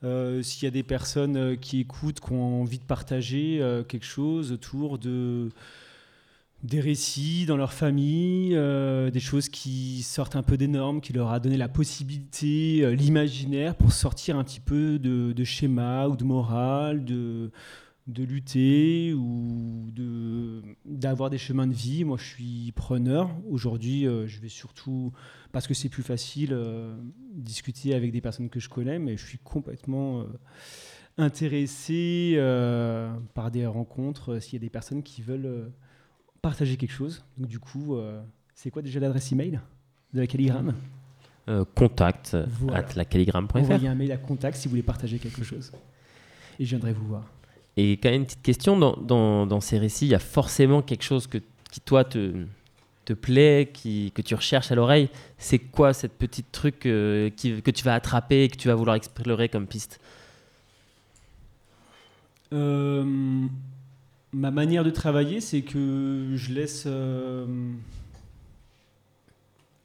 Euh, 0.03 0.43
S'il 0.43 0.65
y 0.65 0.67
a 0.67 0.71
des 0.71 0.83
personnes 0.83 1.37
euh, 1.37 1.55
qui 1.55 1.79
écoutent, 1.79 2.19
qui 2.19 2.31
ont 2.33 2.61
envie 2.61 2.77
de 2.77 2.83
partager 2.83 3.59
euh, 3.61 3.83
quelque 3.83 4.05
chose 4.05 4.51
autour 4.51 4.99
de 4.99 5.49
des 6.63 6.79
récits 6.79 7.45
dans 7.45 7.57
leur 7.57 7.73
famille, 7.73 8.49
des 8.55 9.19
choses 9.19 9.49
qui 9.49 10.01
sortent 10.01 10.35
un 10.35 10.41
peu 10.41 10.57
des 10.57 10.67
normes, 10.67 10.99
qui 10.99 11.13
leur 11.13 11.29
a 11.29 11.39
donné 11.39 11.57
la 11.57 11.67
possibilité, 11.67 12.95
l'imaginaire 12.95 13.75
pour 13.75 13.91
sortir 13.91 14.35
un 14.35 14.43
petit 14.43 14.61
peu 14.61 14.97
de, 14.97 15.31
de 15.31 15.43
schéma 15.43 16.07
ou 16.07 16.15
de 16.15 16.23
morale, 16.23 17.05
de, 17.05 17.51
de 18.07 18.23
lutter 18.23 19.13
ou 19.13 19.89
de 19.91 20.61
d'avoir 20.85 21.29
des 21.29 21.37
chemins 21.37 21.67
de 21.67 21.73
vie. 21.73 22.03
Moi, 22.03 22.17
je 22.17 22.25
suis 22.25 22.71
preneur. 22.75 23.29
Aujourd'hui, 23.49 24.07
euh, 24.07 24.27
je 24.27 24.39
vais 24.39 24.49
surtout 24.49 25.11
parce 25.51 25.65
que 25.67 25.73
c'est 25.73 25.89
plus 25.89 26.03
facile 26.03 26.51
euh, 26.53 26.95
discuter 27.33 27.95
avec 27.95 28.11
des 28.11 28.21
personnes 28.21 28.49
que 28.49 28.59
je 28.59 28.69
connais, 28.69 28.99
mais 28.99 29.17
je 29.17 29.25
suis 29.25 29.39
complètement 29.39 30.21
euh, 30.21 30.25
intéressé 31.17 32.37
par 33.33 33.49
des 33.49 33.65
rencontres. 33.65 34.39
S'il 34.39 34.53
y 34.53 34.57
a 34.57 34.59
des 34.59 34.69
personnes 34.69 35.01
qui 35.01 35.21
veulent 35.21 35.71
partager 36.41 36.77
quelque 36.77 36.91
chose, 36.91 37.23
donc 37.37 37.47
du 37.47 37.59
coup, 37.59 37.97
c'est 38.53 38.69
quoi 38.69 38.81
déjà 38.81 38.99
l'adresse 38.99 39.31
email 39.31 39.59
de 40.13 40.19
la 40.19 40.27
Calligramme? 40.27 40.75
Contact 41.73 42.35
Voilà. 42.59 42.79
at 42.79 42.95
lacalligramme.fr. 42.95 43.55
Envoyez 43.55 43.87
un 43.87 43.95
mail 43.95 44.11
à 44.11 44.17
contact 44.17 44.57
si 44.57 44.67
vous 44.67 44.71
voulez 44.71 44.83
partager 44.83 45.17
quelque 45.17 45.43
chose, 45.43 45.71
et 46.59 46.65
je 46.65 46.69
viendrai 46.71 46.91
vous 46.91 47.07
voir. 47.07 47.31
Et 47.77 47.93
quand 47.97 48.09
même 48.09 48.21
une 48.21 48.25
petite 48.25 48.41
question, 48.41 48.77
dans, 48.77 48.95
dans, 48.95 49.45
dans 49.45 49.59
ces 49.59 49.77
récits, 49.77 50.05
il 50.05 50.09
y 50.11 50.15
a 50.15 50.19
forcément 50.19 50.81
quelque 50.81 51.03
chose 51.03 51.27
que, 51.27 51.39
qui, 51.71 51.81
toi, 51.81 52.03
te, 52.05 52.45
te 53.03 53.13
plaît, 53.13 53.69
qui, 53.73 54.11
que 54.15 54.21
tu 54.21 54.33
recherches 54.33 54.71
à 54.71 54.75
l'oreille. 54.75 55.09
C'est 55.37 55.59
quoi 55.59 55.93
cette 55.93 56.13
petite 56.13 56.51
truc 56.53 56.85
euh, 56.85 57.29
qui, 57.35 57.61
que 57.61 57.71
tu 57.71 57.83
vas 57.83 57.93
attraper 57.95 58.45
et 58.45 58.47
que 58.49 58.55
tu 58.57 58.69
vas 58.69 58.75
vouloir 58.75 58.95
explorer 58.95 59.49
comme 59.49 59.67
piste? 59.67 59.99
Euh, 62.53 63.03
ma 64.31 64.51
manière 64.51 64.83
de 64.83 64.89
travailler, 64.91 65.41
c'est 65.41 65.61
que 65.61 66.31
je 66.35 66.53
laisse. 66.53 66.83
euh, 66.87 67.45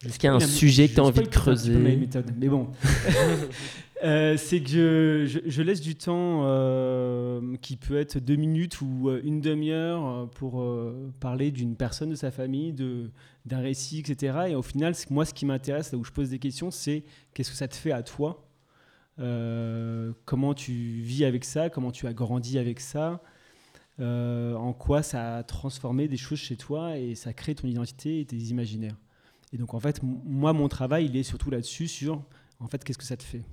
Est-ce 0.06 0.18
qu'il 0.18 0.28
y 0.28 0.30
a 0.30 0.34
un 0.34 0.38
je- 0.38 0.46
sujet 0.46 0.88
que 0.88 0.94
tu 0.94 1.00
as 1.00 1.04
envie 1.04 1.22
de 1.22 1.28
creuser? 1.28 1.74
mais 1.74 2.48
bon. 2.48 2.68
Euh, 4.02 4.38
c'est 4.38 4.62
que 4.62 5.26
je, 5.26 5.62
laisse 5.62 5.82
du 5.82 5.94
temps 5.94 6.42
euh, 6.44 7.56
qui 7.60 7.76
peut 7.76 7.98
être 7.98 8.18
deux 8.18 8.36
minutes 8.36 8.80
ou 8.80 9.10
euh, 9.10 9.20
une 9.24 9.42
demi-heure 9.42 10.30
pour 10.30 10.64
parler 11.20 11.50
d'une 11.50 11.76
personne 11.76 12.10
de 12.10 12.14
sa 12.14 12.30
famille, 12.30 12.72
d'un 13.44 13.60
récit, 13.60 13.98
etc. 13.98 14.38
Et 14.48 14.54
au 14.54 14.62
final, 14.62 14.94
moi, 15.10 15.24
ce 15.24 15.34
qui 15.34 15.44
m'intéresse, 15.44 15.92
là 15.92 15.98
où 15.98 16.04
je 16.04 16.12
pose 16.12 16.30
des 16.30 16.38
questions, 16.38 16.70
c'est 16.70 17.04
qu'est-ce 17.34 17.50
que 17.50 17.56
ça 17.56 17.68
te 17.68 17.76
fait 17.76 17.92
à 17.92 18.02
toi? 18.02 18.46
Comment 20.24 20.54
tu 20.54 20.72
vis 20.72 21.24
avec 21.26 21.44
ça? 21.44 21.68
Comment 21.68 21.92
tu 21.92 22.06
as 22.06 22.14
grandi 22.14 22.58
avec 22.58 22.80
ça? 22.80 23.20
En 23.98 24.72
quoi 24.72 25.02
ça 25.02 25.36
a 25.36 25.42
transformé 25.42 26.08
des 26.08 26.16
choses 26.16 26.38
chez 26.38 26.56
toi 26.56 26.96
et 26.96 27.14
ça 27.14 27.34
crée 27.34 27.54
ton 27.54 27.68
identité 27.68 28.20
et 28.20 28.24
tes 28.24 28.36
imaginaires? 28.36 28.96
Et 29.52 29.58
donc, 29.58 29.74
en 29.74 29.80
fait, 29.80 30.00
moi, 30.02 30.54
mon 30.54 30.68
travail, 30.68 31.06
il 31.06 31.16
est 31.16 31.22
surtout 31.22 31.50
là-dessus, 31.50 31.88
sur, 31.88 32.24
en 32.60 32.68
fait, 32.68 32.82
qu'est-ce 32.82 32.98
que 32.98 33.04
ça 33.04 33.16
te 33.16 33.24
fait? 33.24 33.44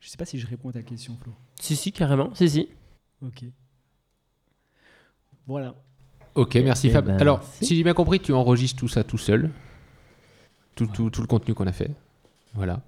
Je 0.00 0.08
sais 0.08 0.16
pas 0.16 0.24
si 0.24 0.38
je 0.38 0.46
réponds 0.46 0.70
à 0.70 0.72
ta 0.72 0.82
question, 0.82 1.16
Flo. 1.22 1.32
Si, 1.60 1.76
si, 1.76 1.92
carrément. 1.92 2.34
Si, 2.34 2.48
si. 2.48 2.68
Ok. 3.22 3.44
Voilà. 5.46 5.74
Ok, 6.34 6.54
merci 6.56 6.88
Eh 6.88 6.90
Fab. 6.90 7.06
ben, 7.06 7.20
Alors, 7.20 7.40
merci. 7.40 7.66
si 7.66 7.76
j'ai 7.76 7.82
bien 7.82 7.94
compris, 7.94 8.20
tu 8.20 8.32
enregistres 8.32 8.78
tout 8.78 8.88
ça 8.88 9.04
tout 9.04 9.18
seul. 9.18 9.50
Tout, 10.74 10.86
tout, 10.86 11.10
tout 11.10 11.20
le 11.20 11.26
contenu 11.26 11.54
qu'on 11.54 11.66
a 11.66 11.72
fait. 11.72 11.90
Voilà. 12.54 12.82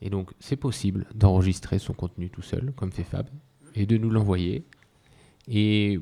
Et 0.00 0.10
donc, 0.10 0.32
c'est 0.40 0.56
possible 0.56 1.06
d'enregistrer 1.14 1.78
son 1.78 1.92
contenu 1.92 2.30
tout 2.30 2.42
seul, 2.42 2.72
comme 2.76 2.90
fait 2.90 3.04
Fab, 3.04 3.28
et 3.74 3.86
de 3.86 3.96
nous 3.96 4.10
l'envoyer. 4.10 4.64
Et 5.46 6.00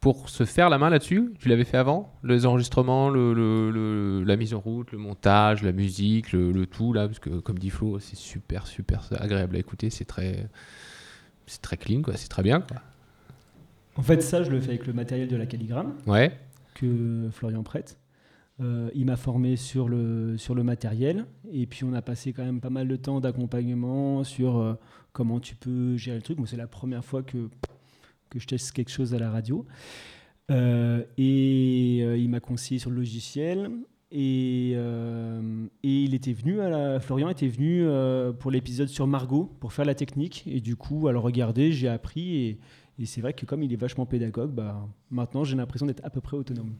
pour 0.00 0.28
se 0.28 0.44
faire 0.44 0.68
la 0.70 0.78
main 0.78 0.90
là-dessus, 0.90 1.32
tu 1.40 1.48
l'avais 1.48 1.64
fait 1.64 1.76
avant 1.76 2.14
Les 2.22 2.46
enregistrements, 2.46 3.10
le, 3.10 3.34
le- 3.34 3.70
le- 3.70 4.22
la 4.24 4.36
mise 4.36 4.54
en 4.54 4.60
route, 4.60 4.92
le 4.92 4.98
montage, 4.98 5.62
la 5.62 5.72
musique, 5.72 6.32
le, 6.32 6.66
tout, 6.66 6.92
là, 6.92 7.06
parce 7.08 7.18
que 7.18 7.40
comme 7.40 7.58
dit 7.58 7.70
Flo, 7.70 7.98
c'est 7.98 8.16
super, 8.16 8.66
super 8.66 9.08
agréable 9.18 9.56
à 9.56 9.58
écouter. 9.58 9.90
C'est 9.90 10.04
très, 10.04 10.48
c'est 11.46 11.60
très 11.62 11.76
clean, 11.76 12.02
quoi. 12.02 12.16
C'est 12.16 12.28
très 12.28 12.42
bien, 12.44 12.60
quoi. 12.60 12.76
En 13.96 14.02
fait, 14.02 14.22
ça, 14.22 14.44
je 14.44 14.50
le 14.50 14.60
fais 14.60 14.68
avec 14.70 14.86
le 14.86 14.92
matériel 14.92 15.26
de 15.28 15.36
la 15.36 15.46
calligramme 15.46 15.94
Ouais. 16.06 16.38
que 16.74 17.28
Florian 17.32 17.64
prête. 17.64 17.98
Euh, 18.60 18.90
il 18.94 19.06
m'a 19.06 19.16
formé 19.16 19.56
sur 19.56 19.88
le, 19.88 20.36
sur 20.36 20.54
le 20.54 20.62
matériel 20.64 21.26
et 21.52 21.66
puis 21.66 21.84
on 21.84 21.92
a 21.92 22.02
passé 22.02 22.32
quand 22.32 22.44
même 22.44 22.60
pas 22.60 22.70
mal 22.70 22.88
de 22.88 22.96
temps 22.96 23.20
d'accompagnement 23.20 24.24
sur 24.24 24.58
euh, 24.58 24.74
comment 25.12 25.38
tu 25.40 25.54
peux 25.56 25.96
gérer 25.96 26.16
le 26.16 26.22
truc. 26.22 26.38
Moi, 26.38 26.46
c'est 26.48 26.56
la 26.56 26.66
première 26.68 27.04
fois 27.04 27.22
que, 27.22 27.48
que 28.30 28.38
je 28.38 28.46
teste 28.46 28.72
quelque 28.72 28.90
chose 28.90 29.14
à 29.14 29.18
la 29.18 29.30
radio. 29.30 29.66
Euh, 30.50 31.02
et 31.18 32.00
euh, 32.02 32.16
il 32.16 32.30
m'a 32.30 32.40
conseillé 32.40 32.78
sur 32.78 32.90
le 32.90 32.96
logiciel. 32.96 33.70
Et, 34.10 34.72
euh, 34.74 35.66
et 35.82 36.02
il 36.04 36.14
était 36.14 36.32
venu, 36.32 36.62
à 36.62 36.98
Florian 36.98 37.28
était 37.28 37.48
venu 37.48 37.86
pour 38.38 38.50
l'épisode 38.50 38.88
sur 38.88 39.06
Margot 39.06 39.52
pour 39.60 39.72
faire 39.72 39.84
la 39.84 39.94
technique. 39.94 40.44
Et 40.46 40.60
du 40.60 40.76
coup, 40.76 41.08
à 41.08 41.12
le 41.12 41.18
regarder, 41.18 41.72
j'ai 41.72 41.88
appris. 41.88 42.36
Et, 42.36 42.58
et 42.98 43.06
c'est 43.06 43.20
vrai 43.20 43.34
que 43.34 43.44
comme 43.44 43.62
il 43.62 43.72
est 43.72 43.76
vachement 43.76 44.06
pédagogue, 44.06 44.50
bah, 44.50 44.88
maintenant 45.10 45.44
j'ai 45.44 45.56
l'impression 45.56 45.86
d'être 45.86 46.04
à 46.04 46.10
peu 46.10 46.20
près 46.20 46.36
autonome. 46.36 46.72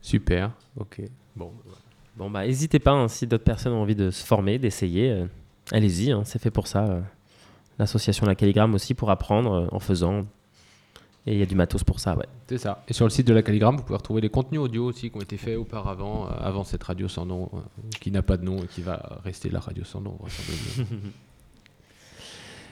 Super. 0.00 0.52
Ok. 0.76 1.02
Bon. 1.36 1.52
Bon, 2.16 2.30
bah, 2.30 2.46
n'hésitez 2.46 2.78
pas, 2.78 2.92
hein, 2.92 3.08
si 3.08 3.26
d'autres 3.26 3.44
personnes 3.44 3.74
ont 3.74 3.82
envie 3.82 3.94
de 3.94 4.10
se 4.10 4.24
former, 4.24 4.58
d'essayer, 4.58 5.26
allez-y, 5.70 6.10
hein, 6.12 6.22
c'est 6.24 6.40
fait 6.40 6.50
pour 6.50 6.66
ça. 6.66 7.02
L'association 7.78 8.24
La 8.24 8.34
Calligramme 8.34 8.72
aussi 8.74 8.94
pour 8.94 9.10
apprendre 9.10 9.68
en 9.70 9.78
faisant. 9.78 10.24
Et 11.28 11.32
il 11.32 11.38
y 11.38 11.42
a 11.42 11.46
du 11.46 11.56
matos 11.56 11.82
pour 11.82 11.98
ça, 11.98 12.16
ouais. 12.16 12.26
C'est 12.48 12.58
ça. 12.58 12.84
Et 12.86 12.92
sur 12.92 13.04
le 13.04 13.10
site 13.10 13.26
de 13.26 13.34
la 13.34 13.42
Calligramme, 13.42 13.76
vous 13.76 13.82
pouvez 13.82 13.96
retrouver 13.96 14.20
les 14.20 14.28
contenus 14.28 14.60
audio 14.60 14.84
aussi 14.84 15.10
qui 15.10 15.16
ont 15.16 15.20
été 15.20 15.36
faits 15.36 15.56
auparavant, 15.58 16.26
euh, 16.28 16.30
avant 16.40 16.62
cette 16.62 16.84
radio 16.84 17.08
sans 17.08 17.26
nom, 17.26 17.50
euh, 17.52 17.58
qui 18.00 18.12
n'a 18.12 18.22
pas 18.22 18.36
de 18.36 18.44
nom 18.44 18.62
et 18.62 18.66
qui 18.68 18.80
va 18.80 19.18
rester 19.24 19.48
la 19.50 19.58
radio 19.58 19.82
sans 19.82 20.00
nom. 20.00 20.16
vraisemblablement. 20.20 21.00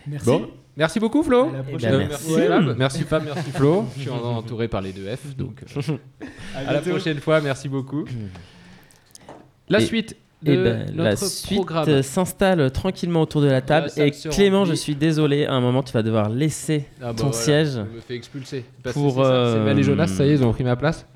Merci. 0.06 0.26
Bon, 0.26 0.50
merci 0.76 1.00
beaucoup 1.00 1.22
Flo. 1.22 1.50
La 1.50 1.60
Euh, 1.60 1.62
prochaine. 1.62 1.96
merci, 2.08 2.34
Ouais. 2.34 2.46
Fab. 2.46 2.76
merci 2.76 3.02
Fab, 3.04 3.24
merci 3.24 3.50
Flo. 3.52 3.86
Je 3.96 4.02
suis 4.02 4.10
en- 4.10 4.22
entouré 4.36 4.68
par 4.68 4.82
les 4.82 4.92
deux 4.92 5.06
F, 5.16 5.34
donc 5.34 5.62
euh, 5.78 5.96
À 6.54 6.58
à, 6.68 6.72
la 6.74 6.80
prochaine 6.82 7.20
fois. 7.20 7.40
Merci 7.40 7.70
beaucoup. 7.70 8.04
La 9.70 9.80
Et- 9.80 9.86
suite 9.86 10.14
eh 10.46 10.56
de 10.56 10.62
ben, 10.62 10.86
notre 10.94 11.02
la 11.02 11.16
suite 11.16 11.56
programme. 11.56 11.88
euh, 11.88 12.02
s'installe 12.02 12.70
tranquillement 12.70 13.22
autour 13.22 13.40
de 13.42 13.46
la 13.48 13.60
table. 13.60 13.90
et 13.96 14.10
Clément, 14.10 14.64
je 14.64 14.74
suis 14.74 14.94
désolé, 14.94 15.46
à 15.46 15.52
un 15.52 15.60
moment, 15.60 15.82
tu 15.82 15.92
vas 15.92 16.02
devoir 16.02 16.28
laisser 16.28 16.86
Ah 17.00 17.06
bah 17.06 17.14
ton 17.14 17.28
voilà, 17.28 17.32
siège. 17.44 17.68
Je 17.74 17.80
me 17.80 18.00
fais 18.06 18.14
expulser. 18.14 18.64
Parce 18.82 18.94
pour. 18.94 19.14
c'est 19.24 19.58
Mel 19.60 19.78
et 19.78 19.82
Jonas, 19.82 20.08
ça 20.08 20.24
y 20.26 20.30
est, 20.30 20.34
ils 20.34 20.44
ont 20.44 20.52
pris 20.52 20.64
ma 20.64 20.76
place. 20.76 21.06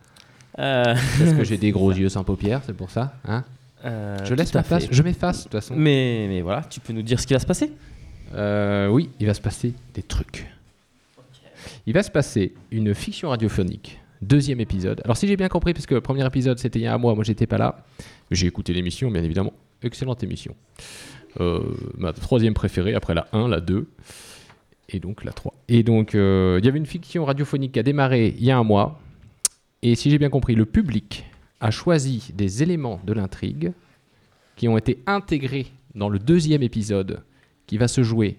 Euh, 0.58 0.82
Parce 1.18 1.32
que 1.34 1.44
j'ai 1.44 1.56
des 1.56 1.70
gros 1.70 1.92
yeux 1.92 2.08
sans 2.08 2.24
paupières, 2.24 2.62
c'est 2.66 2.76
pour 2.76 2.90
ça. 2.90 3.14
Hein 3.26 3.44
Euh, 3.84 4.16
je 4.24 4.34
laisse 4.34 4.52
ma 4.54 4.64
place, 4.64 4.86
fait. 4.86 4.92
je 4.92 5.02
m'efface 5.04 5.38
de 5.38 5.42
toute 5.44 5.52
façon. 5.52 5.74
Mais, 5.76 6.26
mais 6.28 6.40
voilà, 6.40 6.62
tu 6.68 6.80
peux 6.80 6.92
nous 6.92 7.02
dire 7.02 7.20
ce 7.20 7.26
qui 7.28 7.32
va 7.34 7.38
se 7.38 7.46
passer 7.46 7.70
Euh, 8.34 8.88
oui, 8.88 9.08
il 9.20 9.26
va 9.26 9.34
se 9.34 9.40
passer 9.40 9.72
des 9.94 10.02
trucs. 10.02 10.46
Il 11.86 11.92
va 11.94 12.02
se 12.02 12.10
passer 12.10 12.54
une 12.70 12.94
fiction 12.94 13.30
radiophonique, 13.30 14.00
deuxième 14.20 14.60
épisode. 14.60 15.00
Alors 15.04 15.16
si 15.16 15.26
j'ai 15.28 15.36
bien 15.36 15.48
compris, 15.48 15.72
parce 15.74 15.86
que 15.86 15.94
le 15.94 16.00
premier 16.00 16.26
épisode 16.26 16.58
c'était 16.58 16.78
il 16.80 16.82
y 16.82 16.86
a 16.86 16.94
un 16.94 16.98
mois, 16.98 17.14
moi 17.14 17.24
j'étais 17.24 17.46
pas 17.46 17.58
là. 17.58 17.84
J'ai 18.30 18.46
écouté 18.46 18.72
l'émission, 18.72 19.10
bien 19.10 19.22
évidemment. 19.22 19.52
Excellente 19.82 20.22
émission. 20.22 20.54
Euh, 21.40 21.62
ma 21.96 22.12
troisième 22.12 22.54
préférée, 22.54 22.94
après 22.94 23.14
la 23.14 23.28
1, 23.32 23.48
la 23.48 23.60
2, 23.60 23.88
et 24.88 25.00
donc 25.00 25.24
la 25.24 25.32
3. 25.32 25.54
Et 25.68 25.82
donc 25.82 26.14
euh, 26.14 26.58
il 26.60 26.64
y 26.64 26.68
avait 26.68 26.78
une 26.78 26.86
fiction 26.86 27.24
radiophonique 27.24 27.72
qui 27.72 27.78
a 27.78 27.82
démarré 27.82 28.34
il 28.36 28.44
y 28.44 28.50
a 28.50 28.58
un 28.58 28.64
mois. 28.64 29.00
Et 29.82 29.94
si 29.94 30.10
j'ai 30.10 30.18
bien 30.18 30.30
compris, 30.30 30.54
le 30.54 30.64
public 30.64 31.24
a 31.60 31.70
choisi 31.70 32.32
des 32.34 32.62
éléments 32.62 33.00
de 33.04 33.12
l'intrigue 33.12 33.72
qui 34.56 34.68
ont 34.68 34.76
été 34.76 35.02
intégrés 35.06 35.66
dans 35.94 36.08
le 36.08 36.18
deuxième 36.18 36.62
épisode 36.62 37.22
qui 37.66 37.78
va 37.78 37.88
se 37.88 38.02
jouer 38.02 38.36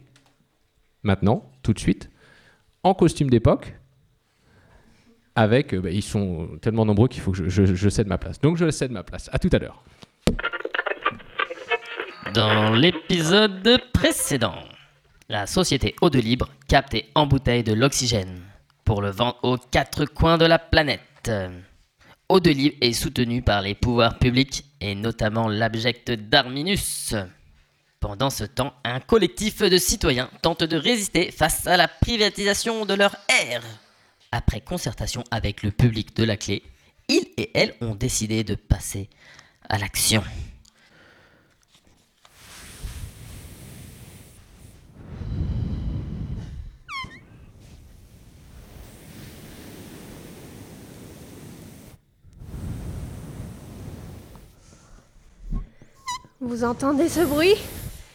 maintenant, 1.04 1.50
tout 1.64 1.74
de 1.74 1.80
suite, 1.80 2.10
en 2.84 2.94
costume 2.94 3.30
d'époque. 3.30 3.79
Avec, 5.40 5.74
euh, 5.74 5.80
bah, 5.80 5.90
ils 5.90 6.04
sont 6.04 6.50
tellement 6.62 6.86
nombreux 6.86 7.08
qu'il 7.08 7.22
faut 7.22 7.32
que 7.32 7.48
je, 7.48 7.90
cède 7.90 8.08
ma 8.08 8.18
place. 8.18 8.42
Donc 8.42 8.58
je 8.58 8.70
cède 8.72 8.92
ma 8.92 9.04
place. 9.04 9.30
À 9.32 9.40
tout 9.40 9.48
à 9.54 9.58
l'heure. 9.58 9.82
Dans 12.34 12.76
l'épisode 12.76 13.80
précédent, 13.94 14.56
la 15.30 15.48
société 15.48 15.96
Eau 16.02 16.10
de 16.10 16.20
Libre 16.20 16.50
capte 16.68 16.94
et 16.94 17.10
embouteille 17.16 17.64
de 17.64 17.72
l'oxygène 17.72 18.42
pour 18.84 19.02
le 19.02 19.12
vendre 19.12 19.40
aux 19.44 19.56
quatre 19.56 20.04
coins 20.04 20.38
de 20.38 20.44
la 20.44 20.60
planète. 20.60 21.32
Eau 22.28 22.42
de 22.42 22.50
Libre 22.50 22.76
est 22.82 22.92
soutenue 22.92 23.42
par 23.42 23.62
les 23.62 23.76
pouvoirs 23.76 24.20
publics 24.20 24.66
et 24.82 24.94
notamment 24.94 25.48
l'abject 25.48 26.12
Darminus. 26.12 27.16
Pendant 28.02 28.30
ce 28.30 28.44
temps, 28.44 28.74
un 28.84 29.00
collectif 29.00 29.62
de 29.62 29.78
citoyens 29.78 30.30
tente 30.42 30.66
de 30.66 30.76
résister 30.76 31.32
face 31.32 31.66
à 31.66 31.78
la 31.78 31.88
privatisation 31.88 32.86
de 32.86 32.94
leur 32.94 33.16
air. 33.30 33.62
Après 34.32 34.62
concertation 34.62 35.24
avec 35.32 35.64
le 35.64 35.72
public 35.72 36.16
de 36.16 36.24
la 36.24 36.38
clé, 36.38 36.62
ils 37.08 37.28
et 37.38 37.50
elle 37.56 37.74
ont 37.82 37.96
décidé 37.96 38.44
de 38.44 38.54
passer 38.54 39.10
à 39.68 39.80
l'action. 39.80 40.24
Vous 56.40 56.64
entendez 56.64 57.10
ce 57.10 57.22
bruit? 57.22 57.56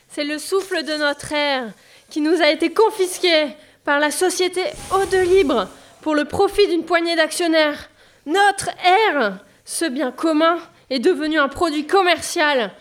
C'est 0.08 0.24
le 0.24 0.38
souffle 0.38 0.84
de 0.84 0.96
notre 0.96 1.32
air 1.32 1.72
qui 2.08 2.20
nous 2.20 2.40
a 2.40 2.50
été 2.50 2.72
confisqué 2.72 3.48
par 3.84 3.98
la 3.98 4.12
société 4.12 4.62
Eau 4.92 5.04
de 5.06 5.18
Libre 5.18 5.68
pour 6.04 6.14
le 6.14 6.26
profit 6.26 6.68
d'une 6.68 6.84
poignée 6.84 7.16
d'actionnaires. 7.16 7.88
Notre 8.26 8.68
air, 8.84 9.38
ce 9.64 9.86
bien 9.86 10.12
commun, 10.12 10.58
est 10.90 10.98
devenu 10.98 11.38
un 11.38 11.48
produit 11.48 11.86
commercial, 11.86 12.72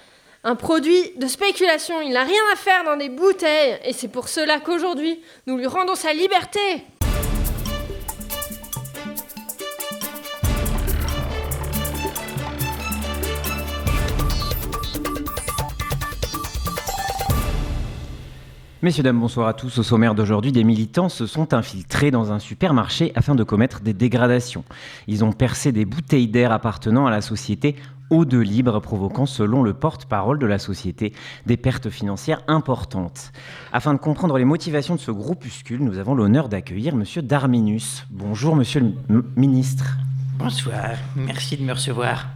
un 0.44 0.56
produit 0.56 1.14
de 1.16 1.28
spéculation. 1.28 2.02
Il 2.02 2.12
n'a 2.12 2.26
rien 2.26 2.42
à 2.52 2.58
faire 2.58 2.84
dans 2.84 2.98
des 2.98 3.08
bouteilles 3.08 3.80
et 3.86 3.94
c'est 3.94 4.10
pour 4.10 4.28
cela 4.28 4.60
qu'aujourd'hui, 4.60 5.22
nous 5.48 5.56
lui 5.56 5.68
rendons 5.68 5.96
sa 5.96 6.12
liberté. 6.12 6.84
Messieurs, 18.84 19.04
dames, 19.04 19.22
bonsoir 19.22 19.48
à 19.48 19.54
tous. 19.54 19.78
Au 19.78 19.84
sommaire 19.84 20.14
d'aujourd'hui, 20.14 20.52
des 20.52 20.66
militants 20.66 21.08
se 21.08 21.26
sont 21.26 21.54
infiltrés 21.54 22.12
dans 22.12 22.34
un 22.34 22.40
supermarché 22.40 23.14
afin 23.16 23.34
de 23.34 23.46
commettre 23.46 23.80
des 23.80 23.94
dégradations. 23.94 24.66
Ils 25.08 25.24
ont 25.24 25.32
percé 25.32 25.72
des 25.72 25.86
bouteilles 25.86 26.28
d'air 26.28 26.52
appartenant 26.52 27.06
à 27.06 27.10
la 27.10 27.22
société 27.22 27.78
Eau 28.10 28.26
de 28.26 28.38
Libre, 28.40 28.82
provoquant, 28.82 29.26
selon 29.26 29.64
le 29.64 29.74
porte-parole 29.74 30.38
de 30.38 30.46
la 30.46 30.60
société, 30.60 31.14
des 31.46 31.56
pertes 31.56 31.90
financières 31.90 32.42
importantes. 32.50 33.32
Afin 33.72 33.94
de 33.94 34.00
comprendre 34.00 34.38
les 34.38 34.44
motivations 34.44 34.96
de 34.96 35.00
ce 35.00 35.12
groupuscule, 35.12 35.82
nous 35.82 35.98
avons 35.98 36.14
l'honneur 36.14 36.50
d'accueillir 36.50 36.94
Monsieur 36.94 37.22
Darminus. 37.22 38.06
Bonjour, 38.10 38.54
Monsieur 38.54 38.82
le 39.08 39.24
ministre. 39.38 39.96
Bonsoir, 40.38 40.98
merci 41.16 41.56
de 41.56 41.64
me 41.64 41.72
recevoir. 41.72 42.28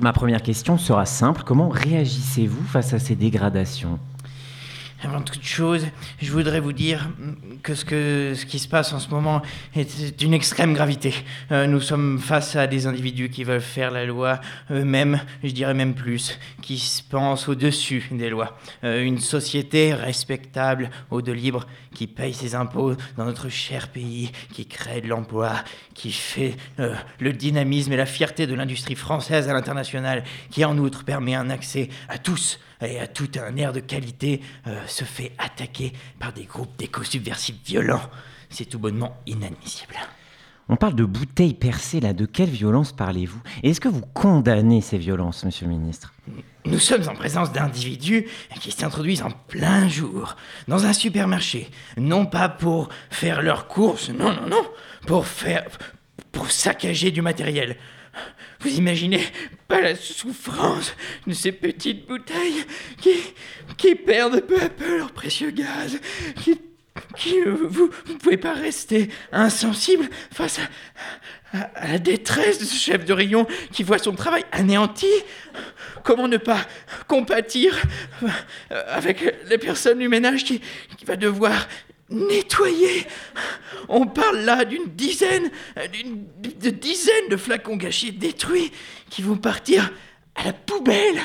Ma 0.00 0.12
première 0.12 0.42
question 0.42 0.78
sera 0.78 1.06
simple. 1.06 1.44
Comment 1.46 1.68
réagissez-vous 1.68 2.64
face 2.64 2.92
à 2.92 2.98
ces 2.98 3.14
dégradations? 3.14 4.00
Avant 5.04 5.20
toute 5.20 5.44
chose, 5.44 5.86
je 6.22 6.32
voudrais 6.32 6.60
vous 6.60 6.72
dire 6.72 7.10
que 7.62 7.74
ce, 7.74 7.84
que 7.84 8.32
ce 8.34 8.46
qui 8.46 8.58
se 8.58 8.66
passe 8.66 8.92
en 8.94 8.98
ce 8.98 9.10
moment 9.10 9.42
est 9.74 10.16
d'une 10.16 10.32
extrême 10.32 10.72
gravité. 10.72 11.14
Euh, 11.52 11.66
nous 11.66 11.80
sommes 11.80 12.18
face 12.18 12.56
à 12.56 12.66
des 12.66 12.86
individus 12.86 13.28
qui 13.28 13.44
veulent 13.44 13.60
faire 13.60 13.90
la 13.90 14.06
loi 14.06 14.40
eux-mêmes, 14.70 15.20
je 15.42 15.50
dirais 15.50 15.74
même 15.74 15.94
plus, 15.94 16.38
qui 16.62 16.78
se 16.78 17.02
pensent 17.02 17.48
au-dessus 17.48 18.08
des 18.12 18.30
lois. 18.30 18.56
Euh, 18.82 19.04
une 19.04 19.18
société 19.18 19.92
respectable, 19.92 20.88
au 21.10 21.20
de 21.20 21.32
libre, 21.32 21.66
qui 21.94 22.06
paye 22.06 22.32
ses 22.32 22.54
impôts 22.54 22.94
dans 23.18 23.26
notre 23.26 23.50
cher 23.50 23.88
pays, 23.88 24.32
qui 24.52 24.66
crée 24.66 25.02
de 25.02 25.08
l'emploi, 25.08 25.52
qui 25.92 26.12
fait 26.12 26.56
euh, 26.80 26.94
le 27.20 27.34
dynamisme 27.34 27.92
et 27.92 27.96
la 27.96 28.06
fierté 28.06 28.46
de 28.46 28.54
l'industrie 28.54 28.94
française 28.94 29.50
à 29.50 29.52
l'international, 29.52 30.24
qui 30.50 30.64
en 30.64 30.78
outre 30.78 31.04
permet 31.04 31.34
un 31.34 31.50
accès 31.50 31.90
à 32.08 32.16
tous 32.16 32.58
et 32.80 32.98
à 32.98 33.06
tout 33.06 33.30
un 33.38 33.56
air 33.56 33.72
de 33.72 33.80
qualité, 33.80 34.40
euh, 34.66 34.86
se 34.86 35.04
fait 35.04 35.32
attaquer 35.38 35.92
par 36.18 36.32
des 36.32 36.44
groupes 36.44 36.76
d'éco-subversifs 36.78 37.56
violents. 37.64 38.02
C'est 38.50 38.66
tout 38.66 38.78
bonnement 38.78 39.16
inadmissible. 39.26 39.94
On 40.68 40.76
parle 40.76 40.94
de 40.94 41.04
bouteilles 41.04 41.54
percées, 41.54 42.00
là. 42.00 42.12
De 42.12 42.24
quelle 42.24 42.48
violence 42.48 42.92
parlez-vous? 42.92 43.40
Et 43.62 43.70
est-ce 43.70 43.80
que 43.80 43.88
vous 43.88 44.00
condamnez 44.14 44.80
ces 44.80 44.96
violences, 44.96 45.44
Monsieur 45.44 45.66
le 45.66 45.72
ministre? 45.72 46.14
Nous 46.64 46.78
sommes 46.78 47.06
en 47.08 47.14
présence 47.14 47.52
d'individus 47.52 48.26
qui 48.60 48.70
s'introduisent 48.70 49.22
en 49.22 49.30
plein 49.30 49.88
jour 49.88 50.36
dans 50.66 50.86
un 50.86 50.94
supermarché, 50.94 51.68
non 51.98 52.24
pas 52.24 52.48
pour 52.48 52.88
faire 53.10 53.42
leurs 53.42 53.68
courses, 53.68 54.08
non, 54.08 54.32
non, 54.32 54.48
non, 54.48 54.64
pour 55.06 55.26
faire. 55.26 55.66
pour 56.32 56.50
saccager 56.50 57.10
du 57.10 57.22
matériel. 57.22 57.76
Vous 58.64 58.78
imaginez 58.78 59.20
pas 59.68 59.82
la 59.82 59.94
souffrance 59.94 60.94
de 61.26 61.34
ces 61.34 61.52
petites 61.52 62.06
bouteilles 62.06 62.64
qui, 63.76 63.94
perdent 63.94 64.40
peu 64.40 64.58
à 64.60 64.70
peu 64.70 64.96
leur 64.98 65.12
précieux 65.12 65.50
gaz, 65.50 66.00
qui, 66.36 66.58
vous 67.44 67.90
ne 68.08 68.14
pouvez 68.14 68.38
pas 68.38 68.54
rester 68.54 69.10
insensible 69.32 70.08
face 70.32 70.60
à, 71.52 71.86
la 71.86 71.98
détresse 71.98 72.58
de 72.58 72.64
ce 72.64 72.74
chef 72.74 73.04
de 73.04 73.12
rayon 73.12 73.46
qui 73.70 73.82
voit 73.82 73.98
son 73.98 74.14
travail 74.14 74.44
anéanti. 74.50 75.10
Comment 76.02 76.26
ne 76.26 76.38
pas 76.38 76.66
compatir 77.06 77.80
avec 78.88 79.36
les 79.46 79.58
personnes 79.58 79.98
du 79.98 80.08
ménage 80.08 80.44
qui, 80.44 80.62
qui 80.96 81.04
va 81.04 81.16
devoir 81.16 81.68
nettoyer 82.14 83.06
On 83.88 84.06
parle 84.06 84.38
là 84.40 84.64
d'une 84.64 84.86
dizaine, 84.94 85.50
d'une 85.92 86.26
de 86.60 86.70
dizaines 86.70 87.28
de 87.30 87.36
flacons 87.36 87.76
gâchés 87.76 88.12
détruits 88.12 88.72
qui 89.10 89.22
vont 89.22 89.36
partir 89.36 89.90
à 90.34 90.44
la 90.44 90.52
poubelle. 90.52 91.20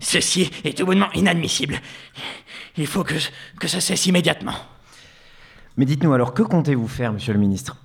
Ceci 0.00 0.50
est 0.64 0.76
tout 0.76 0.86
bonnement 0.86 1.10
inadmissible. 1.12 1.80
Il 2.76 2.86
faut 2.86 3.04
que, 3.04 3.14
que 3.58 3.68
ça 3.68 3.80
cesse 3.80 4.06
immédiatement. 4.06 4.56
Mais 5.76 5.84
dites-nous 5.84 6.12
alors, 6.12 6.34
que 6.34 6.42
comptez-vous 6.42 6.88
faire, 6.88 7.12
Monsieur 7.12 7.32
le 7.32 7.38
ministre? 7.38 7.76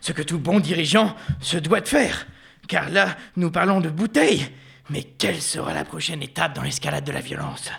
Ce 0.00 0.12
que 0.12 0.22
tout 0.22 0.38
bon 0.38 0.60
dirigeant 0.60 1.16
se 1.40 1.56
doit 1.56 1.80
de 1.80 1.88
faire. 1.88 2.26
Car 2.68 2.90
là, 2.90 3.16
nous 3.36 3.50
parlons 3.50 3.80
de 3.80 3.88
bouteilles. 3.88 4.46
Mais 4.90 5.02
quelle 5.02 5.40
sera 5.40 5.74
la 5.74 5.84
prochaine 5.84 6.22
étape 6.22 6.54
dans 6.54 6.62
l'escalade 6.62 7.04
de 7.04 7.12
la 7.12 7.20
violence? 7.20 7.70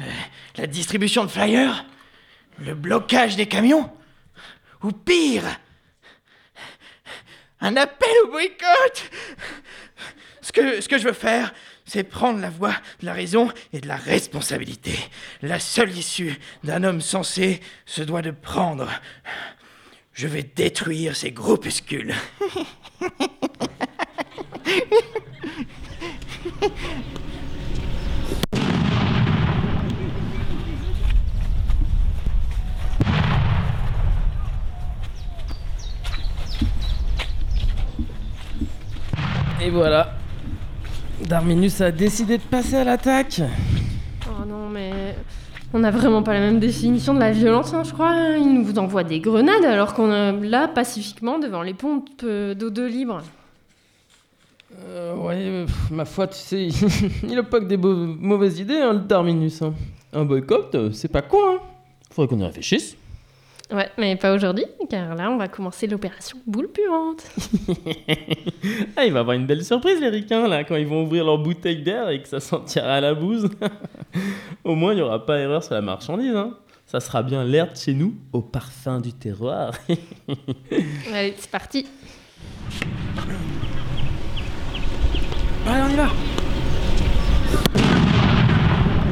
Euh, 0.00 0.04
La 0.56 0.66
distribution 0.66 1.24
de 1.24 1.30
flyers 1.30 1.84
Le 2.58 2.74
blocage 2.74 3.36
des 3.36 3.46
camions 3.46 3.90
Ou 4.82 4.92
pire 4.92 5.44
Un 7.60 7.76
appel 7.76 8.10
au 8.24 8.28
boycott 8.28 9.10
ce 10.44 10.52
que, 10.52 10.80
ce 10.82 10.88
que 10.88 10.98
je 10.98 11.04
veux 11.04 11.14
faire, 11.14 11.54
c'est 11.86 12.04
prendre 12.04 12.38
la 12.38 12.50
voie 12.50 12.74
de 13.00 13.06
la 13.06 13.14
raison 13.14 13.50
et 13.72 13.80
de 13.80 13.88
la 13.88 13.96
responsabilité. 13.96 14.94
La 15.40 15.58
seule 15.58 15.96
issue 15.96 16.38
d'un 16.62 16.84
homme 16.84 17.00
sensé 17.00 17.60
se 17.86 18.02
doit 18.02 18.20
de 18.20 18.30
prendre. 18.30 18.90
Je 20.12 20.26
vais 20.26 20.42
détruire 20.42 21.16
ces 21.16 21.30
groupuscules. 21.30 22.14
Et 39.64 39.70
voilà. 39.70 40.12
Darminus 41.26 41.80
a 41.80 41.90
décidé 41.90 42.36
de 42.36 42.42
passer 42.42 42.76
à 42.76 42.84
l'attaque. 42.84 43.40
Oh 44.28 44.44
non, 44.46 44.68
mais 44.68 45.16
on 45.72 45.78
n'a 45.78 45.90
vraiment 45.90 46.22
pas 46.22 46.34
la 46.34 46.40
même 46.40 46.60
définition 46.60 47.14
de 47.14 47.20
la 47.20 47.32
violence, 47.32 47.72
hein, 47.72 47.82
je 47.82 47.92
crois. 47.94 48.14
Il 48.36 48.52
nous 48.52 48.78
envoie 48.78 49.04
des 49.04 49.20
grenades 49.20 49.64
alors 49.64 49.94
qu'on 49.94 50.12
est 50.12 50.46
là 50.46 50.68
pacifiquement 50.68 51.38
devant 51.38 51.62
les 51.62 51.72
pompes 51.72 52.10
euh, 52.24 52.54
d'eau 52.54 52.68
de 52.68 52.84
libre. 52.84 53.22
Euh, 54.80 55.14
ouais, 55.16 55.36
euh, 55.38 55.64
pff, 55.64 55.90
ma 55.90 56.04
foi, 56.04 56.26
tu 56.26 56.36
sais, 56.36 56.68
il 57.22 57.38
a 57.38 57.42
pas 57.42 57.60
que 57.60 57.64
des 57.64 57.78
mauvaises 57.78 58.58
idées, 58.58 58.80
hein, 58.82 58.92
le 58.92 58.98
Darminus. 59.00 59.62
hein. 59.62 59.72
Un 60.12 60.26
boycott, 60.26 60.74
euh, 60.74 60.90
c'est 60.92 61.08
pas 61.08 61.22
con, 61.22 61.38
hein. 61.42 61.58
Faudrait 62.10 62.28
qu'on 62.36 62.42
y 62.42 62.44
réfléchisse. 62.44 62.96
Ouais, 63.74 63.90
mais 63.98 64.14
pas 64.14 64.32
aujourd'hui, 64.32 64.66
car 64.88 65.16
là, 65.16 65.30
on 65.30 65.36
va 65.36 65.48
commencer 65.48 65.88
l'opération 65.88 66.38
boule 66.46 66.68
puante. 66.68 67.24
Ah, 68.96 69.04
il 69.04 69.12
va 69.12 69.20
avoir 69.20 69.36
une 69.36 69.46
belle 69.46 69.64
surprise, 69.64 70.00
les 70.00 70.08
ricains, 70.08 70.46
là, 70.48 70.64
quand 70.64 70.76
ils 70.76 70.86
vont 70.86 71.02
ouvrir 71.02 71.24
leur 71.24 71.38
bouteille 71.38 71.82
d'air 71.82 72.08
et 72.08 72.22
que 72.22 72.28
ça 72.28 72.40
sentira 72.40 72.94
à 72.94 73.00
la 73.00 73.12
bouse. 73.12 73.50
au 74.64 74.74
moins, 74.74 74.92
il 74.92 74.96
n'y 74.96 75.02
aura 75.02 75.26
pas 75.26 75.38
erreur 75.38 75.62
sur 75.62 75.74
la 75.74 75.82
marchandise, 75.82 76.34
hein. 76.34 76.56
Ça 76.86 77.00
sera 77.00 77.22
bien 77.22 77.44
l'air 77.44 77.72
de 77.72 77.76
chez 77.76 77.92
nous, 77.92 78.14
au 78.32 78.40
parfum 78.40 79.00
du 79.00 79.12
terroir. 79.12 79.72
Allez, 81.12 81.34
c'est 81.36 81.50
parti. 81.50 81.86
Allez, 85.66 85.82
on 85.82 85.92
y 85.92 85.96
va 85.96 86.08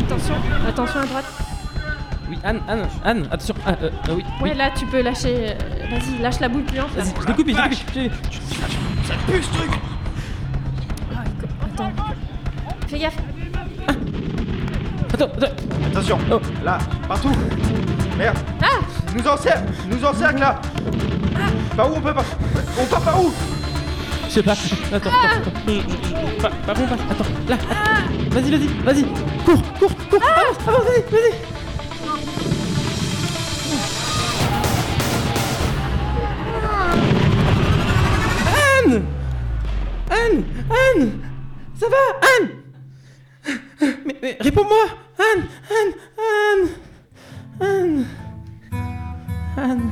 Attention, 0.07 0.35
attention 0.67 1.01
à 1.01 1.07
droite. 1.07 1.52
Oui, 2.33 2.39
Anne, 2.45 2.61
Anne, 2.67 2.89
Anne, 3.05 3.29
attention. 3.31 3.55
Ah, 3.67 3.75
euh, 3.83 3.91
euh, 4.09 4.15
oui, 4.17 4.25
Ouais, 4.41 4.55
là, 4.55 4.71
tu 4.75 4.87
peux 4.87 5.03
lâcher. 5.03 5.51
euh, 5.51 5.55
Vas-y, 5.91 6.23
lâche 6.23 6.41
la 6.41 6.49
boule 6.49 6.63
puante. 6.63 6.89
Vas-y, 6.97 7.09
je 7.21 7.27
découpe, 7.27 7.49
je 7.49 8.01
découpe. 8.01 8.13
Ça 9.05 9.15
pue 9.27 9.43
ce 9.43 9.51
truc 9.59 9.71
Attends. 11.63 11.93
Fais 12.89 12.99
gaffe. 13.01 13.17
Attends, 15.13 15.25
attends. 15.27 15.47
Attention, 15.91 16.19
là, 16.65 16.79
partout. 17.07 17.33
Merde. 18.17 18.39
Ah 18.63 18.67
Nous 19.15 19.29
encercle, 19.29 19.71
nous 19.91 20.03
encercle 20.03 20.41
là. 20.41 20.59
Par 21.77 21.93
où 21.93 21.97
on 21.97 22.01
peut 22.01 22.15
pas? 22.15 22.25
On 22.81 22.87
part 22.87 23.01
par 23.03 23.23
où? 23.23 23.31
Je 24.29 24.33
sais 24.33 24.43
pas. 24.43 24.53
Attends, 24.53 25.11
attends, 25.11 25.11
attends. 25.11 26.41
Pas, 26.41 26.49
pas 26.67 26.73
bon, 26.75 26.87
pas. 26.87 26.95
Attends, 27.11 27.25
là. 27.47 27.57
Vas-y, 28.31 28.51
vas-y, 28.51 28.67
vas-y. 28.85 29.05
Cours, 29.45 29.63
cours, 29.79 29.95
cours. 30.09 30.21
Avance, 30.23 30.57
avance, 30.67 30.85
vas-y, 30.85 31.13
vas-y. 31.13 31.62
Anne 40.13 40.45
Anne 40.71 41.21
Ça 41.75 41.87
va 41.89 41.97
Anne? 42.33 42.51
Mais, 44.05 44.37
réponds-moi. 44.41 44.85
Anne 45.19 45.45
Anne 45.71 45.95
Anne 46.29 46.69
Anne 47.61 48.07
Anne. 49.57 49.91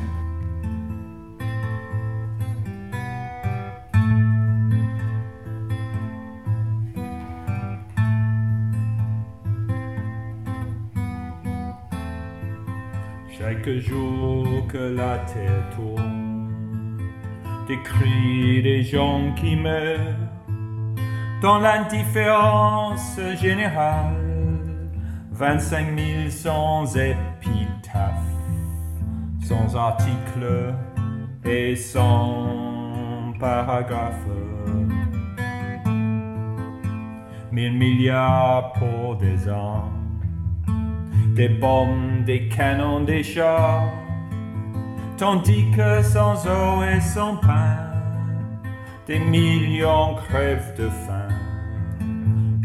Chaque 13.38 13.70
jour 13.78 14.66
que 14.68 14.76
la 14.76 15.18
terre 15.20 15.64
tourne, 15.74 16.30
des 17.70 17.82
cris 17.82 18.62
des 18.62 18.82
gens 18.82 19.32
qui 19.36 19.54
meurent 19.54 20.26
dans 21.40 21.60
l'indifférence 21.60 23.16
générale. 23.40 24.90
25 25.30 25.86
000 25.96 26.30
sans 26.30 26.96
épitaphe, 26.96 28.32
sans 29.42 29.76
article 29.76 30.74
et 31.44 31.76
sans 31.76 33.32
paragraphe. 33.38 34.26
Mille 37.52 37.78
milliards 37.78 38.72
pour 38.72 39.16
des 39.16 39.48
ans 39.48 39.88
des 41.34 41.48
bombes, 41.48 42.24
des 42.26 42.48
canons, 42.48 43.04
des 43.04 43.22
chars, 43.22 43.88
tandis 45.20 45.70
que 45.76 46.02
sans 46.02 46.46
eau 46.46 46.82
et 46.82 46.98
sans 46.98 47.36
pain, 47.36 47.76
des 49.06 49.18
millions 49.18 50.14
crèvent 50.14 50.74
de 50.78 50.88
faim, 50.88 51.28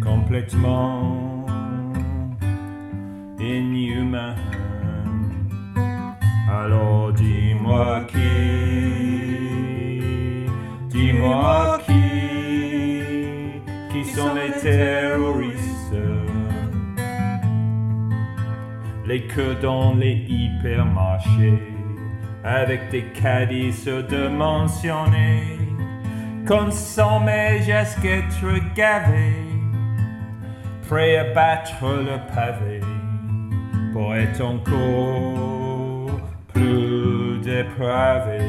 complètement 0.01 1.45
inhumain. 3.37 4.35
Alors 6.49 7.11
dis-moi 7.11 8.05
qui, 8.07 8.15
dis-moi 10.87 11.79
qui, 11.85 13.01
qui 13.91 14.05
sont 14.05 14.33
les 14.33 14.53
terroristes? 14.61 15.61
Les 19.05 19.23
queues 19.27 19.57
dans 19.61 19.93
les 19.93 20.23
hypermarchés, 20.29 21.74
avec 22.45 22.89
des 22.91 23.05
caddies 23.05 23.73
sent 26.69 27.19
mes 27.25 27.63
gestes 27.63 27.99
être 28.05 28.75
gavés, 28.75 29.41
prêt 30.87 31.17
à 31.17 31.33
battre 31.33 31.73
le 31.81 32.19
pavé, 32.33 32.81
pour 33.91 34.13
être 34.15 34.41
encore 34.41 36.19
plus 36.53 37.39
dépravé. 37.39 38.41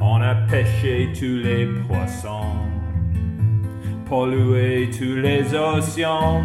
On 0.00 0.20
a 0.20 0.34
pêché 0.50 1.12
tous 1.16 1.44
les 1.44 1.66
poissons, 1.86 2.56
pollué 4.08 4.90
tous 4.90 5.14
les 5.14 5.54
océans 5.54 6.42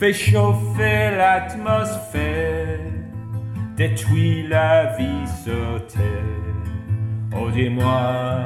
fait 0.00 0.14
chauffer 0.14 1.10
l'atmosphère, 1.14 2.80
détruit 3.76 4.48
la 4.48 4.96
vie 4.96 5.26
sur 5.44 5.86
terre. 5.88 6.54
Oh 7.36 7.50
dis-moi, 7.50 8.40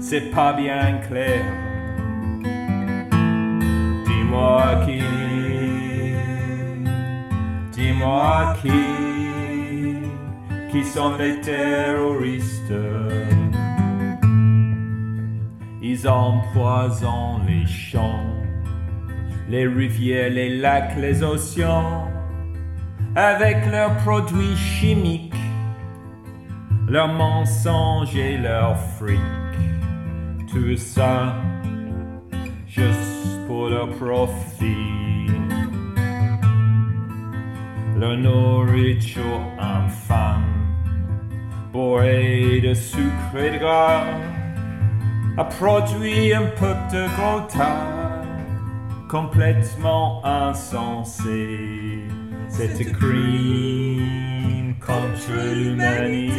c'est 0.00 0.30
pas 0.30 0.54
bien 0.54 0.96
clair. 1.06 1.44
Dis-moi 4.06 4.62
qui, 4.86 5.02
dis-moi 7.72 8.56
qui, 8.62 8.82
qui 10.70 10.84
sont 10.84 11.18
les 11.18 11.38
terroristes. 11.42 12.72
Ils 15.82 16.08
empoisonnent 16.08 17.44
les 17.46 17.66
champs 17.66 18.45
les 19.48 19.66
rivières, 19.66 20.30
les 20.30 20.56
lacs, 20.58 20.96
les 20.96 21.22
océans, 21.22 22.08
avec 23.14 23.66
leurs 23.70 23.96
produits 23.98 24.56
chimiques, 24.56 25.32
leurs 26.88 27.12
mensonges 27.12 28.16
et 28.16 28.36
leurs 28.36 28.78
fric. 28.98 29.20
Tout 30.50 30.76
ça 30.76 31.34
juste 32.66 33.46
pour 33.46 33.68
leur 33.68 33.88
profit. 33.90 35.26
Leur 37.98 38.16
nourriture 38.18 39.40
infâme, 39.58 40.44
bourrée 41.72 42.60
de 42.60 42.74
sucre 42.74 43.36
et 43.38 43.52
de 43.52 43.58
gras, 43.58 44.02
a 45.38 45.44
produit 45.44 46.34
un 46.34 46.42
peuple 46.42 46.92
de 46.92 47.06
gros 47.16 47.46
complètement 49.08 50.24
insensé. 50.24 52.00
Cette 52.48 52.92
crime 52.92 54.74
contre 54.80 55.32
l'humanité. 55.54 56.32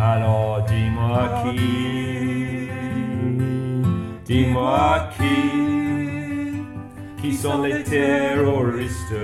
Alors 0.00 0.64
dis-moi 0.66 1.42
qui, 1.42 2.68
dis-moi 4.24 5.08
qui, 5.16 6.62
qui 7.20 7.34
sont 7.34 7.62
les 7.62 7.82
terroristes. 7.82 9.14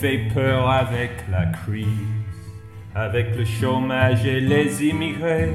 Fait 0.00 0.30
peur 0.32 0.70
avec 0.70 1.10
la 1.30 1.44
crise, 1.44 1.86
avec 2.94 3.36
le 3.36 3.44
chômage 3.44 4.24
et 4.24 4.40
les 4.40 4.82
immigrés. 4.82 5.54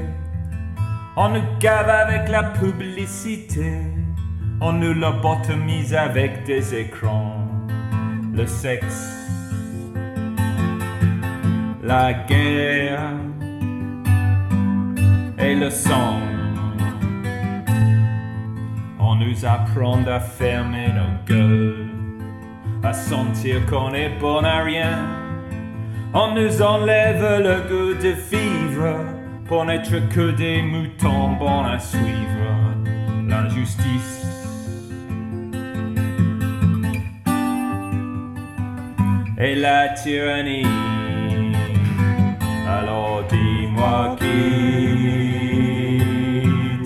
On 1.16 1.30
nous 1.30 1.42
gave 1.58 1.88
avec 1.88 2.28
la 2.28 2.44
publicité, 2.44 3.72
on 4.60 4.72
nous 4.72 4.94
lobotomise 4.94 5.94
avec 5.94 6.44
des 6.44 6.74
écrans. 6.76 7.44
Le 8.32 8.46
sexe, 8.46 9.16
la 11.82 12.12
guerre 12.12 13.14
et 15.38 15.56
le 15.56 15.70
sang. 15.70 16.20
On 19.00 19.16
nous 19.16 19.44
apprend 19.44 20.04
à 20.06 20.20
fermer 20.20 20.88
nos 20.88 21.34
gueules 21.34 21.95
à 22.86 22.92
sentir 22.92 23.66
qu'on 23.66 23.92
est 23.94 24.10
bon 24.20 24.44
à 24.44 24.62
rien. 24.62 24.96
On 26.14 26.34
nous 26.34 26.62
enlève 26.62 27.42
le 27.42 27.56
goût 27.68 27.94
de 28.00 28.14
vivre 28.30 28.94
pour 29.48 29.64
n'être 29.64 30.08
que 30.08 30.30
des 30.30 30.62
moutons 30.62 31.32
bons 31.32 31.64
à 31.64 31.80
suivre. 31.80 32.46
L'injustice. 33.26 34.22
Et 39.38 39.56
la 39.56 39.88
tyrannie. 39.88 40.66
Alors 42.68 43.24
dis-moi 43.28 44.16
qui, 44.20 44.26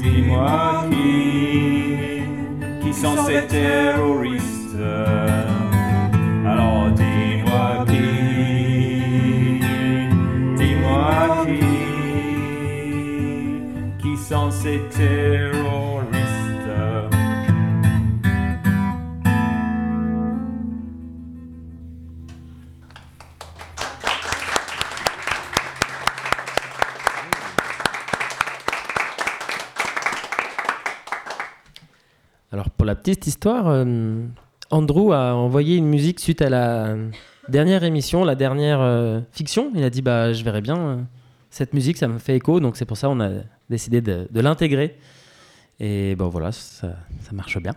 dis-moi 0.03 0.87
qui, 0.91 2.23
qui 2.83 2.95
sont 2.95 3.17
ces 3.27 3.47
terroristes? 3.47 4.30
ces 14.63 14.79
terroristes. 14.91 16.21
Alors 32.53 32.69
pour 32.69 32.85
la 32.85 32.95
petite 32.95 33.27
histoire, 33.27 33.69
euh, 33.69 34.27
Andrew 34.71 35.13
a 35.13 35.35
envoyé 35.35 35.77
une 35.77 35.87
musique 35.87 36.21
suite 36.21 36.43
à 36.43 36.51
la 36.51 36.97
dernière 37.49 37.83
émission, 37.83 38.25
la 38.25 38.35
dernière 38.35 38.81
euh, 38.83 39.21
fiction. 39.33 39.71
Il 39.75 39.85
a 39.85 39.89
dit 39.89 40.03
bah 40.03 40.35
je 40.35 40.45
verrai 40.45 40.61
bien. 40.61 40.77
Euh, 40.77 40.97
cette 41.51 41.75
musique, 41.75 41.97
ça 41.97 42.09
me 42.09 42.19
fait 42.19 42.37
écho, 42.37 42.61
donc 42.61 42.77
c'est 42.77 42.85
pour 42.87 42.97
ça 42.97 43.09
qu'on 43.09 43.21
a 43.21 43.31
décidé 43.69 44.01
de, 44.01 44.29
de 44.31 44.41
l'intégrer. 44.41 44.97
Et 45.79 46.15
bon 46.15 46.29
voilà, 46.29 46.53
ça, 46.53 46.97
ça 47.23 47.33
marche 47.33 47.59
bien. 47.61 47.75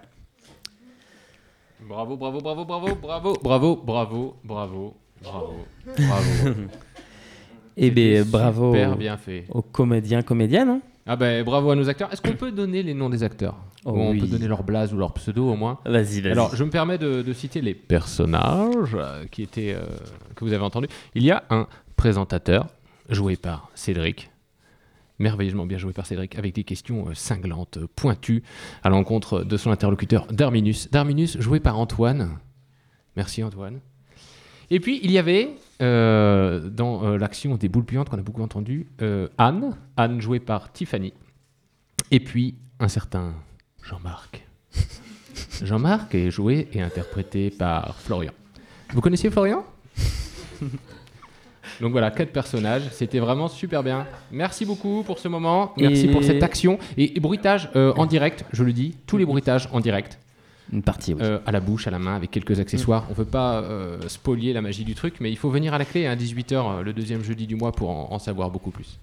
Bravo, 1.87 2.15
bravo, 2.15 2.39
bravo, 2.39 2.65
bravo, 2.65 2.95
bravo, 2.95 3.33
bravo, 3.43 3.75
bravo, 3.83 4.35
bravo, 4.43 4.93
bravo, 5.21 5.65
bravo. 5.97 6.55
Et 7.75 7.89
bien 7.89 8.23
bravo 8.23 8.71
super 8.73 8.95
bien 8.97 9.17
fait. 9.17 9.45
aux 9.49 9.63
comédiens, 9.63 10.21
comédiennes. 10.21 10.69
hein. 10.69 10.81
Ah 11.07 11.15
ben 11.15 11.43
bravo 11.43 11.71
à 11.71 11.75
nos 11.75 11.89
acteurs. 11.89 12.13
Est-ce 12.13 12.21
qu'on 12.21 12.33
peut 12.35 12.51
donner 12.51 12.83
les 12.83 12.93
noms 12.93 13.09
des 13.09 13.23
acteurs? 13.23 13.57
Oh 13.83 13.91
Ou 13.91 13.97
On 13.99 14.17
peut 14.17 14.27
donner 14.27 14.47
leur 14.47 14.63
blaze 14.63 14.93
ou 14.93 14.97
leur 14.97 15.11
pseudo 15.13 15.49
au 15.49 15.55
moins? 15.55 15.79
Vas-y, 15.85 16.21
vas-y. 16.21 16.31
Alors 16.31 16.55
je 16.55 16.63
me 16.63 16.69
permets 16.69 16.97
de, 16.99 17.21
de 17.23 17.33
citer 17.33 17.61
les 17.61 17.73
personnages 17.73 18.93
euh, 18.95 19.25
qui 19.31 19.41
étaient 19.41 19.73
euh, 19.75 19.85
que 20.35 20.45
vous 20.45 20.53
avez 20.53 20.63
entendus. 20.63 20.87
Il 21.15 21.23
y 21.23 21.31
a 21.31 21.43
un 21.49 21.67
présentateur 21.97 22.67
joué 23.09 23.35
par 23.35 23.69
Cédric. 23.75 24.29
Merveilleusement 25.19 25.65
bien 25.65 25.77
joué 25.77 25.93
par 25.93 26.05
Cédric, 26.05 26.37
avec 26.37 26.53
des 26.53 26.63
questions 26.63 27.09
euh, 27.09 27.13
cinglantes, 27.13 27.79
pointues, 27.95 28.43
à 28.83 28.89
l'encontre 28.89 29.43
de 29.43 29.57
son 29.57 29.71
interlocuteur 29.71 30.27
Darminus. 30.27 30.89
Darminus, 30.91 31.39
joué 31.39 31.59
par 31.59 31.77
Antoine. 31.77 32.39
Merci 33.15 33.43
Antoine. 33.43 33.79
Et 34.69 34.79
puis, 34.79 34.99
il 35.03 35.11
y 35.11 35.17
avait, 35.17 35.51
euh, 35.81 36.67
dans 36.69 37.03
euh, 37.03 37.17
l'action 37.17 37.57
des 37.57 37.69
boules 37.69 37.85
puantes 37.85 38.09
qu'on 38.09 38.17
a 38.17 38.23
beaucoup 38.23 38.41
entendu, 38.41 38.87
euh, 39.01 39.27
Anne, 39.37 39.77
Anne 39.97 40.21
jouée 40.21 40.39
par 40.39 40.71
Tiffany. 40.71 41.13
Et 42.11 42.19
puis, 42.19 42.55
un 42.79 42.87
certain 42.87 43.33
Jean-Marc. 43.83 44.47
Jean-Marc 45.61 46.15
est 46.15 46.31
joué 46.31 46.69
et 46.73 46.81
interprété 46.81 47.51
par 47.51 47.99
Florian. 47.99 48.31
Vous 48.93 49.01
connaissiez 49.01 49.29
Florian? 49.29 49.65
Donc 51.81 51.91
voilà, 51.91 52.11
quatre 52.11 52.31
personnages. 52.31 52.83
C'était 52.91 53.19
vraiment 53.19 53.47
super 53.47 53.83
bien. 53.83 54.05
Merci 54.31 54.65
beaucoup 54.65 55.03
pour 55.03 55.19
ce 55.19 55.27
moment. 55.27 55.73
Merci 55.77 56.05
Et- 56.05 56.11
pour 56.11 56.23
cette 56.23 56.43
action. 56.43 56.77
Et, 56.97 57.17
et 57.17 57.19
bruitage 57.19 57.69
euh, 57.75 57.93
en 57.97 58.05
direct, 58.05 58.45
je 58.51 58.63
le 58.63 58.73
dis, 58.73 58.95
tous 59.07 59.17
les 59.17 59.25
bruitages 59.25 59.67
en 59.71 59.79
direct. 59.79 60.19
Une 60.71 60.81
partie, 60.81 61.13
oui. 61.13 61.19
Euh, 61.21 61.39
à 61.45 61.51
la 61.51 61.59
bouche, 61.59 61.87
à 61.87 61.91
la 61.91 61.99
main, 61.99 62.15
avec 62.15 62.31
quelques 62.31 62.57
accessoires. 62.59 63.05
On 63.09 63.11
ne 63.11 63.17
veut 63.17 63.25
pas 63.25 63.59
euh, 63.61 63.97
spolier 64.07 64.53
la 64.53 64.61
magie 64.61 64.85
du 64.85 64.95
truc, 64.95 65.15
mais 65.19 65.29
il 65.29 65.37
faut 65.37 65.49
venir 65.49 65.73
à 65.73 65.77
la 65.77 65.83
clé 65.83 66.07
à 66.07 66.15
18h 66.15 66.81
le 66.81 66.93
deuxième 66.93 67.21
jeudi 67.21 67.45
du 67.47 67.55
mois 67.55 67.73
pour 67.73 67.89
en, 67.89 68.07
en 68.11 68.17
savoir 68.17 68.49
beaucoup 68.49 68.71
plus. 68.71 68.97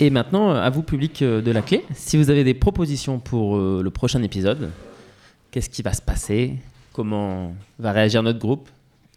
Et 0.00 0.08
maintenant, 0.08 0.50
à 0.52 0.70
vous, 0.70 0.82
public 0.82 1.20
euh, 1.20 1.42
de 1.42 1.50
la 1.50 1.60
clé, 1.60 1.84
si 1.94 2.16
vous 2.16 2.30
avez 2.30 2.44
des 2.44 2.54
propositions 2.54 3.18
pour 3.18 3.56
euh, 3.56 3.82
le 3.84 3.90
prochain 3.90 4.22
épisode, 4.22 4.70
qu'est-ce 5.50 5.68
qui 5.68 5.82
va 5.82 5.92
se 5.92 6.02
passer? 6.02 6.54
Comment 6.94 7.54
va 7.78 7.92
réagir 7.92 8.22
notre 8.22 8.38
groupe? 8.38 8.68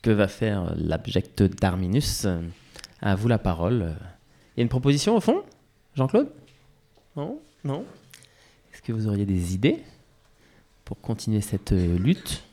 Que 0.01 0.11
va 0.11 0.27
faire 0.27 0.63
euh, 0.63 0.75
l'abject 0.77 1.43
Darminus? 1.43 2.23
Euh, 2.25 2.39
À 3.05 3.15
vous 3.15 3.27
la 3.27 3.37
parole. 3.37 3.93
Il 4.55 4.59
y 4.59 4.61
a 4.61 4.63
une 4.63 4.69
proposition 4.69 5.15
au 5.15 5.19
fond 5.21 5.43
Jean-Claude? 5.95 6.29
Non 7.15 7.39
Non 7.63 7.85
Est-ce 8.73 8.81
que 8.81 8.91
vous 8.91 9.07
auriez 9.07 9.25
des 9.25 9.53
idées 9.53 9.77
pour 10.83 10.99
continuer 10.99 11.41
cette 11.41 11.71
euh, 11.71 11.97
lutte? 11.97 12.43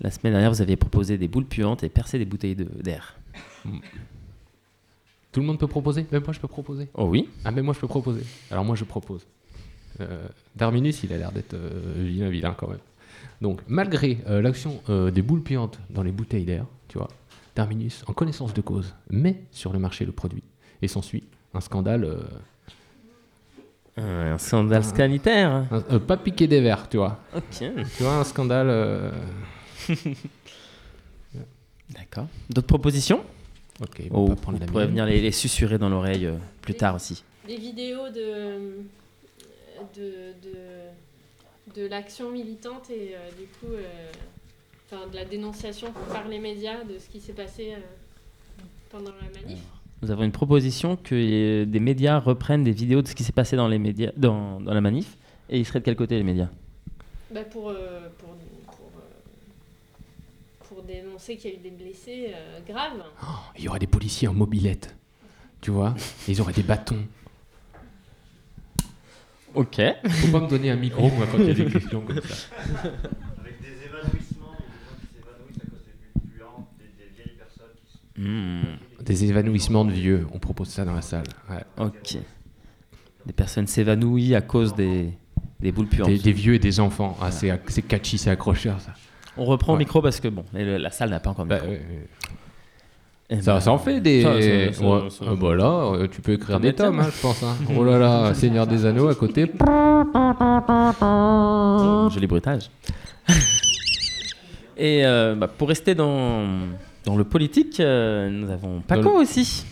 La 0.00 0.10
semaine 0.10 0.32
dernière, 0.34 0.52
vous 0.52 0.60
aviez 0.60 0.76
proposé 0.76 1.16
des 1.16 1.28
boules 1.28 1.46
puantes 1.46 1.82
et 1.84 1.88
percer 1.88 2.18
des 2.18 2.24
bouteilles 2.24 2.54
de- 2.56 2.64
d'air. 2.82 3.16
Tout 5.32 5.40
le 5.40 5.46
monde 5.46 5.58
peut 5.58 5.66
proposer? 5.68 6.06
Même 6.12 6.22
moi, 6.24 6.32
je 6.34 6.40
peux 6.40 6.48
proposer 6.48 6.88
Oh 6.94 7.06
oui 7.06 7.28
Ah, 7.44 7.50
mais 7.50 7.62
moi, 7.62 7.72
je 7.72 7.80
peux 7.80 7.86
proposer. 7.88 8.22
Alors, 8.50 8.64
moi, 8.64 8.76
je 8.76 8.84
propose. 8.84 9.24
Euh, 10.00 10.26
Darminus, 10.56 11.02
il 11.04 11.12
a 11.12 11.18
l'air 11.18 11.32
d'être 11.32 11.54
euh, 11.54 11.94
vilain, 11.96 12.28
vilain 12.28 12.54
quand 12.58 12.68
même. 12.68 12.80
Donc, 13.40 13.60
malgré 13.68 14.18
euh, 14.26 14.42
l'action 14.42 14.82
euh, 14.90 15.10
des 15.10 15.22
boules 15.22 15.42
puantes 15.42 15.78
dans 15.90 16.02
les 16.02 16.12
bouteilles 16.12 16.44
d'air, 16.44 16.66
tu 16.88 16.98
vois, 16.98 17.08
Darminus, 17.54 18.02
en 18.06 18.12
connaissance 18.12 18.54
de 18.54 18.60
cause, 18.62 18.94
met 19.10 19.42
sur 19.50 19.72
le 19.72 19.78
marché 19.78 20.04
le 20.04 20.12
produit. 20.12 20.42
Et 20.80 20.88
s'ensuit 20.88 21.24
un 21.54 21.60
scandale. 21.60 22.04
euh, 23.98 24.32
Un 24.32 24.38
scandale 24.38 24.82
sanitaire 24.84 25.50
un- 25.50 25.84
euh, 25.90 25.98
Pas 25.98 26.16
piqué 26.16 26.46
des 26.46 26.60
verres, 26.60 26.88
tu 26.88 26.96
vois. 26.96 27.18
Ok. 27.36 27.44
Tu 27.58 28.02
vois, 28.02 28.14
un 28.14 28.24
scandale. 28.24 28.68
euh, 28.70 29.10
D'accord. 31.90 32.26
D'autres 32.48 32.66
propositions? 32.68 33.22
Ok, 33.80 34.02
Oh, 34.10 34.18
on 34.18 34.26
va 34.28 34.36
prendre 34.36 34.58
vous 34.58 34.64
la 34.64 34.70
pourrez 34.70 34.84
mienne. 34.84 34.90
venir 34.92 35.06
les, 35.06 35.20
les 35.20 35.32
susurrer 35.32 35.76
dans 35.78 35.88
l'oreille 35.88 36.26
euh, 36.26 36.36
plus 36.62 36.74
tard 36.74 36.94
aussi. 36.94 37.22
Des 37.46 37.56
vidéos 37.56 38.08
de, 38.08 38.78
de, 39.94 40.32
de, 40.42 41.74
de 41.82 41.86
l'action 41.88 42.30
militante 42.30 42.88
et 42.90 43.14
euh, 43.14 43.28
du 43.38 43.46
coup, 43.58 43.72
euh, 43.72 44.10
enfin, 44.92 45.06
de 45.08 45.16
la 45.16 45.24
dénonciation 45.24 45.92
par 46.12 46.28
les 46.28 46.38
médias 46.38 46.84
de 46.84 46.98
ce 46.98 47.08
qui 47.08 47.20
s'est 47.20 47.32
passé 47.32 47.72
euh, 47.72 47.80
pendant 48.90 49.10
la 49.10 49.40
manif. 49.40 49.60
Nous 50.02 50.10
avons 50.10 50.24
une 50.24 50.32
proposition 50.32 50.96
que 50.96 51.64
des 51.64 51.80
médias 51.80 52.18
reprennent 52.18 52.64
des 52.64 52.72
vidéos 52.72 53.02
de 53.02 53.08
ce 53.08 53.14
qui 53.14 53.22
s'est 53.22 53.32
passé 53.32 53.56
dans, 53.56 53.68
les 53.68 53.78
médias, 53.78 54.10
dans, 54.16 54.60
dans 54.60 54.74
la 54.74 54.80
manif. 54.80 55.16
Et 55.48 55.58
ils 55.58 55.64
seraient 55.64 55.78
de 55.80 55.84
quel 55.84 55.96
côté, 55.96 56.16
les 56.16 56.24
médias? 56.24 56.48
Bah, 57.32 57.44
pour, 57.44 57.68
euh, 57.70 58.08
pour, 58.18 58.30
pour, 58.66 58.90
euh, 58.96 59.00
pour 60.68 60.82
dénoncer 60.82 61.36
qu'il 61.36 61.50
y 61.50 61.54
a 61.54 61.56
eu 61.56 61.60
des 61.60 61.70
blessés 61.70 62.32
euh, 62.34 62.58
graves. 62.66 63.02
Il 63.56 63.64
y 63.64 63.68
aurait 63.68 63.78
des 63.78 63.86
policiers 63.86 64.28
en 64.28 64.34
mobilette. 64.34 64.96
Tu 65.60 65.70
vois? 65.70 65.94
Et 66.26 66.32
Ils 66.32 66.40
auraient 66.40 66.52
des 66.52 66.62
bâtons. 66.62 66.98
Ok. 69.54 69.80
Faut 70.06 70.28
pas 70.32 70.40
me 70.40 70.48
donner 70.48 70.70
un 70.70 70.76
micro 70.76 71.08
moi, 71.10 71.26
quand 71.30 71.38
il 71.38 71.46
y 71.46 71.50
a 71.50 71.54
des 71.54 71.66
questions 71.66 72.00
comme 72.00 72.20
ça. 72.22 72.48
Avec 73.40 73.60
des 73.60 73.84
évanouissements, 73.86 74.56
des 74.56 75.20
gens 75.20 75.36
qui 75.46 75.54
s'évanouissent 75.54 75.60
à 75.60 75.66
cause 75.70 75.84
des 75.84 75.94
bulles 76.02 76.30
puantes, 76.36 76.68
des, 76.78 77.04
des 77.04 77.10
vieilles 77.14 77.36
Hmm. 78.18 78.60
Des 79.00 79.24
évanouissements 79.24 79.84
de 79.84 79.92
vieux. 79.92 80.26
On 80.34 80.38
propose 80.38 80.68
ça 80.68 80.84
dans 80.84 80.94
la 80.94 81.02
salle. 81.02 81.24
Ouais. 81.50 81.64
Ok. 81.78 82.16
Des 83.26 83.32
personnes 83.32 83.66
s'évanouissent 83.66 84.34
à 84.34 84.40
cause 84.42 84.74
des, 84.74 85.10
des 85.60 85.72
boules 85.72 85.86
puantes. 85.86 86.08
Des, 86.08 86.18
des 86.18 86.32
vieux 86.32 86.54
et 86.54 86.58
des 86.58 86.78
enfants. 86.80 87.16
Ah, 87.22 87.30
c'est, 87.30 87.50
c'est 87.68 87.82
catchy, 87.82 88.18
c'est 88.18 88.30
accrocheur 88.30 88.80
ça. 88.80 88.92
On 89.36 89.44
reprend 89.46 89.72
Ouais. 89.72 89.78
le 89.78 89.84
micro 89.84 90.02
parce 90.02 90.20
que 90.20 90.28
bon, 90.28 90.44
le- 90.52 90.76
la 90.76 90.90
salle 90.90 91.08
n'a 91.10 91.20
pas 91.20 91.30
encore 91.30 91.44
de 91.46 91.50
Bah, 91.50 91.60
micro. 91.60 91.72
Eh 93.30 93.40
Ça, 93.40 93.54
ben, 93.54 93.60
ça 93.60 93.72
en 93.72 93.78
fait 93.78 94.00
des. 94.00 94.22
ça, 94.22 94.34
ça, 94.34 94.40
ça, 94.40 94.84
Ouais. 94.84 95.08
ça, 95.10 95.24
Ah, 95.30 95.34
bah 95.40 95.54
là, 95.54 95.92
euh, 95.94 96.06
tu 96.06 96.20
peux 96.20 96.32
écrire 96.32 96.60
des 96.60 96.74
tomes, 96.74 97.00
hein, 97.00 97.08
je 97.14 97.20
pense. 97.22 97.42
hein. 97.42 97.56
Oh 97.74 97.82
là 97.82 97.98
là, 97.98 98.34
Seigneur 98.34 98.66
des 98.66 98.84
Anneaux 98.84 99.08
à 99.08 99.14
côté. 99.14 99.50
Oh, 101.00 102.08
Joli 102.12 102.26
bruitage. 102.26 102.68
Et 104.76 105.06
euh, 105.06 105.34
bah, 105.34 105.48
pour 105.48 105.68
rester 105.68 105.94
dans, 105.94 106.46
dans 107.04 107.16
le 107.16 107.24
politique, 107.24 107.80
euh, 107.80 108.30
nous 108.30 108.50
avons 108.50 108.80
Paco 108.80 109.02
le- 109.02 109.22
aussi. 109.22 109.64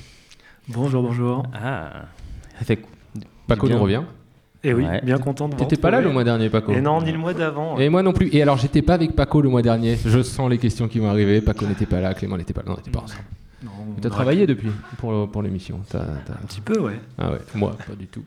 Bonjour, 0.68 1.02
bonjour. 1.02 1.42
Ah, 1.54 2.02
ça 2.58 2.64
fait 2.64 2.78
Paco 3.46 3.68
nous 3.68 3.78
revient. 3.78 4.02
Et 4.62 4.74
oui, 4.74 4.84
Ouais. 4.84 5.00
bien 5.02 5.16
content 5.18 5.48
de 5.48 5.54
vous 5.54 5.60
T'étais 5.60 5.80
pas 5.80 5.90
là 5.90 6.00
le 6.02 6.10
mois 6.10 6.22
dernier, 6.22 6.50
Paco 6.50 6.70
Et 6.72 6.82
non, 6.82 7.00
ni 7.00 7.10
le 7.12 7.18
mois 7.18 7.32
d'avant. 7.32 7.78
Et 7.78 7.88
moi 7.88 8.02
non 8.02 8.12
plus. 8.12 8.28
Et 8.32 8.42
alors, 8.42 8.58
j'étais 8.58 8.82
pas 8.82 8.92
avec 8.94 9.16
Paco 9.16 9.40
le 9.40 9.48
mois 9.48 9.62
dernier. 9.62 9.96
Je 10.04 10.22
sens 10.22 10.50
les 10.50 10.58
questions 10.58 10.86
qui 10.86 10.98
vont 10.98 11.08
arriver. 11.08 11.40
Paco 11.40 11.64
n'était 11.66 11.86
pas 11.86 12.00
là, 12.00 12.12
Clément 12.12 12.36
n'était 12.36 12.52
pas 12.52 12.60
là. 12.60 12.68
Non, 12.68 12.74
on 12.74 12.76
n'était 12.76 12.90
pas 12.90 13.00
ensemble. 13.00 13.24
Non, 13.64 13.70
T'as 14.00 14.10
travaillé 14.10 14.42
pu. 14.46 14.54
depuis 14.54 14.70
pour, 14.98 15.30
pour 15.30 15.42
l'émission 15.42 15.80
T'as- 15.88 15.98
t'as- 16.26 16.32
Un 16.34 16.46
petit 16.46 16.60
peu, 16.60 16.78
ouais. 16.78 17.00
Ah 17.18 17.30
ouais, 17.32 17.38
moi, 17.54 17.74
pas 17.86 17.94
du 17.94 18.06
tout. 18.06 18.24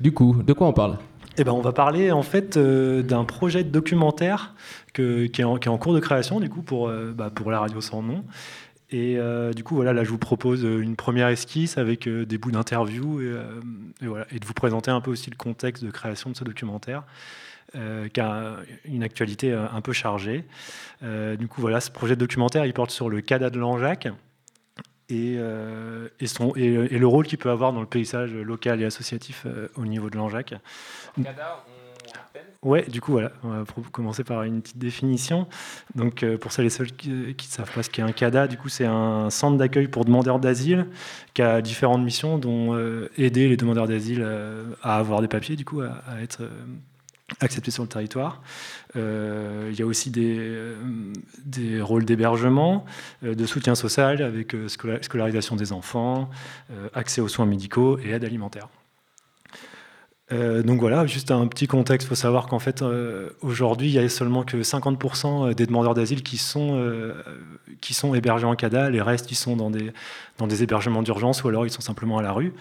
Du 0.00 0.12
coup, 0.12 0.36
de 0.44 0.52
quoi 0.52 0.68
on 0.68 0.72
parle? 0.72 0.98
Eh 1.36 1.42
ben, 1.44 1.52
on 1.52 1.60
va 1.60 1.72
parler 1.72 2.12
en 2.12 2.22
fait 2.22 2.56
euh, 2.56 3.02
d'un 3.02 3.24
projet 3.24 3.64
de 3.64 3.70
documentaire 3.70 4.54
qui, 4.94 5.40
est 5.40 5.44
en, 5.44 5.78
cours 5.78 5.94
de 5.94 6.00
création 6.00 6.40
du 6.40 6.48
coup 6.48 6.62
pour, 6.62 6.88
euh, 6.88 7.12
bah, 7.12 7.30
pour 7.30 7.50
la 7.50 7.60
radio 7.60 7.80
sans 7.80 8.02
nom. 8.02 8.24
Et 8.90 9.16
euh, 9.18 9.52
du 9.52 9.64
coup, 9.64 9.74
voilà, 9.74 9.92
là, 9.92 10.04
je 10.04 10.10
vous 10.10 10.18
propose 10.18 10.64
euh, 10.64 10.78
une 10.80 10.94
première 10.94 11.28
esquisse 11.28 11.78
avec 11.78 12.08
des 12.08 12.38
bouts 12.38 12.52
d'interview 12.52 13.20
et, 13.20 14.06
voilà, 14.06 14.26
et 14.30 14.38
de 14.38 14.44
vous 14.44 14.54
présenter 14.54 14.90
un 14.90 15.00
peu 15.00 15.10
aussi 15.10 15.30
le 15.30 15.36
contexte 15.36 15.84
de 15.84 15.90
création 15.90 16.30
de 16.30 16.36
ce 16.36 16.44
documentaire, 16.44 17.02
qui 17.72 18.20
a 18.20 18.56
une 18.84 19.02
actualité 19.02 19.52
un 19.52 19.80
peu 19.80 19.92
chargée. 19.92 20.44
Du 21.02 21.48
coup, 21.48 21.60
voilà, 21.60 21.80
ce 21.80 21.90
projet 21.90 22.14
de 22.14 22.20
documentaire, 22.20 22.66
il 22.66 22.72
porte 22.72 22.92
sur 22.92 23.08
le 23.08 23.20
CADA 23.20 23.50
de 23.50 23.58
Langeac 23.58 24.06
et, 25.08 25.32
et, 25.32 25.38
le 25.38 27.06
rôle 27.06 27.26
qu'il 27.26 27.38
peut 27.38 27.50
avoir 27.50 27.72
dans 27.72 27.80
le 27.80 27.86
paysage 27.86 28.32
local 28.32 28.80
et 28.80 28.84
associatif 28.84 29.44
au 29.74 29.86
niveau 29.86 30.08
de 30.08 30.16
Langeac. 30.16 30.54
Ouais, 32.64 32.82
du 32.88 33.02
coup, 33.02 33.12
voilà, 33.12 33.30
on 33.42 33.48
va 33.50 33.64
commencer 33.92 34.24
par 34.24 34.42
une 34.42 34.62
petite 34.62 34.78
définition. 34.78 35.46
Donc, 35.94 36.22
euh, 36.22 36.38
pour 36.38 36.50
celles 36.50 36.64
et 36.64 36.70
ceux 36.70 36.86
qui 36.86 37.10
ne 37.10 37.32
savent 37.40 37.70
pas 37.70 37.82
ce 37.82 37.90
qu'est 37.90 38.00
un 38.00 38.12
CADA, 38.12 38.48
du 38.48 38.56
coup, 38.56 38.70
c'est 38.70 38.86
un 38.86 39.28
centre 39.28 39.58
d'accueil 39.58 39.86
pour 39.86 40.06
demandeurs 40.06 40.38
d'asile 40.38 40.86
qui 41.34 41.42
a 41.42 41.60
différentes 41.60 42.02
missions, 42.02 42.38
dont 42.38 42.74
euh, 42.74 43.10
aider 43.18 43.48
les 43.50 43.58
demandeurs 43.58 43.86
d'asile 43.86 44.22
euh, 44.24 44.64
à 44.82 44.96
avoir 44.96 45.20
des 45.20 45.28
papiers, 45.28 45.56
du 45.56 45.66
coup, 45.66 45.82
à, 45.82 46.22
être 46.22 46.40
euh, 46.40 46.48
acceptés 47.40 47.70
sur 47.70 47.82
le 47.82 47.88
territoire. 47.90 48.40
Euh, 48.96 49.68
il 49.70 49.78
y 49.78 49.82
a 49.82 49.86
aussi 49.86 50.10
des, 50.10 50.38
euh, 50.38 51.82
rôles 51.82 52.06
d'hébergement, 52.06 52.86
euh, 53.24 53.34
de 53.34 53.44
soutien 53.44 53.74
social 53.74 54.22
avec 54.22 54.54
euh, 54.54 54.68
scola- 54.68 55.02
scolarisation 55.02 55.54
des 55.54 55.72
enfants, 55.72 56.30
euh, 56.70 56.88
accès 56.94 57.20
aux 57.20 57.28
soins 57.28 57.46
médicaux 57.46 57.98
et 57.98 58.10
aide 58.10 58.24
alimentaire. 58.24 58.68
Euh, 60.32 60.62
donc 60.62 60.80
voilà, 60.80 61.06
juste 61.06 61.30
un 61.30 61.46
petit 61.46 61.66
contexte, 61.66 62.06
il 62.06 62.08
faut 62.08 62.14
savoir 62.14 62.46
qu'en 62.46 62.58
fait, 62.58 62.80
euh, 62.80 63.30
aujourd'hui, 63.42 63.88
il 63.88 63.92
y 63.92 63.98
a 63.98 64.08
seulement 64.08 64.42
que 64.42 64.56
50% 64.62 65.54
des 65.54 65.66
demandeurs 65.66 65.94
d'asile 65.94 66.22
qui, 66.22 66.38
sont 66.38 66.78
euh, 66.78 67.12
qui 67.80 67.92
sont 67.92 68.14
hébergés 68.14 68.46
en 68.46 68.56
CADA, 68.56 68.88
les 68.90 69.02
restes, 69.02 69.30
ils 69.30 69.36
sont 69.36 69.56
dans 69.56 69.70
des, 69.70 69.92
dans 70.38 70.46
des 70.46 70.62
hébergements 70.62 71.02
d'urgence 71.02 71.44
ou 71.44 71.48
alors 71.48 71.66
ils 71.66 71.70
sont 71.70 71.82
simplement 71.82 72.18
à 72.18 72.22
la 72.22 72.32
rue. 72.32 72.54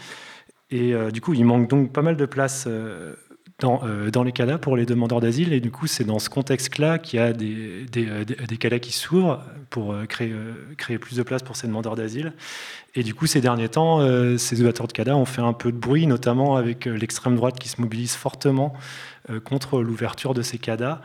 Et 0.72 0.96
du 1.12 1.22
coup, 1.22 1.36
il 1.36 1.46
manque 1.46 1.70
donc 1.70 1.94
pas 1.94 2.02
mal 2.02 2.18
de 2.18 2.26
places 2.26 2.68
dans, 3.60 3.82
dans, 4.12 4.24
les 4.24 4.32
CADA 4.32 4.58
pour 4.58 4.76
les 4.76 4.86
demandeurs 4.86 5.22
d'asile. 5.22 5.54
Et 5.54 5.60
du 5.60 5.72
coup, 5.72 5.88
c'est 5.88 6.04
dans 6.04 6.20
ce 6.20 6.30
contexte-là 6.30 6.98
qu'il 6.98 7.20
y 7.20 7.22
a 7.22 7.34
des, 7.34 7.86
des, 7.92 8.26
des, 8.26 8.58
CADA 8.58 8.80
qui 8.80 8.92
s'ouvrent 8.92 9.42
pour 9.70 9.96
créer, 10.10 10.34
créer 10.78 10.98
plus 10.98 11.18
de 11.18 11.24
places 11.24 11.44
pour 11.44 11.56
ces 11.56 11.68
demandeurs 11.68 11.96
d'asile. 11.96 12.34
Et 12.96 13.04
du 13.04 13.16
coup, 13.16 13.26
ces 13.26 13.42
derniers 13.42 13.70
temps, 13.70 14.02
euh, 14.02 14.38
ces 14.38 14.62
ouvertures 14.62 14.88
de 14.88 14.94
CADA 14.94 15.16
ont 15.16 15.26
fait 15.26 15.42
un 15.42 15.54
peu 15.54 15.72
de 15.72 15.78
bruit, 15.78 16.06
notamment 16.06 16.56
avec 16.56 16.86
euh, 16.86 16.96
l'extrême 16.96 17.36
droite 17.36 17.58
qui 17.58 17.68
se 17.68 17.82
mobilise 17.82 18.14
fortement 18.16 18.74
euh, 19.32 19.40
contre 19.40 19.82
l'ouverture 19.82 20.36
de 20.36 20.44
ces 20.44 20.60
CADA. 20.60 21.02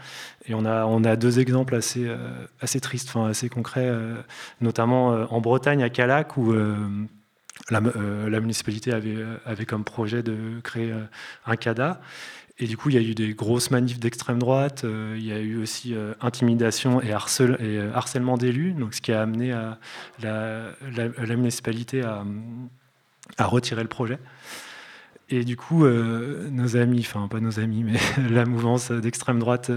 Et 0.46 0.54
on 0.54 0.64
a, 0.66 1.16
deux 1.16 1.40
exemples 1.40 1.74
assez, 1.74 2.80
tristes, 2.80 3.08
enfin 3.08 3.28
assez 3.28 3.48
concrets, 3.48 3.92
notamment 4.62 5.08
en 5.30 5.42
Bretagne, 5.42 5.82
à 5.82 5.90
Calac, 5.90 6.38
où 6.38 6.54
la, 7.68 7.80
la, 7.80 8.40
municipalité 8.40 8.92
avait, 8.92 9.18
avait 9.44 9.66
comme 9.66 9.84
projet 9.84 10.22
de 10.22 10.58
créer 10.62 10.94
un 11.44 11.56
CADA. 11.56 12.00
Et 12.60 12.66
du 12.66 12.76
coup, 12.76 12.90
il 12.90 12.96
y 12.96 12.98
a 12.98 13.00
eu 13.00 13.14
des 13.14 13.34
grosses 13.34 13.70
manifs 13.70 14.00
d'extrême 14.00 14.40
droite, 14.40 14.82
euh, 14.84 15.14
il 15.16 15.24
y 15.24 15.32
a 15.32 15.38
eu 15.38 15.62
aussi 15.62 15.94
euh, 15.94 16.14
intimidation 16.20 17.00
et, 17.00 17.12
euh, 17.12 17.92
harcèlement 17.94 18.36
d'élus, 18.36 18.74
ce 18.90 19.00
qui 19.00 19.12
a 19.12 19.22
amené 19.22 19.54
la, 20.20 21.36
municipalité 21.36 22.02
à, 22.02 23.46
retirer 23.46 23.82
le 23.82 23.88
projet. 23.88 24.18
Et 25.30 25.44
du 25.44 25.56
coup, 25.56 25.86
nos 25.86 26.76
amis, 26.76 27.00
enfin 27.00 27.28
pas 27.28 27.40
nos 27.40 27.60
amis, 27.60 27.84
mais 27.84 27.98
la 28.30 28.46
mouvance 28.46 28.90
d'extrême 28.90 29.38
droite, 29.38 29.70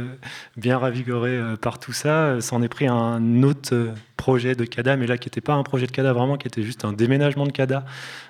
bien 0.55 0.77
ravigorée 0.77 1.41
par 1.61 1.77
tout 1.77 1.91
ça, 1.91 2.39
s'en 2.39 2.61
est 2.61 2.69
pris 2.69 2.87
à 2.87 2.93
un 2.93 3.43
autre 3.43 3.93
projet 4.21 4.53
de 4.53 4.65
CADA, 4.65 4.97
mais 4.97 5.07
là 5.07 5.17
qui 5.17 5.27
n'était 5.27 5.41
pas 5.41 5.53
un 5.53 5.63
projet 5.63 5.87
de 5.87 5.91
CADA 5.91 6.13
vraiment, 6.13 6.37
qui 6.37 6.47
était 6.47 6.61
juste 6.61 6.85
un 6.85 6.93
déménagement 6.93 7.45
de 7.45 7.51
CADA. 7.51 7.83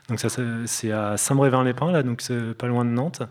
Donc 0.07 0.19
ça, 0.19 0.29
c'est 0.65 0.91
à 0.91 1.17
Saint-Brévin-les-Pins, 1.17 1.91
là, 1.91 2.01
donc 2.01 2.21
c'est 2.21 2.53
pas 2.53 2.67
loin 2.67 2.85
de 2.85 2.89
Nantes. 2.89 3.21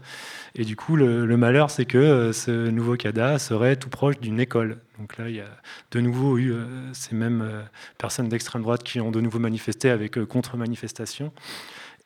Et 0.54 0.64
du 0.64 0.76
coup, 0.76 0.96
le, 0.96 1.36
malheur, 1.36 1.70
c'est 1.70 1.86
que 1.86 1.98
euh, 1.98 2.32
ce 2.32 2.68
nouveau 2.68 2.96
CADA 2.96 3.38
serait 3.38 3.76
tout 3.76 3.88
proche 3.88 4.18
d'une 4.20 4.40
école. 4.40 4.78
Donc 4.98 5.16
là, 5.16 5.28
il 5.28 5.36
y 5.36 5.40
a 5.40 5.48
de 5.92 6.00
nouveau 6.00 6.38
eu 6.38 6.52
euh, 6.52 6.64
ces 6.92 7.14
mêmes 7.14 7.42
euh, 7.42 7.62
personnes 7.98 8.28
d'extrême 8.28 8.62
droite 8.62 8.82
qui 8.82 9.00
ont 9.00 9.10
de 9.10 9.20
nouveau 9.20 9.38
manifesté 9.38 9.88
avec 9.90 10.22
contre-manifestation. 10.24 11.32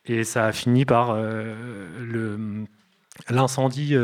Et 0.07 0.25
ça 0.25 0.47
a 0.47 0.53
fini 0.53 0.85
par 0.85 1.17
l'incendie 3.31 3.95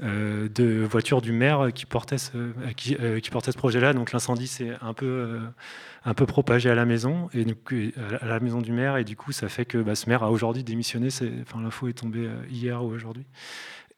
de 0.00 0.84
voiture 0.84 1.20
du 1.22 1.32
maire 1.32 1.68
qui 1.74 1.86
portait 1.86 2.18
ce, 2.18 2.30
qui, 2.76 2.96
portait 3.30 3.52
ce 3.52 3.58
projet-là. 3.58 3.92
Donc 3.92 4.12
l'incendie 4.12 4.48
s'est 4.48 4.72
un 4.80 4.92
peu, 4.92 5.38
un 6.04 6.14
peu 6.14 6.26
propagé 6.26 6.68
à 6.68 6.74
la 6.74 6.84
maison, 6.84 7.28
et 7.32 7.46
à 8.20 8.26
la 8.26 8.40
maison 8.40 8.60
du 8.60 8.72
maire, 8.72 8.96
et 8.96 9.04
du 9.04 9.14
coup 9.14 9.30
ça 9.30 9.48
fait 9.48 9.64
que 9.64 9.78
bah, 9.78 9.94
ce 9.94 10.08
maire 10.08 10.24
a 10.24 10.30
aujourd'hui 10.32 10.64
démissionné. 10.64 11.08
Enfin, 11.42 11.62
l'info 11.62 11.86
est 11.86 11.92
tombée 11.92 12.28
hier 12.50 12.82
ou 12.82 12.88
aujourd'hui. 12.88 13.26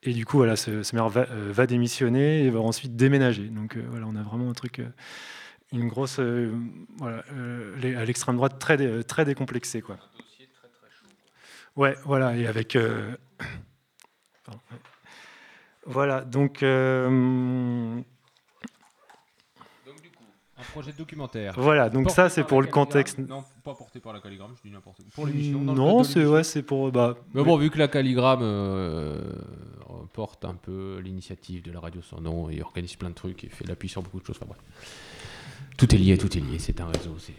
Et 0.04 0.12
du 0.12 0.24
coup, 0.24 0.36
voilà, 0.36 0.56
ce, 0.56 0.94
maire 0.94 1.10
euh, 1.16 1.52
va, 1.52 1.66
démissionner 1.66 2.44
et 2.44 2.50
va 2.50 2.60
ensuite 2.60 2.96
déménager. 2.96 3.44
Donc 3.44 3.76
euh, 3.76 3.84
voilà, 3.88 4.06
on 4.08 4.16
a 4.16 4.22
vraiment 4.22 4.50
un 4.50 4.54
truc, 4.54 4.80
euh, 4.80 4.88
une 5.72 5.88
grosse, 5.88 6.18
voilà, 6.98 7.24
à 7.28 8.04
l'extrême 8.04 8.36
droite 8.36 8.58
très, 8.58 9.02
très 9.04 9.24
décomplexé, 9.24 9.80
quoi. 9.80 9.94
Un 9.94 10.18
dossier 10.18 10.48
très 10.52 10.68
très 10.68 10.90
chaud. 10.90 11.06
Ouais, 11.76 11.96
voilà, 12.04 12.36
et 12.36 12.46
avec. 12.46 12.76
Voilà, 15.86 16.20
donc 16.20 16.62
projet 20.72 20.92
documentaire. 20.92 21.54
Voilà, 21.56 21.90
donc 21.90 22.10
ça 22.10 22.28
c'est 22.28 22.44
pour 22.44 22.62
le 22.62 22.68
contexte. 22.68 23.18
Non, 23.18 23.44
pas 23.62 23.74
porté 23.74 24.00
par 24.00 24.12
la 24.12 24.20
calligramme, 24.20 24.52
je 24.56 24.68
dis 24.68 24.74
n'importe 24.74 24.98
quoi. 24.98 25.06
Pour 25.14 25.26
l'émission. 25.26 25.60
Non, 25.60 26.02
c'est 26.04 26.24
ouais, 26.24 26.44
c'est 26.44 26.62
pour 26.62 26.90
bah. 26.90 27.16
Mais 27.34 27.42
bon, 27.44 27.56
vu 27.56 27.70
que 27.70 27.78
la 27.78 27.88
calligramme 27.88 28.40
euh, 28.42 29.20
porte 30.12 30.44
un 30.44 30.54
peu 30.54 30.98
l'initiative 31.02 31.62
de 31.62 31.72
la 31.72 31.80
radio 31.80 32.00
sans 32.02 32.20
nom 32.20 32.48
et 32.48 32.62
organise 32.62 32.96
plein 32.96 33.10
de 33.10 33.14
trucs 33.14 33.44
et 33.44 33.48
fait 33.48 33.66
l'appui 33.66 33.88
sur 33.88 34.02
beaucoup 34.02 34.20
de 34.20 34.24
choses. 34.24 34.38
Enfin 34.40 34.46
bref, 34.48 34.60
tout 35.76 35.94
est 35.94 35.98
lié, 35.98 36.16
tout 36.18 36.36
est 36.36 36.40
lié. 36.40 36.58
C'est 36.58 36.80
un 36.80 36.86
réseau, 36.86 37.16
c'est 37.18 37.34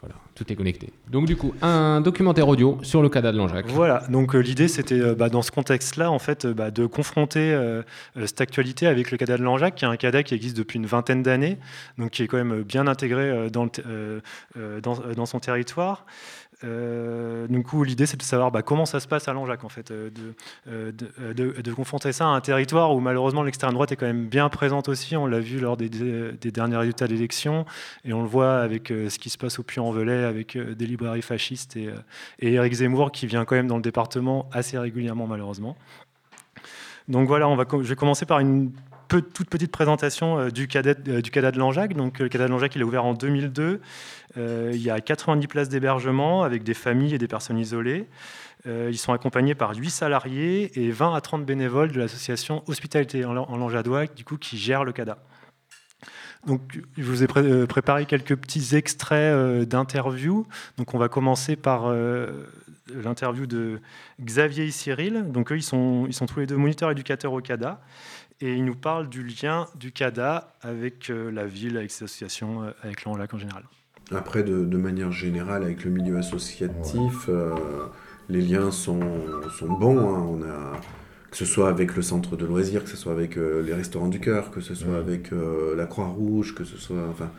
voilà, 0.00 0.14
tout 0.36 0.50
est 0.52 0.54
connecté. 0.54 0.92
Donc 1.10 1.26
du 1.26 1.34
coup, 1.34 1.54
un 1.60 2.00
documentaire 2.00 2.46
audio 2.46 2.78
sur 2.82 3.02
le 3.02 3.08
CADA 3.08 3.32
de 3.32 3.38
Langeac. 3.38 3.66
Voilà, 3.66 4.04
donc 4.08 4.34
euh, 4.34 4.38
l'idée 4.38 4.68
c'était 4.68 5.00
euh, 5.00 5.16
bah, 5.16 5.28
dans 5.28 5.42
ce 5.42 5.50
contexte-là, 5.50 6.12
en 6.12 6.20
fait, 6.20 6.44
euh, 6.44 6.54
bah, 6.54 6.70
de 6.70 6.86
confronter 6.86 7.28
cette 8.14 8.40
actualité 8.40 8.86
avec 8.86 9.10
le 9.10 9.18
CADA 9.18 9.38
de 9.38 9.42
Langeac, 9.42 9.74
qui 9.74 9.84
est 9.84 9.88
un 9.88 9.96
CADA 9.96 10.22
qui 10.22 10.34
existe 10.34 10.56
depuis 10.56 10.78
une 10.78 10.86
vingtaine 10.86 11.22
d'années, 11.22 11.58
donc 11.98 12.10
qui 12.10 12.22
est 12.22 12.28
quand 12.28 12.36
même 12.36 12.62
bien 12.62 12.86
intégré 12.86 13.48
dans, 13.50 15.26
son 15.26 15.40
territoire. 15.40 16.06
Euh, 16.64 17.46
du 17.46 17.62
coup, 17.62 17.84
l'idée, 17.84 18.06
c'est 18.06 18.16
de 18.16 18.22
savoir 18.22 18.50
bah, 18.50 18.62
comment 18.62 18.84
ça 18.84 18.98
se 18.98 19.06
passe 19.06 19.28
à 19.28 19.32
Langeac, 19.32 19.62
en 19.62 19.68
fait, 19.68 19.90
euh, 19.90 20.10
euh, 20.68 20.92
de, 20.92 21.60
de, 21.60 21.72
confronter 21.72 22.12
ça 22.12 22.24
à 22.24 22.28
un 22.28 22.40
territoire 22.40 22.94
où 22.94 23.00
malheureusement 23.00 23.42
l'extrême 23.42 23.72
droite 23.72 23.92
est 23.92 23.96
quand 23.96 24.06
même 24.06 24.26
bien 24.26 24.48
présente 24.48 24.88
aussi. 24.88 25.16
On 25.16 25.26
l'a 25.26 25.38
vu 25.38 25.60
lors 25.60 25.76
des, 25.76 25.88
des, 25.88 26.50
derniers 26.50 26.76
résultats 26.76 27.06
d'élection, 27.06 27.64
et 28.04 28.12
on 28.12 28.22
le 28.22 28.28
voit 28.28 28.58
avec 28.58 28.88
ce 28.88 29.18
qui 29.18 29.30
se 29.30 29.38
passe 29.38 29.58
au 29.58 29.62
Puy-en-Velay, 29.62 30.24
avec 30.24 30.56
des 30.58 30.86
librairies 30.86 31.22
fascistes 31.22 31.76
et, 31.76 31.90
et 32.40 32.54
Éric 32.54 32.72
Zemmour 32.74 33.12
qui 33.12 33.26
vient 33.26 33.44
quand 33.44 33.54
même 33.54 33.68
dans 33.68 33.76
le 33.76 33.82
département 33.82 34.48
assez 34.52 34.78
régulièrement, 34.78 35.26
malheureusement. 35.26 35.76
Donc 37.06 37.28
voilà, 37.28 37.48
on 37.48 37.56
va, 37.56 37.64
je 37.70 37.88
vais 37.88 37.96
commencer 37.96 38.26
par 38.26 38.40
une 38.40 38.72
toute 39.08 39.48
petite 39.48 39.72
présentation 39.72 40.48
du 40.48 40.68
CADA, 40.68 40.94
du 40.94 41.30
CADA 41.30 41.50
de 41.50 41.58
Langeac. 41.58 41.94
Donc, 41.94 42.18
le 42.18 42.28
CADA 42.28 42.46
de 42.46 42.50
Langeac, 42.50 42.76
est 42.76 42.82
ouvert 42.82 43.04
en 43.04 43.14
2002. 43.14 43.80
Euh, 44.36 44.70
il 44.74 44.82
y 44.82 44.90
a 44.90 45.00
90 45.00 45.46
places 45.46 45.68
d'hébergement 45.68 46.42
avec 46.42 46.62
des 46.62 46.74
familles 46.74 47.14
et 47.14 47.18
des 47.18 47.28
personnes 47.28 47.58
isolées. 47.58 48.06
Euh, 48.66 48.88
ils 48.90 48.98
sont 48.98 49.12
accompagnés 49.12 49.54
par 49.54 49.74
8 49.74 49.90
salariés 49.90 50.70
et 50.80 50.90
20 50.90 51.14
à 51.14 51.20
30 51.20 51.44
bénévoles 51.44 51.92
de 51.92 51.98
l'association 51.98 52.62
Hospitalité 52.66 53.24
en, 53.24 53.32
Langeadois, 53.32 54.06
du 54.06 54.24
coup, 54.24 54.36
qui 54.36 54.58
gère 54.58 54.84
le 54.84 54.92
CADA. 54.92 55.18
Donc, 56.46 56.80
je 56.96 57.02
vous 57.02 57.24
ai 57.24 57.26
euh, 57.36 57.66
préparé 57.66 58.06
quelques 58.06 58.36
petits 58.36 58.76
extraits 58.76 59.68
d'interviews. 59.68 60.46
Donc, 60.76 60.94
on 60.94 60.98
va 60.98 61.08
commencer 61.08 61.56
par 61.56 61.92
l'interview 62.94 63.46
de 63.46 63.80
Xavier 64.20 64.66
et 64.66 64.70
Cyril. 64.70 65.30
Donc, 65.30 65.52
eux, 65.52 65.56
ils 65.56 65.62
sont, 65.62 66.06
ils 66.06 66.14
sont 66.14 66.26
tous 66.26 66.40
les 66.40 66.46
deux 66.46 66.56
moniteurs 66.56 66.90
éducateurs 66.90 67.32
au 67.32 67.40
CADA. 67.40 67.80
Et 68.40 68.54
ils 68.54 68.64
nous 68.64 68.76
parlent 68.76 69.08
du 69.08 69.24
lien 69.24 69.66
du 69.74 69.90
CADA 69.90 70.54
avec 70.62 71.08
la 71.08 71.46
ville, 71.46 71.76
avec 71.76 71.90
ses 71.90 72.04
associations, 72.04 72.72
avec 72.82 73.04
l'Anlac 73.04 73.34
en 73.34 73.38
général. 73.38 73.64
Après, 74.14 74.42
de, 74.42 74.76
manière 74.76 75.12
générale, 75.12 75.64
avec 75.64 75.84
le 75.84 75.90
milieu 75.90 76.16
associatif, 76.16 77.28
euh, 77.28 77.54
les 78.28 78.40
liens 78.40 78.70
sont, 78.70 79.00
sont 79.58 79.72
bons. 79.72 79.98
Hein. 79.98 80.26
On 80.30 80.42
a, 80.42 80.80
que 81.30 81.36
ce 81.36 81.44
soit 81.44 81.68
avec 81.68 81.94
le 81.94 82.00
centre 82.00 82.36
de 82.36 82.46
loisirs, 82.46 82.84
que 82.84 82.90
ce 82.90 82.96
soit 82.96 83.12
avec 83.12 83.36
euh, 83.36 83.62
les 83.62 83.74
restaurants 83.74 84.08
du 84.08 84.18
cœur, 84.18 84.50
que 84.50 84.60
ce 84.60 84.74
soit 84.74 84.96
avec 84.96 85.32
euh, 85.32 85.76
la 85.76 85.84
Croix-Rouge, 85.84 86.54
que 86.54 86.64
ce 86.64 86.78
soit. 86.78 87.06
Enfin, 87.10 87.30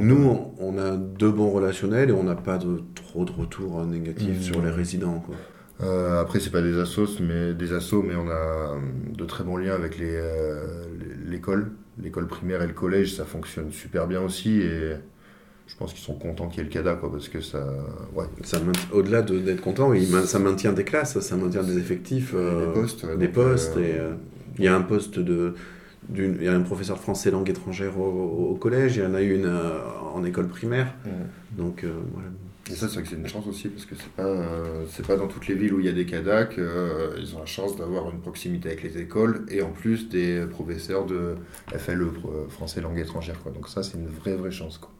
nous, 0.00 0.52
on, 0.58 0.78
a 0.78 0.96
deux 0.96 1.30
bons 1.30 1.50
relationnels 1.50 2.10
et 2.10 2.12
on 2.12 2.24
n'a 2.24 2.36
pas 2.36 2.58
de, 2.58 2.82
trop 2.94 3.24
de 3.24 3.32
retours 3.32 3.84
négatifs 3.84 4.38
mmh. 4.38 4.42
sur 4.42 4.62
les 4.62 4.70
résidents. 4.70 5.20
Quoi. 5.20 5.36
Après, 5.82 6.40
c'est 6.40 6.50
pas 6.50 6.62
des 6.62 6.78
assos, 6.78 7.20
mais 7.20 7.54
des 7.54 7.72
assos, 7.72 8.02
mais 8.02 8.14
on 8.14 8.28
a 8.28 8.76
de 9.16 9.24
très 9.24 9.44
bons 9.44 9.56
liens 9.56 9.74
avec 9.74 9.96
l'école, 11.26 11.72
l'école 12.02 12.26
primaire 12.26 12.62
et 12.62 12.66
le 12.66 12.74
collège. 12.74 13.14
Ça 13.14 13.24
fonctionne 13.24 13.72
super 13.72 14.06
bien 14.06 14.20
aussi 14.20 14.60
et 14.60 14.94
je 15.70 15.76
pense 15.76 15.92
qu'ils 15.92 16.02
sont 16.02 16.14
contents 16.14 16.48
qu'il 16.48 16.58
y 16.58 16.60
ait 16.62 16.64
le 16.64 16.70
CADA, 16.70 16.94
quoi, 16.94 17.12
parce 17.12 17.28
que 17.28 17.40
ça. 17.40 17.64
Ouais. 18.14 18.24
ça 18.42 18.58
Au-delà 18.92 19.22
d'être 19.22 19.60
content, 19.60 19.92
ça 20.24 20.40
maintient 20.40 20.72
des 20.72 20.84
classes, 20.84 21.18
ça 21.20 21.36
maintient 21.36 21.62
des 21.62 21.78
effectifs, 21.78 22.32
euh, 22.34 22.66
des 22.66 22.72
postes. 22.72 23.06
des 23.18 23.28
postes 23.28 23.76
euh, 23.76 23.80
et 23.80 23.98
euh, 23.98 24.14
il 24.58 24.64
y 24.64 24.68
a 24.68 24.74
un 24.74 24.82
poste 24.82 25.20
de. 25.20 25.54
Il 26.12 26.42
y 26.42 26.48
a 26.48 26.54
un 26.54 26.62
professeur 26.62 26.98
français 26.98 27.30
langue 27.30 27.48
étrangère 27.48 28.00
au, 28.00 28.56
collège, 28.60 28.96
il 28.96 29.02
y 29.04 29.06
en 29.06 29.14
a 29.14 29.20
une 29.20 29.48
en 30.12 30.24
école 30.24 30.48
primaire. 30.48 30.92
Donc, 31.56 31.84
voilà. 31.84 32.28
Et 32.70 32.74
ça, 32.74 32.88
c'est 32.88 33.12
une 33.12 33.26
chance 33.26 33.46
aussi, 33.48 33.68
parce 33.68 33.84
que 33.84 33.96
c'est 33.96 34.12
pas, 34.12 34.36
c'est 34.88 35.06
pas 35.06 35.16
dans 35.16 35.26
toutes 35.26 35.48
les 35.48 35.54
villes 35.54 35.74
où 35.74 35.80
il 35.80 35.86
y 35.86 35.88
a 35.88 35.92
des 35.92 36.06
CADA 36.06 36.44
qu'ils 36.44 37.34
ont 37.34 37.40
la 37.40 37.46
chance 37.46 37.76
d'avoir 37.76 38.10
une 38.10 38.20
proximité 38.20 38.68
avec 38.68 38.82
les 38.84 38.98
écoles 38.98 39.44
et 39.48 39.60
en 39.60 39.70
plus 39.70 40.08
des 40.08 40.46
professeurs 40.48 41.04
de 41.04 41.34
FLE, 41.76 42.12
français 42.48 42.80
langue 42.80 42.98
étrangère. 42.98 43.40
Quoi. 43.42 43.50
Donc 43.50 43.68
ça, 43.68 43.82
c'est 43.82 43.98
une 43.98 44.06
vraie, 44.06 44.36
vraie 44.36 44.52
chance. 44.52 44.78
Quoi 44.78 44.90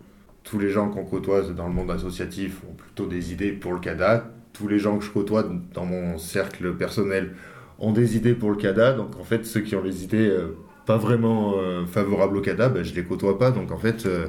tous 0.42 0.58
les 0.58 0.70
gens 0.70 0.88
qu'on 0.88 1.04
côtoie 1.04 1.42
dans 1.42 1.68
le 1.68 1.74
monde 1.74 1.90
associatif 1.90 2.62
ont 2.68 2.74
plutôt 2.74 3.06
des 3.06 3.32
idées 3.32 3.52
pour 3.52 3.72
le 3.72 3.78
CADA. 3.78 4.30
Tous 4.52 4.68
les 4.68 4.78
gens 4.78 4.98
que 4.98 5.04
je 5.04 5.10
côtoie 5.10 5.44
dans 5.74 5.86
mon 5.86 6.18
cercle 6.18 6.74
personnel 6.74 7.34
ont 7.78 7.92
des 7.92 8.16
idées 8.16 8.34
pour 8.34 8.50
le 8.50 8.56
CADA. 8.56 8.94
Donc 8.94 9.16
en 9.18 9.24
fait, 9.24 9.44
ceux 9.46 9.60
qui 9.60 9.76
ont 9.76 9.82
les 9.82 10.04
idées 10.04 10.28
euh, 10.28 10.56
pas 10.86 10.96
vraiment 10.96 11.54
euh, 11.56 11.86
favorables 11.86 12.36
au 12.36 12.40
CADA, 12.40 12.68
ben, 12.68 12.82
je 12.82 12.94
les 12.94 13.04
côtoie 13.04 13.38
pas. 13.38 13.50
Donc 13.50 13.70
en 13.70 13.78
fait, 13.78 14.06
euh, 14.06 14.26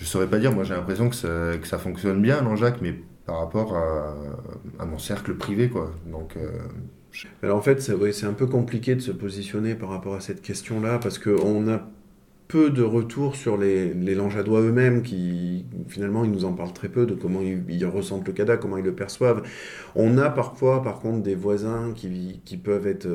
je 0.00 0.04
saurais 0.04 0.26
pas 0.26 0.38
dire. 0.38 0.52
Moi, 0.52 0.64
j'ai 0.64 0.74
l'impression 0.74 1.08
que 1.08 1.14
ça, 1.14 1.56
que 1.60 1.66
ça 1.68 1.78
fonctionne 1.78 2.20
bien, 2.20 2.42
non, 2.42 2.56
Jacques, 2.56 2.80
mais 2.82 2.94
par 3.26 3.38
rapport 3.38 3.76
à, 3.76 4.84
mon 4.84 4.98
cercle 4.98 5.34
privé, 5.34 5.68
quoi. 5.68 5.92
Donc 6.10 6.36
Alors 7.42 7.58
en 7.58 7.60
fait, 7.60 7.80
c'est 7.80 8.26
un 8.26 8.32
peu 8.32 8.46
compliqué 8.46 8.96
de 8.96 9.00
se 9.00 9.12
positionner 9.12 9.74
par 9.76 9.90
rapport 9.90 10.14
à 10.14 10.20
cette 10.20 10.42
question-là 10.42 10.98
parce 10.98 11.18
qu'on 11.18 11.68
a 11.68 11.82
peu 12.50 12.70
de 12.70 12.82
retours 12.82 13.36
sur 13.36 13.56
les, 13.56 13.94
les 13.94 14.16
Langeadois 14.16 14.60
eux-mêmes 14.60 15.02
qui 15.02 15.64
finalement 15.86 16.24
ils 16.24 16.32
nous 16.32 16.44
en 16.44 16.52
parlent 16.52 16.72
très 16.72 16.88
peu 16.88 17.06
de 17.06 17.14
comment 17.14 17.40
ils, 17.40 17.62
ils 17.68 17.86
ressentent 17.86 18.26
le 18.26 18.32
CADA, 18.32 18.56
comment 18.56 18.76
ils 18.76 18.84
le 18.84 18.94
perçoivent. 18.94 19.42
On 19.94 20.18
a 20.18 20.28
parfois 20.30 20.82
par 20.82 20.98
contre 20.98 21.22
des 21.22 21.36
voisins 21.36 21.92
qui, 21.94 22.40
qui 22.44 22.56
peuvent 22.56 22.88
être 22.88 23.06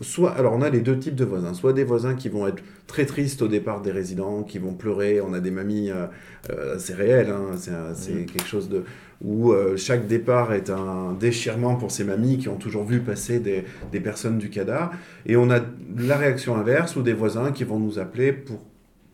soit 0.00 0.30
alors 0.32 0.54
on 0.54 0.62
a 0.62 0.70
les 0.70 0.80
deux 0.80 0.98
types 0.98 1.14
de 1.14 1.24
voisins. 1.24 1.54
Soit 1.54 1.72
des 1.72 1.84
voisins 1.84 2.14
qui 2.14 2.28
vont 2.28 2.46
être 2.46 2.62
très 2.86 3.04
tristes 3.06 3.42
au 3.42 3.48
départ 3.48 3.82
des 3.82 3.90
résidents 3.92 4.42
qui 4.42 4.58
vont 4.58 4.72
pleurer. 4.74 5.20
On 5.20 5.34
a 5.34 5.40
des 5.40 5.50
mamies 5.50 5.90
euh, 5.90 6.06
euh, 6.50 6.76
c'est 6.78 6.94
réel 6.94 7.28
hein, 7.30 7.56
c'est 7.56 8.14
Mhm. 8.14 8.26
quelque 8.26 8.46
chose 8.46 8.68
de 8.68 8.84
où 9.22 9.52
euh, 9.52 9.76
chaque 9.76 10.06
départ 10.06 10.52
est 10.52 10.70
un 10.70 11.12
déchirement 11.18 11.74
pour 11.74 11.90
ces 11.90 12.04
mamies 12.04 12.38
qui 12.38 12.48
ont 12.48 12.56
toujours 12.56 12.84
vu 12.84 13.00
passer 13.00 13.40
des, 13.40 13.64
des 13.90 14.00
personnes 14.00 14.38
du 14.38 14.48
CADA 14.48 14.92
et 15.26 15.36
on 15.36 15.50
a 15.50 15.60
la 15.98 16.16
réaction 16.16 16.54
inverse 16.56 16.94
ou 16.96 17.02
des 17.02 17.12
voisins 17.14 17.50
qui 17.50 17.64
vont 17.64 17.80
nous 17.80 17.98
appeler 17.98 18.32
pour 18.32 18.60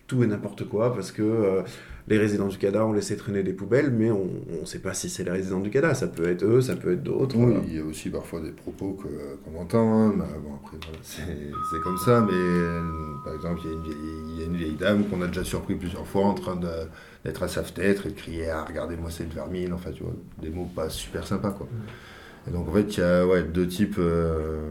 tout 0.07 0.23
et 0.23 0.27
n'importe 0.27 0.65
quoi 0.69 0.93
parce 0.95 1.11
que 1.11 1.23
euh, 1.23 1.63
les 2.07 2.19
résidents 2.19 2.49
du 2.49 2.59
CADA 2.59 2.85
ont 2.85 2.93
laissé 2.93 3.17
traîner 3.17 3.43
des 3.43 3.55
poubelles, 3.55 3.91
mais 3.91 4.11
on 4.11 4.29
ne 4.61 4.67
sait 4.67 4.79
pas 4.81 4.93
si 4.93 5.09
c'est 5.09 5.25
les 5.25 5.31
résidents 5.31 5.61
du 5.61 5.71
CADA. 5.71 5.95
Ça 5.95 6.07
peut 6.07 6.29
être 6.29 6.45
eux, 6.45 6.61
ça 6.61 6.77
peut 6.77 6.93
être 6.93 7.03
d'autres. 7.03 7.37
Oui, 7.39 7.55
il 7.67 7.77
y 7.77 7.79
a 7.79 7.83
aussi 7.85 8.11
parfois 8.11 8.41
des 8.41 8.51
propos 8.51 8.93
que- 9.03 9.37
qu'on 9.45 9.59
entend. 9.59 9.91
hein, 9.93 10.13
mais 10.15 10.25
bon, 10.43 10.55
après, 10.63 10.77
voilà, 10.85 10.99
c'est 11.03 11.81
comme 11.83 11.97
ça. 11.97 12.21
Mais 12.21 12.33
euh, 12.35 12.83
par 13.25 13.35
exemple, 13.35 13.61
il 13.65 13.71
y, 13.71 13.73
a 13.73 13.77
une 13.77 13.83
vieille- 13.83 13.97
il 14.35 14.39
y 14.41 14.43
a 14.43 14.47
une 14.47 14.57
vieille 14.57 14.77
dame 14.79 15.05
qu'on 15.09 15.23
a 15.23 15.29
déjà 15.29 15.45
surpris 15.45 15.77
plusieurs 15.77 16.07
fois 16.07 16.25
en 16.27 16.35
train 16.35 16.57
de- 16.57 16.69
d'être 17.25 17.43
à 17.43 17.49
sa 17.49 17.63
fenêtre 17.63 18.07
et 18.07 18.11
de 18.11 18.15
crier 18.15 18.51
Ah, 18.51 18.65
regardez-moi 18.69 19.11
cette 19.11 19.33
vermine. 19.33 19.73
Enfin, 19.73 19.91
tu 19.93 20.03
vois, 20.03 20.13
des 20.43 20.51
mots 20.51 20.69
pas 20.77 20.91
super 20.91 21.27
sympas, 21.27 21.53
quoi. 21.53 21.69
Et 22.47 22.51
donc, 22.51 22.69
en 22.69 22.73
fait, 22.73 22.99
il 22.99 23.01
y 23.01 23.03
a 23.03 23.27
ouais, 23.27 23.43
deux, 23.45 23.67
types, 23.67 23.97
euh, 23.99 24.69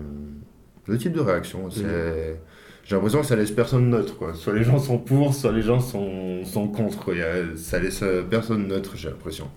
deux 0.88 0.98
types 1.00 1.14
de 1.14 1.20
réactions. 1.20 1.72
C'est. 1.72 2.40
J'ai 2.84 2.96
l'impression 2.96 3.22
que 3.22 3.28
ça 3.28 3.36
laisse 3.36 3.52
personne 3.52 3.90
neutre. 3.90 4.18
Quoi. 4.18 4.34
Soit 4.34 4.54
les 4.54 4.64
gens 4.64 4.78
sont 4.80 4.98
pour, 4.98 5.34
soit 5.34 5.52
les 5.54 5.62
gens 5.62 5.80
sont, 5.80 6.44
sont 6.44 6.68
contre. 6.68 6.98
quoi. 7.04 7.14
Il 7.14 7.20
y 7.20 7.24
a- 7.24 7.56
ça 7.56 7.80
laisse 7.80 8.04
euh, 8.04 8.22
personne 8.24 8.68
neutre, 8.68 8.92
j'ai 8.96 9.10
l'impression. 9.10 9.50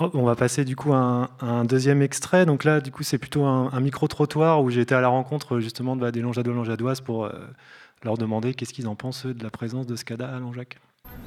Oh, 0.00 0.08
On 0.14 0.22
va 0.24 0.34
passer 0.36 0.64
du 0.64 0.76
coup 0.76 0.92
à 0.92 0.96
un, 0.98 1.22
à 1.40 1.46
un 1.46 1.64
deuxième 1.64 2.00
extrait. 2.02 2.46
Donc 2.46 2.64
là, 2.64 2.80
du 2.80 2.90
coup, 2.90 3.02
c'est 3.02 3.18
plutôt 3.18 3.44
un, 3.44 3.70
un 3.72 3.80
micro-trottoir 3.80 4.62
où 4.62 4.70
j'ai 4.70 4.80
été 4.80 4.94
à 4.94 5.00
la 5.00 5.08
rencontre 5.08 5.58
justement 5.60 5.96
bah, 5.96 6.10
des 6.12 6.20
Longeadois 6.20 6.54
Longeadoises 6.54 7.00
pour 7.00 7.24
euh, 7.26 7.32
leur 8.04 8.16
demander 8.16 8.54
qu'est-ce 8.54 8.72
qu'ils 8.72 8.86
en 8.88 8.94
pensent 8.94 9.26
eux, 9.26 9.34
de 9.34 9.42
la 9.42 9.50
présence 9.50 9.86
de 9.86 9.96
ce 9.96 10.04
CADA 10.04 10.28
à 10.28 10.38
Langeac. 10.38 10.78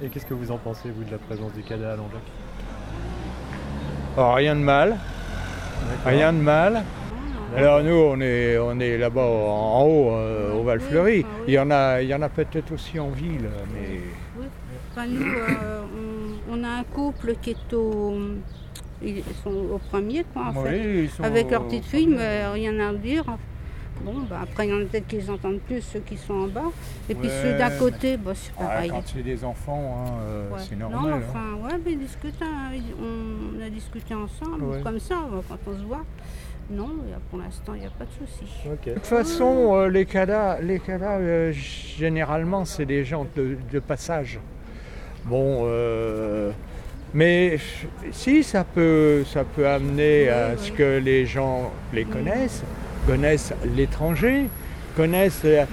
Et 0.02 0.08
qu'est-ce 0.08 0.26
que 0.26 0.34
vous 0.34 0.52
en 0.52 0.58
pensez, 0.58 0.90
vous, 0.90 1.04
de 1.04 1.12
la 1.12 1.18
présence 1.18 1.52
du 1.54 1.62
CADA 1.64 1.94
à 1.94 1.96
Langeac? 1.98 2.22
Oh, 4.18 4.34
rien 4.34 4.56
de 4.56 4.62
mal. 4.62 4.98
Rien 6.06 6.32
de 6.34 6.40
mal. 6.40 6.84
Alors 7.56 7.84
nous, 7.84 7.92
on 7.94 8.22
est, 8.22 8.58
on 8.58 8.80
est 8.80 8.98
là-bas 8.98 9.22
en 9.26 9.84
haut, 9.86 10.12
euh, 10.12 10.54
au 10.54 10.64
Val-Fleury. 10.64 11.26
Il 11.48 11.54
y 11.54 11.60
en 11.60 11.70
a, 11.72 12.02
il 12.02 12.08
y 12.08 12.14
en 12.16 12.22
a 12.22 12.30
peut-être 12.30 12.72
aussi 12.74 13.00
en 13.00 13.10
ville, 13.10 13.50
mais 13.74 14.00
Oui. 14.40 14.46
Enfin, 14.92 15.06
nous, 15.08 15.22
euh, 15.26 15.82
on, 16.50 16.60
on 16.60 16.64
a 16.64 16.70
un 16.80 16.84
couple 16.84 17.36
qui 17.42 17.52
est 17.52 17.74
au. 17.74 18.18
Ils 19.04 19.24
sont 19.44 19.50
au 19.50 19.80
premier, 19.90 20.24
quoi, 20.32 20.44
en 20.56 20.62
Oui, 20.62 20.70
fait. 20.70 21.04
ils 21.04 21.10
sont 21.10 21.24
Avec 21.24 21.50
leur 21.50 21.64
petite 21.66 21.86
fille, 21.86 22.08
mais 22.08 22.46
rien 22.48 22.78
à 22.80 22.94
dire. 22.94 23.24
Bon, 24.06 24.14
bah, 24.30 24.40
après, 24.44 24.68
il 24.68 24.72
y 24.72 24.74
en 24.74 24.82
a 24.82 24.86
peut-être 24.86 25.08
qui 25.08 25.18
les 25.18 25.30
entendent 25.30 25.60
plus, 25.60 25.82
ceux 25.82 26.00
qui 26.00 26.18
sont 26.18 26.34
en 26.34 26.48
bas. 26.48 26.72
Et 27.10 27.16
puis 27.16 27.30
ceux 27.30 27.58
d'à 27.58 27.70
côté, 27.72 28.18
bah, 28.18 28.32
c'est 28.36 28.52
ouais, 28.60 28.68
pareil. 28.68 28.90
quand 28.90 29.02
c'est 29.06 29.24
des 29.24 29.44
enfants, 29.44 29.96
hein, 30.08 30.12
euh, 30.28 30.50
Ouais. 30.52 30.60
c'est 30.68 30.76
Non, 30.76 30.90
normal. 30.90 31.14
hein. 31.14 31.22
enfin, 31.30 31.68
ouais, 31.68 31.82
mais 31.86 31.96
discutent, 31.96 32.42
hein, 32.42 32.72
on 33.00 33.62
a 33.66 33.70
discuté 33.70 34.14
ensemble, 34.16 34.64
Ouais. 34.64 34.82
comme 34.84 35.00
ça, 35.00 35.16
quand 35.50 35.58
on 35.72 35.78
se 35.78 35.84
voit. 35.84 36.04
Non, 36.72 36.90
pour 37.30 37.40
l'instant, 37.40 37.74
il 37.76 37.82
n'y 37.82 37.86
a 37.86 37.90
pas 37.90 38.06
de 38.06 38.28
souci. 38.28 38.46
De 38.86 38.94
toute 38.94 39.06
façon, 39.06 39.76
euh, 39.76 39.90
les 39.90 40.06
cadas, 40.06 40.60
les 40.62 40.80
cadas 40.80 41.18
euh, 41.20 41.52
généralement, 41.52 42.64
c'est 42.64 42.86
des 42.86 43.04
gens 43.04 43.28
de, 43.36 43.58
de 43.72 43.80
passage. 43.80 44.40
Bon, 45.26 45.64
euh, 45.66 46.52
mais 47.14 47.58
si 48.12 48.44
ça 48.44 48.64
peut, 48.64 49.24
ça 49.26 49.44
peut 49.44 49.68
amener 49.68 50.30
à 50.30 50.56
ce 50.56 50.72
que 50.72 50.98
les 51.00 51.26
gens 51.26 51.72
les 51.94 52.06
connaissent, 52.06 52.64
connaissent 53.06 53.54
l'étranger, 53.76 54.46
connaissent 54.96 55.44
la, 55.44 55.68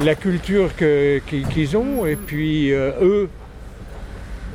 la 0.00 0.14
culture 0.14 0.70
qu'ils 0.76 1.76
ont, 1.76 2.04
et 2.04 2.16
puis 2.16 2.72
euh, 2.72 2.90
eux, 3.00 3.30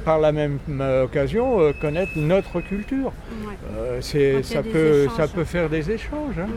par 0.04 0.20
la 0.20 0.32
même 0.32 0.60
euh, 0.70 1.06
occasion, 1.06 1.60
euh, 1.60 1.72
connaître 1.80 2.12
notre 2.18 2.62
culture. 2.62 3.12
Euh, 3.78 4.00
c'est- 4.02 4.44
ça, 4.44 4.62
des 4.62 4.70
peut, 4.70 5.04
échanges. 5.04 5.16
ça 5.18 5.28
peut 5.28 5.44
faire 5.44 5.70
des 5.70 5.92
échanges. 5.92 6.38
hein. 6.40 6.48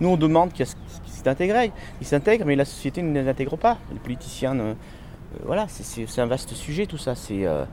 Nous, 0.00 0.08
on 0.08 0.16
demande 0.16 0.52
qu'ils 0.52 0.66
s'intègrent. 1.06 1.72
Ils 2.00 2.06
s'intègrent, 2.06 2.44
mais 2.46 2.56
la 2.56 2.64
société 2.64 3.02
ne 3.02 3.18
les 3.20 3.28
intègre 3.28 3.56
pas. 3.56 3.78
Les 3.92 3.98
politiciens, 3.98 4.54
ne- 4.54 4.62
euh, 4.62 4.74
voilà, 5.44 5.66
c'est- 5.68 6.20
un 6.20 6.26
vaste 6.26 6.52
sujet 6.54 6.86
tout 6.86 6.98
ça. 6.98 7.14
C'est, 7.14 7.46
euh, 7.46 7.64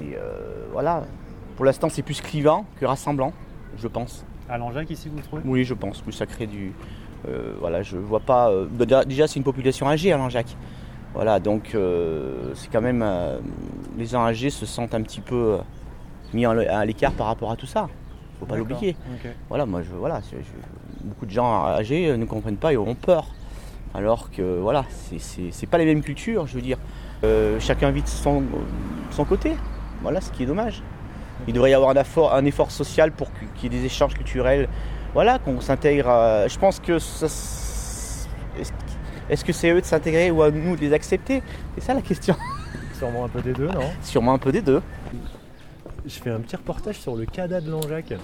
euh, 0.00 0.66
voilà. 0.72 1.04
Pour 1.56 1.64
l'instant, 1.64 1.88
c'est 1.88 2.02
plus 2.02 2.20
clivant 2.20 2.64
que 2.80 2.86
rassemblant, 2.86 3.32
je 3.78 3.88
pense. 3.88 4.24
À 4.48 4.58
Langeac, 4.58 4.90
ici, 4.90 5.08
vous 5.12 5.20
trouvez? 5.20 5.42
Oui, 5.44 5.64
je 5.64 5.74
pense 5.74 6.02
que 6.02 6.10
ça 6.12 6.26
crée 6.26 6.46
du. 6.46 6.72
euh, 7.28 7.52
voilà, 7.60 7.82
je 7.82 7.96
vois 7.96 8.20
pas. 8.20 8.50
euh, 8.50 8.66
déjà, 8.70 9.04
déjà, 9.04 9.26
c'est 9.26 9.36
une 9.36 9.44
population 9.44 9.88
âgée 9.88 10.12
à 10.12 10.16
Langeac. 10.16 10.56
Voilà, 11.14 11.38
donc 11.40 11.74
euh, 11.74 12.52
c'est 12.54 12.70
quand 12.72 12.80
même. 12.80 13.02
euh, 13.02 13.38
les 13.98 14.06
gens 14.06 14.24
âgés 14.24 14.50
se 14.50 14.64
sentent 14.66 14.94
un 14.94 15.02
petit 15.02 15.20
peu 15.20 15.34
euh, 15.34 15.58
mis 16.32 16.46
en- 16.46 16.56
à 16.58 16.84
l'écart 16.84 17.12
par 17.12 17.26
rapport 17.26 17.50
à 17.50 17.56
tout 17.56 17.66
ça. 17.66 17.88
Faut 18.40 18.46
pas 18.46 18.54
l'oublier. 18.56 18.96
Voilà, 19.48 19.66
moi, 19.66 19.82
je, 19.82 19.90
voilà, 19.94 20.20
je- 20.32 20.36
beaucoup 21.06 21.26
de 21.26 21.30
gens 21.30 21.64
âgés 21.66 22.08
euh, 22.08 22.16
ne 22.16 22.24
comprennent 22.24 22.56
pas 22.56 22.72
et 22.72 22.76
auront 22.76 22.94
peur. 22.94 23.26
Alors 23.94 24.30
que, 24.30 24.58
voilà, 24.58 24.84
c'est- 25.18 25.66
pas 25.66 25.76
les 25.78 25.84
mêmes 25.84 26.02
cultures, 26.02 26.46
je 26.46 26.54
veux 26.54 26.62
dire. 26.62 26.78
Euh, 27.24 27.60
chacun 27.60 27.90
vit 27.90 28.00
de 28.02 28.08
son, 28.08 28.42
son 29.10 29.24
côté. 29.26 29.52
Voilà, 30.00 30.20
ce 30.22 30.30
qui 30.32 30.44
est 30.44 30.46
dommage. 30.46 30.82
Il 31.46 31.52
devrait 31.52 31.70
y 31.72 31.74
avoir 31.74 31.90
un 31.90 32.00
effort, 32.00 32.34
un 32.34 32.44
effort 32.46 32.70
social 32.70 33.12
pour 33.12 33.28
qu'il 33.56 33.70
y 33.72 33.76
ait 33.76 33.78
des 33.80 33.84
échanges 33.84 34.14
culturels. 34.14 34.68
Voilà, 35.12 35.38
qu'on 35.38 35.60
s'intègre. 35.60 36.08
à- 36.08 36.48
Je 36.48 36.58
pense 36.58 36.80
que 36.80 36.98
ça. 36.98 37.26
Est-ce 39.30 39.44
que 39.44 39.52
c'est 39.52 39.70
eux 39.70 39.80
de 39.80 39.86
s'intégrer 39.86 40.30
ou 40.30 40.42
à 40.42 40.50
nous 40.50 40.76
de 40.76 40.80
les 40.80 40.92
accepter? 40.92 41.42
C'est 41.74 41.84
ça 41.84 41.94
la 41.94 42.02
question. 42.02 42.36
Sûrement 42.98 43.24
un 43.24 43.28
peu 43.28 43.40
des 43.42 43.52
deux, 43.52 43.68
non? 43.68 43.90
Sûrement 44.02 44.34
un 44.34 44.38
peu 44.38 44.52
des 44.52 44.62
deux. 44.62 44.82
Je 46.06 46.18
fais 46.20 46.30
un 46.30 46.40
petit 46.40 46.56
reportage 46.56 46.98
sur 47.00 47.16
le 47.16 47.26
CADA 47.26 47.60
de 47.60 47.70
Langeac. 47.70 48.14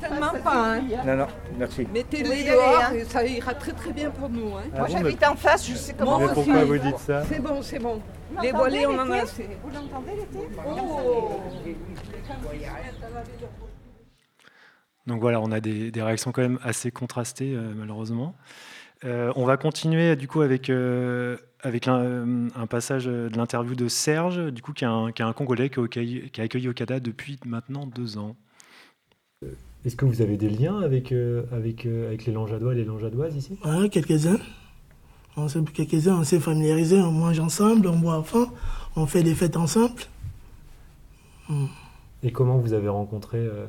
Tellement 0.00 0.32
pas, 0.42 0.74
hein. 0.74 0.80
Non, 1.06 1.16
non, 1.16 1.26
merci. 1.58 1.86
Mettez-les 1.92 2.44
dehors 2.44 2.90
et 2.92 3.04
ça 3.04 3.24
ira 3.24 3.54
très 3.54 3.72
très 3.72 3.92
bien 3.92 4.10
pour 4.10 4.28
nous. 4.28 4.56
Hein. 4.56 4.62
Ah 4.74 4.78
Moi 4.78 4.88
bon, 4.88 4.92
j'habite 4.96 5.20
mais- 5.20 5.26
en 5.28 5.36
face, 5.36 5.68
je 5.70 5.74
sais 5.76 5.94
comment 5.96 6.18
Mais 6.18 6.26
ça 6.26 6.34
pourquoi 6.34 6.64
vous 6.64 6.78
dites 6.78 6.98
ça? 6.98 7.22
C'est 7.28 7.38
bon, 7.40 7.62
c'est 7.62 7.78
bon. 7.78 8.00
Vous 8.34 8.42
Les 8.42 8.50
volets, 8.52 8.86
on 8.86 8.98
en 8.98 9.10
a 9.10 9.18
assez. 9.18 9.48
Vous 9.62 9.70
l'entendez 9.72 10.12
l'été? 10.16 10.48
Oh. 10.66 11.40
Donc 15.06 15.20
voilà, 15.20 15.40
on 15.40 15.50
a 15.52 15.60
des, 15.60 15.90
des 15.90 16.02
réactions 16.02 16.32
quand 16.32 16.42
même 16.42 16.58
assez 16.62 16.90
contrastées, 16.90 17.54
euh, 17.54 17.72
malheureusement. 17.76 18.34
Euh, 19.04 19.32
on 19.36 19.44
va 19.44 19.56
continuer 19.56 20.14
du 20.16 20.28
coup 20.28 20.42
avec, 20.42 20.70
euh, 20.70 21.36
avec 21.60 21.88
euh, 21.88 22.48
un 22.54 22.66
passage 22.66 23.06
de 23.06 23.36
l'interview 23.36 23.74
de 23.74 23.88
Serge, 23.88 24.52
du 24.52 24.62
coup, 24.62 24.72
qui 24.72 24.84
est 24.84 24.88
un, 24.88 25.12
qui 25.12 25.22
est 25.22 25.24
un 25.24 25.32
Congolais 25.32 25.70
qui 25.70 25.80
a, 25.80 25.82
accueilli, 25.82 26.30
qui 26.30 26.40
a 26.40 26.44
accueilli 26.44 26.68
Okada 26.68 27.00
depuis 27.00 27.38
maintenant 27.44 27.86
deux 27.86 28.18
ans. 28.18 28.36
Est-ce 29.84 29.96
que 29.96 30.04
vous 30.04 30.22
avez 30.22 30.36
des 30.36 30.48
liens 30.48 30.80
avec, 30.80 31.10
euh, 31.10 31.42
avec, 31.50 31.86
euh, 31.86 32.06
avec 32.06 32.24
les 32.24 32.32
Langeadois 32.32 32.72
et 32.72 32.76
les 32.76 32.84
Langeadoises 32.84 33.34
ici? 33.34 33.58
Ouais, 33.64 33.88
quelques-uns. 33.88 34.38
On 35.36 35.48
s'est, 35.48 35.62
quelques-uns, 35.74 36.18
on 36.18 36.24
s'est 36.24 36.38
familiarisés, 36.38 37.00
on 37.00 37.10
mange 37.10 37.40
ensemble, 37.40 37.88
on 37.88 37.98
boit 37.98 38.16
à 38.16 38.22
fond, 38.22 38.48
on 38.94 39.06
fait 39.06 39.24
des 39.24 39.34
fêtes 39.34 39.56
ensemble. 39.56 40.00
Hmm. 41.48 41.66
Et 42.22 42.30
comment 42.30 42.58
vous 42.58 42.74
avez 42.74 42.88
rencontré 42.88 43.38
euh, 43.38 43.66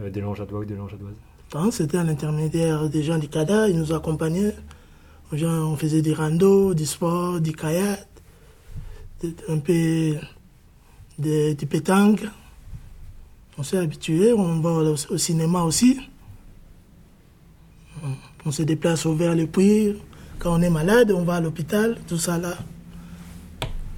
euh, 0.00 0.10
des 0.10 0.20
Langeadois 0.20 0.60
ou 0.60 0.64
des 0.64 0.74
Langeadoises? 0.74 1.14
C'était 1.70 1.98
à 1.98 2.04
l'intermédiaire 2.04 2.88
des 2.88 3.02
gens 3.02 3.18
du 3.18 3.28
CADA, 3.28 3.68
ils 3.68 3.78
nous 3.78 3.92
accompagnaient. 3.92 4.54
On 5.32 5.76
faisait 5.76 6.02
des 6.02 6.14
randos, 6.14 6.74
du 6.74 6.86
sport, 6.86 7.40
du 7.40 7.52
kayak, 7.52 8.06
un 9.48 9.58
peu 9.58 10.14
du 11.18 11.66
pétanque. 11.68 12.22
On 13.58 13.62
s'est 13.62 13.78
habitué, 13.78 14.32
on 14.32 14.60
va 14.60 14.70
au, 14.70 15.18
cinéma 15.18 15.62
aussi. 15.62 15.98
On 18.44 18.50
se 18.50 18.62
déplace 18.62 19.06
au 19.06 19.14
vers 19.14 19.34
le 19.34 19.46
puits. 19.46 19.94
Quand 20.38 20.58
on 20.58 20.62
est 20.62 20.70
malade, 20.70 21.10
on 21.10 21.24
va 21.24 21.36
à 21.36 21.40
l'hôpital, 21.40 21.98
tout 22.06 22.18
ça 22.18 22.38
là. 22.38 22.54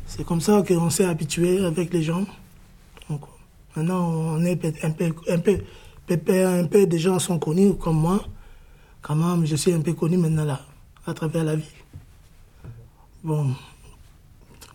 C'est 0.07 0.25
comme 0.25 0.41
ça 0.41 0.63
qu'on 0.67 0.91
s'est 0.91 1.05
habitué 1.05 1.65
avec 1.65 1.93
les 1.93 2.03
gens. 2.03 2.25
Donc, 3.11 3.23
maintenant, 3.77 4.09
on 4.09 4.45
est 4.45 4.85
un 4.85 4.91
peu, 4.91 5.59
pépère, 6.09 6.49
un 6.49 6.65
peu 6.65 6.87
des 6.87 6.99
gens 6.99 7.19
sont 7.19 7.39
connus 7.39 7.75
comme 7.75 8.01
moi. 8.01 8.25
Quand 9.03 9.15
même, 9.15 9.47
je 9.47 9.57
suis 9.57 9.73
un 9.73 9.81
peu 9.81 9.93
connu 9.93 10.17
maintenant 10.17 10.45
là, 10.45 10.61
à 11.07 11.13
travers 11.13 11.45
la 11.45 11.55
vie. 11.55 11.75
Bon, 13.23 13.55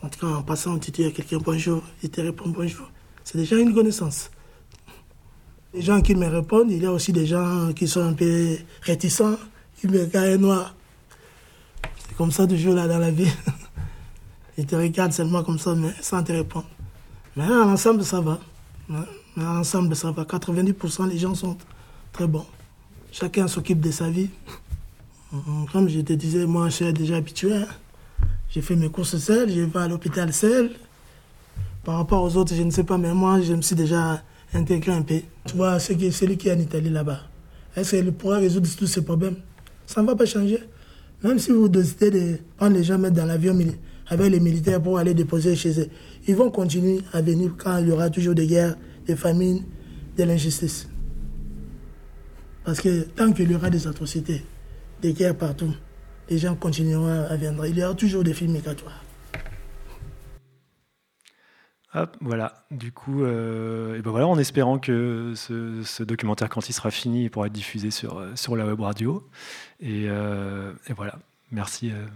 en 0.01 0.09
tout 0.09 0.19
cas, 0.19 0.27
en 0.27 0.43
passant, 0.43 0.77
tu 0.77 0.91
dis 0.91 1.05
à 1.05 1.11
quelqu'un 1.11 1.39
bonjour, 1.43 1.81
il 2.03 2.09
te 2.09 2.21
répond 2.21 2.49
bonjour. 2.49 2.87
C'est 3.23 3.37
déjà 3.37 3.57
une 3.57 3.73
connaissance. 3.73 4.29
Les 5.73 5.81
gens 5.81 6.01
qui 6.01 6.13
me 6.13 6.27
répondent, 6.27 6.69
il 6.69 6.83
y 6.83 6.85
a 6.85 6.91
aussi 6.91 7.11
des 7.11 7.25
gens 7.25 7.73
qui 7.73 7.87
sont 7.87 8.01
un 8.01 8.13
peu 8.13 8.55
réticents, 8.83 9.37
qui 9.79 9.87
me 9.87 10.01
regardent 10.01 10.39
noir. 10.39 10.75
C'est 11.97 12.15
comme 12.15 12.31
ça 12.31 12.45
toujours 12.45 12.75
là 12.75 12.87
dans 12.87 12.99
la 12.99 13.09
vie. 13.09 13.31
Ils 14.57 14.67
te 14.67 14.75
regardent 14.75 15.13
seulement 15.13 15.43
comme 15.43 15.57
ça, 15.57 15.73
mais 15.73 15.93
sans 15.99 16.23
te 16.23 16.31
répondre. 16.31 16.67
Mais 17.35 17.45
à 17.45 17.65
l'ensemble, 17.65 18.03
ça 18.03 18.21
va. 18.21 18.39
Ouais. 18.87 19.22
À 19.37 19.41
l'ensemble, 19.41 19.95
ça 19.95 20.11
va. 20.11 20.23
90% 20.25 21.09
les 21.09 21.17
gens 21.17 21.35
sont 21.35 21.57
très 22.11 22.27
bons. 22.27 22.45
Chacun 23.11 23.47
s'occupe 23.47 23.79
de 23.79 23.91
sa 23.91 24.09
vie. 24.09 24.29
Mm, 25.31 25.65
Comme 25.71 25.89
je 25.89 26.01
te 26.01 26.13
disais, 26.13 26.45
moi, 26.45 26.69
je 26.69 26.75
suis 26.75 26.93
déjà 26.93 27.17
habitué. 27.17 27.53
hein. 27.55 27.67
J'ai 28.49 28.61
fait 28.61 28.75
mes 28.75 28.89
courses 28.89 29.17
seul, 29.17 29.49
je 29.51 29.61
vais 29.61 29.79
à 29.79 29.87
l'hôpital 29.87 30.31
seul. 30.31 30.71
Par 31.83 31.97
rapport 31.97 32.21
aux 32.23 32.37
autres, 32.37 32.53
je 32.55 32.61
ne 32.61 32.69
sais 32.69 32.83
pas, 32.83 32.97
mais 32.97 33.13
moi, 33.13 33.41
je 33.41 33.53
me 33.53 33.61
suis 33.61 33.75
déjà 33.75 34.21
intégré 34.53 34.91
un 34.91 35.01
peu. 35.01 35.19
Tu 35.45 35.55
vois, 35.55 35.79
ce 35.79 35.93
qui- 35.93 36.11
celui 36.11 36.37
qui 36.37 36.49
est 36.49 36.53
en 36.53 36.59
Italie 36.59 36.89
là-bas, 36.91 37.21
est-ce 37.75 37.95
qu'il 37.95 38.11
pourra 38.13 38.37
résoudre 38.37 38.69
tous 38.77 38.85
ces 38.87 39.03
problèmes? 39.03 39.37
Ça 39.87 40.01
ne 40.01 40.07
va 40.07 40.15
pas 40.15 40.25
changer. 40.27 40.59
Même 41.23 41.39
si 41.39 41.51
vous 41.51 41.67
décidez 41.67 42.11
de 42.11 42.37
prendre 42.57 42.75
les 42.75 42.83
gens, 42.83 42.99
mettre 42.99 43.15
dans 43.15 43.25
l'avion 43.25 43.57
avec 44.07 44.31
les 44.31 44.39
militaires 44.39 44.81
pour 44.81 44.97
aller 44.99 45.13
déposer 45.15 45.55
chez 45.55 45.79
eux, 45.81 45.89
ils 46.27 46.35
vont 46.35 46.51
continuer 46.51 47.01
à 47.11 47.21
venir 47.21 47.51
quand 47.57 47.77
il 47.79 47.87
y 47.87 47.91
aura 47.91 48.09
toujours 48.11 48.35
des 48.35 48.45
guerres, 48.45 48.75
des 49.05 49.15
famines, 49.15 49.65
de 50.17 50.23
l'injustice. 50.23 50.89
Parce 52.63 52.79
que 52.79 53.03
tant 53.03 53.31
qu'il 53.33 53.51
y 53.51 53.55
aura 53.55 53.69
des 53.69 53.87
atrocités, 53.87 54.43
des 55.01 55.13
guerres 55.13 55.37
partout, 55.37 55.73
les 56.29 56.37
gens 56.37 56.55
continueront 56.55 57.25
à 57.29 57.35
venir. 57.35 57.65
Il 57.65 57.77
y 57.77 57.83
aura 57.83 57.93
toujours 57.93 58.23
des 58.23 58.33
films 58.33 58.53
migratoires. 58.53 59.03
Hop, 61.95 62.17
voilà. 62.21 62.65
Du 62.71 62.91
coup, 62.91 63.23
euh, 63.23 63.97
et 63.97 64.01
ben 64.01 64.09
voilà, 64.09 64.27
en 64.27 64.39
espérant 64.39 64.79
que 64.79 65.33
ce, 65.35 65.83
ce 65.83 66.01
documentaire, 66.01 66.49
quand 66.49 66.67
il 66.67 66.73
sera 66.73 66.89
fini, 66.89 67.25
il 67.25 67.29
pourra 67.29 67.47
être 67.47 67.53
diffusé 67.53 67.91
sur, 67.91 68.17
euh, 68.17 68.31
sur 68.35 68.55
la 68.55 68.65
web 68.65 68.79
radio. 68.79 69.29
Et, 69.79 70.05
euh, 70.07 70.73
et 70.87 70.93
voilà. 70.93 71.19
Merci 71.51 71.91
euh, 71.91 72.07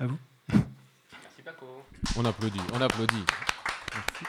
à 0.00 0.06
vous. 0.06 0.18
On 2.16 2.24
applaudit, 2.24 2.60
on 2.72 2.80
applaudit. 2.80 3.24
Merci 3.94 4.24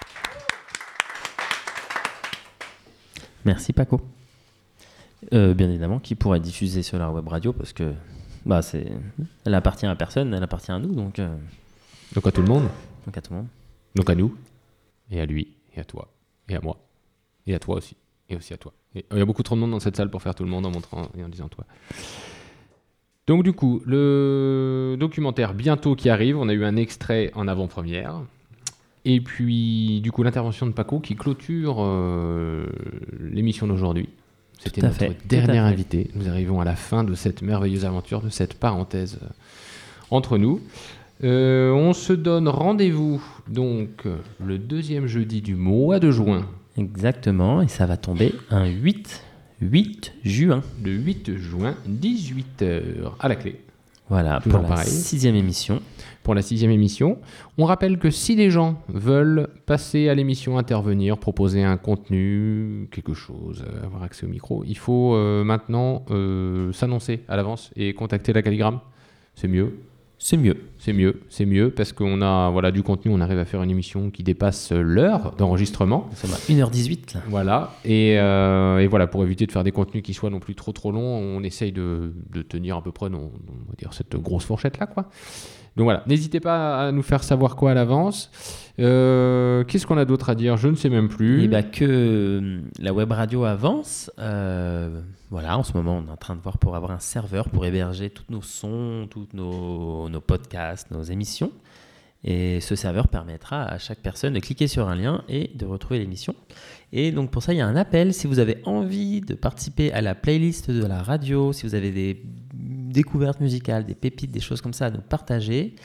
Paco. 3.76 4.02
Euh, 5.34 5.54
bien 5.54 5.70
évidemment, 5.70 6.00
qui 6.00 6.16
pourrait 6.16 6.40
diffuser 6.40 6.84
sur 6.84 7.00
la 7.00 7.12
web 7.12 7.28
radio 7.28 7.52
parce 7.54 7.74
que 7.74 7.94
bah 8.46 8.62
c'est, 8.62 8.88
elle 9.46 9.54
appartient 9.56 9.86
à 9.86 9.96
personne, 9.96 10.34
elle 10.34 10.44
appartient 10.44 10.72
à 10.72 10.80
nous 10.80 10.94
donc. 10.94 11.20
euh, 11.20 11.36
Donc 12.14 12.28
à 12.28 12.32
tout 12.32 12.42
le 12.42 12.48
monde. 12.48 12.68
Donc 13.06 13.18
à 13.18 13.22
tout 13.22 13.34
le 13.34 13.40
monde. 13.40 13.48
Donc 13.96 14.10
à 14.10 14.16
nous, 14.16 14.36
et 15.10 15.20
à 15.20 15.26
lui, 15.26 15.54
et 15.76 15.80
à 15.80 15.84
toi, 15.84 16.08
et 16.50 16.56
à 16.56 16.62
moi, 16.62 16.78
et 17.48 17.56
à 17.56 17.60
toi 17.60 17.78
aussi, 17.78 17.96
et 18.30 18.36
aussi 18.36 18.54
à 18.54 18.58
toi. 18.58 18.74
Et- 18.96 19.06
il 19.12 19.18
y 19.18 19.22
a 19.22 19.26
beaucoup 19.26 19.44
trop 19.44 19.56
de 19.56 19.60
monde 19.62 19.72
dans 19.72 19.80
cette 19.80 19.96
salle 19.98 20.10
pour 20.12 20.22
faire 20.22 20.36
tout 20.36 20.44
le 20.44 20.50
monde 20.50 20.66
en 20.66 20.72
montrant 20.72 21.10
et 21.18 21.24
en 21.24 21.30
disant 21.30 21.50
toi. 21.50 21.66
Donc 23.26 23.44
du 23.44 23.54
coup, 23.54 23.82
le 23.86 24.96
documentaire 25.00 25.54
bientôt 25.54 25.96
qui 25.96 26.10
arrive, 26.10 26.38
on 26.38 26.48
a 26.48 26.54
eu 26.54 26.64
un 26.64 26.76
extrait 26.78 27.32
en 27.36 27.48
avant-première. 27.48 28.22
Et 29.10 29.22
puis 29.22 30.02
du 30.02 30.12
coup 30.12 30.22
l'intervention 30.22 30.66
de 30.66 30.74
Paco 30.74 31.00
qui 31.00 31.16
clôture 31.16 31.78
euh, 31.80 32.66
l'émission 33.22 33.66
d'aujourd'hui. 33.66 34.10
C'était 34.60 34.82
notre 34.82 34.98
fait, 34.98 35.16
dernier 35.26 35.60
invité. 35.60 36.12
Nous 36.14 36.28
arrivons 36.28 36.60
à 36.60 36.66
la 36.66 36.76
fin 36.76 37.06
de 37.06 37.14
cette 37.14 37.42
merveilleuse 37.42 37.86
aventure, 37.86 38.22
de 38.22 38.28
cette 38.28 38.56
parenthèse 38.56 39.20
euh, 39.24 39.28
entre 40.12 40.38
nous. 40.38 40.60
Euh, 41.24 41.72
on 41.72 41.94
se 41.94 42.12
donne 42.12 42.50
rendez-vous 42.50 43.24
donc 43.48 44.04
le 44.44 44.58
deuxième 44.58 45.08
jeudi 45.08 45.42
du 45.42 45.56
mois 45.56 46.00
de 46.00 46.12
juin. 46.12 46.46
Exactement, 46.76 47.62
et 47.62 47.70
ça 47.70 47.86
va 47.86 47.96
tomber 47.96 48.36
un 48.50 48.66
8, 48.66 49.24
8 49.62 50.16
juin. 50.26 50.64
Le 50.84 50.92
8 50.92 51.38
juin, 51.38 51.76
18h 51.90 53.14
à 53.22 53.30
la 53.30 53.36
clé. 53.38 53.62
Voilà, 54.10 54.40
Toujours 54.42 54.60
pour 54.60 54.70
la 54.70 54.76
pareil. 54.76 54.92
sixième 54.92 55.36
émission. 55.36 55.82
Pour 56.28 56.36
la 56.36 56.41
sixième 56.41 56.72
émission. 56.72 57.20
On 57.58 57.64
rappelle 57.64 57.99
que 57.99 58.10
si 58.10 58.36
les 58.36 58.49
gens 58.49 58.82
veulent 58.90 59.48
passer 59.66 60.10
à 60.10 60.14
l'émission, 60.14 60.58
intervenir, 60.58 61.18
proposer 61.20 61.64
un 61.64 61.78
contenu, 61.78 62.90
quelque 62.91 63.14
chose, 63.14 63.64
euh, 63.66 63.86
avoir 63.86 64.04
accès 64.04 64.26
au 64.26 64.30
micro, 64.30 64.66
il 64.68 64.78
faut 64.78 65.16
euh, 65.16 65.45
maintenant 65.45 66.04
euh, 66.12 66.74
s'annoncer 66.74 67.22
à 67.30 67.38
l'avance 67.38 67.72
et 67.78 67.94
contacter 67.94 68.34
la 68.34 68.41
Calligramme. 68.41 68.82
C'est 69.36 69.48
mieux. 69.48 69.80
C'est 70.20 70.36
mieux. 70.36 70.58
C'est 70.80 70.91
mieux, 70.91 71.22
c'est 71.30 71.45
mieux 71.45 71.70
parce 71.70 71.94
qu'on 71.94 72.22
a 72.22 72.49
voilà, 72.49 72.72
du 72.72 72.84
contenu, 72.84 73.12
on 73.14 73.22
arrive 73.22 73.40
à 73.40 73.45
faire 73.45 73.64
une 73.64 73.70
émission 73.72 74.10
qui 74.10 74.24
dépasse 74.24 74.74
l'heure 74.74 75.34
d'enregistrement. 75.38 76.10
Ça 76.14 76.28
va 76.28 76.36
1h18 76.36 77.14
là. 77.16 77.22
Voilà, 77.30 77.74
et, 77.86 78.20
euh, 78.20 78.80
et 78.80 78.88
voilà, 78.88 79.08
pour 79.08 79.24
éviter 79.24 79.45
de 79.45 79.52
faire 79.54 79.64
des 79.64 79.72
contenus 79.72 80.04
qui 80.04 80.14
soient 80.14 80.30
non 80.30 80.40
plus 80.40 80.56
trop 80.56 80.74
trop 80.74 80.91
longs, 80.91 81.02
on 81.38 81.41
essaye 81.44 81.72
de, 81.72 82.12
de 82.32 82.41
tenir 82.41 82.76
à 82.76 82.82
peu 82.82 82.91
près 82.91 83.10
non, 83.10 83.32
on 83.48 83.70
va 83.70 83.76
dire, 83.78 83.94
cette 83.94 84.16
grosse 84.18 84.44
fourchette 84.44 84.78
là. 84.80 84.88
quoi. 84.88 85.10
Donc 85.78 85.84
voilà, 85.84 86.02
n'hésitez 86.08 86.40
pas 86.40 86.88
à 86.88 86.91
nous 86.91 87.04
faire 87.04 87.24
savoir 87.24 87.56
quoi 87.56 87.70
à 87.72 87.74
l'avance. 87.76 88.32
Euh, 88.80 89.64
Qu'est-ce 89.64 89.86
qu'on 89.86 89.99
a 89.99 90.06
d'autre 90.06 90.32
à 90.32 90.36
dire? 90.36 90.58
Je 90.58 90.68
ne 90.70 90.76
sais 90.76 90.90
même 90.90 91.08
plus. 91.08 91.48
Bah 91.48 91.62
que 91.62 91.86
euh, 91.86 92.62
la 92.80 92.94
web 92.94 93.12
radio 93.12 93.44
avance. 93.44 94.12
euh, 94.18 95.02
voilà, 95.30 95.56
en 95.56 95.62
ce 95.62 95.74
moment, 95.74 96.02
on 96.04 96.08
est 96.08 96.12
en 96.12 96.18
train 96.18 96.36
de 96.36 96.41
voir 96.41 96.58
pour 96.58 96.76
avoir 96.76 96.91
un 96.91 96.99
serveur 96.99 97.49
pour 97.49 97.64
héberger 97.64 98.10
tous 98.10 98.26
nos 98.30 98.41
sons, 98.41 99.08
tous 99.12 99.28
nos 99.36 100.10
podcasts, 100.26 100.90
nos 100.90 101.04
émissions. 101.04 101.52
Et 102.24 102.60
ce 102.60 102.76
serveur 102.76 103.08
permettra 103.08 103.64
à 103.64 103.78
chaque 103.78 103.99
personne 103.99 104.34
de 104.34 104.40
cliquer 104.40 104.68
sur 104.68 104.88
un 104.88 104.95
lien 104.95 105.24
et 105.30 105.52
de 105.54 105.66
retrouver 105.66 105.99
l'émission. 105.99 106.34
Et 106.91 107.12
donc 107.12 107.30
pour 107.30 107.44
ça, 107.44 107.54
il 107.54 107.58
y 107.58 107.62
a 107.62 107.68
un 107.68 107.76
appel. 107.76 108.14
Si 108.14 108.26
vous 108.26 108.40
avez 108.40 108.62
envie 108.66 109.22
de 109.22 109.36
participer 109.36 109.91
à 109.94 110.02
la 110.02 110.16
playlist 110.16 110.72
de 110.72 110.86
la 110.86 111.04
radio, 111.04 111.54
si 111.54 111.68
vous 111.68 111.76
avez 111.76 111.91
des 111.91 112.24
découvertes 112.92 113.40
musicales, 113.40 113.86
des 113.86 113.96
pépites, 113.96 114.32
des 114.32 114.40
choses 114.40 114.62
comme 114.62 114.74
ça 114.74 114.88
à 114.88 114.90
nous 114.90 115.02
partager, 115.02 115.76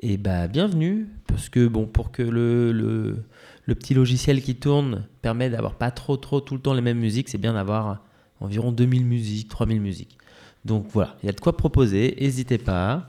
et 0.00 0.16
bah 0.16 0.48
bienvenue. 0.48 1.08
Parce 1.26 1.48
que 1.48 1.66
bon, 1.66 1.86
pour 1.86 2.12
que 2.12 2.22
le, 2.22 2.72
le, 2.72 3.24
le 3.66 3.74
petit 3.74 3.94
logiciel 3.94 4.42
qui 4.42 4.56
tourne 4.56 5.04
permet 5.20 5.50
d'avoir 5.50 5.74
pas 5.74 5.90
trop 5.90 6.16
trop 6.16 6.40
tout 6.40 6.54
le 6.54 6.60
temps 6.60 6.74
les 6.74 6.80
mêmes 6.80 6.98
musiques, 6.98 7.28
c'est 7.28 7.38
bien 7.38 7.54
d'avoir 7.54 8.02
environ 8.40 8.72
2000 8.72 9.04
musiques, 9.04 9.48
3000 9.48 9.80
musiques. 9.80 10.18
Donc 10.64 10.86
voilà, 10.92 11.16
il 11.22 11.26
y 11.26 11.28
a 11.28 11.32
de 11.32 11.40
quoi 11.40 11.56
proposer, 11.56 12.16
n'hésitez 12.20 12.58
pas. 12.58 13.08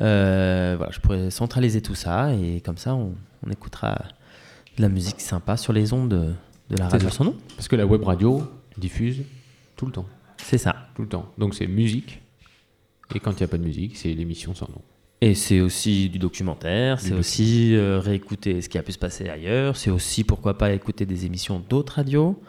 Euh, 0.00 0.74
voilà, 0.76 0.92
je 0.92 1.00
pourrais 1.00 1.30
centraliser 1.30 1.82
tout 1.82 1.94
ça 1.94 2.34
et 2.34 2.60
comme 2.60 2.78
ça 2.78 2.94
on, 2.94 3.14
on 3.46 3.50
écoutera 3.50 4.02
de 4.76 4.82
la 4.82 4.88
musique 4.88 5.20
sympa 5.20 5.56
sur 5.56 5.72
les 5.72 5.92
ondes 5.92 6.08
de, 6.08 6.76
la 6.76 6.88
radio 6.88 7.08
sans 7.10 7.24
nom. 7.24 7.36
Parce 7.56 7.68
que 7.68 7.76
la 7.76 7.86
web 7.86 8.02
radio 8.02 8.42
diffuse 8.78 9.22
tout 9.76 9.86
le 9.86 9.92
temps. 9.92 10.06
C'est 10.38 10.58
ça. 10.58 10.88
Tout 10.94 11.02
le 11.02 11.08
temps. 11.08 11.30
Donc 11.36 11.54
c'est 11.54 11.66
musique. 11.66 12.22
Et 13.14 13.20
quand 13.20 13.32
il 13.32 13.36
n'y 13.38 13.42
a 13.44 13.48
pas 13.48 13.58
de 13.58 13.64
musique, 13.64 13.96
c'est 13.96 14.12
l'émission 14.14 14.54
sans 14.54 14.68
nom. 14.68 14.80
Et 15.22 15.34
c'est 15.34 15.60
aussi 15.60 16.08
du 16.08 16.18
documentaire, 16.18 16.98
c'est 16.98 17.12
aussi 17.12 17.74
euh, 17.76 17.98
réécouter 18.00 18.62
ce 18.62 18.70
qui 18.70 18.78
a 18.78 18.82
pu 18.82 18.92
se 18.92 18.98
passer 18.98 19.28
ailleurs, 19.28 19.76
c'est 19.76 19.90
aussi 19.90 20.24
pourquoi 20.24 20.56
pas 20.56 20.72
écouter 20.72 21.04
des 21.04 21.26
émissions 21.26 21.62
d'autres 21.68 21.96
radios, 21.96 22.40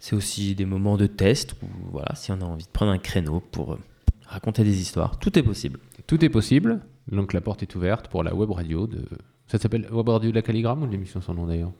c'est 0.00 0.16
aussi 0.16 0.54
des 0.54 0.64
moments 0.64 0.96
de 0.96 1.06
test 1.06 1.54
où 1.62 1.66
voilà, 1.92 2.14
si 2.14 2.32
on 2.32 2.40
a 2.40 2.44
envie 2.44 2.64
de 2.64 2.70
prendre 2.70 2.92
un 2.92 2.96
créneau 2.98 3.40
pour 3.52 3.74
euh, 3.74 3.78
raconter 4.26 4.64
des 4.64 4.80
histoires, 4.80 5.18
tout 5.18 5.38
est 5.38 5.42
possible. 5.42 5.78
Tout 6.06 6.24
est 6.24 6.30
possible. 6.30 6.80
Donc 7.12 7.34
la 7.34 7.42
porte 7.42 7.62
est 7.62 7.74
ouverte 7.74 8.08
pour 8.08 8.22
la 8.24 8.34
web 8.34 8.50
radio 8.50 8.86
de. 8.86 9.04
Ça 9.46 9.58
s'appelle 9.58 9.86
Web 9.92 10.08
Radio 10.08 10.30
de 10.30 10.34
la 10.36 10.42
Calligramme 10.42 10.82
ou 10.84 10.86
l'émission 10.90 11.20
sans 11.20 11.34
nom 11.34 11.46
d'ailleurs? 11.46 11.72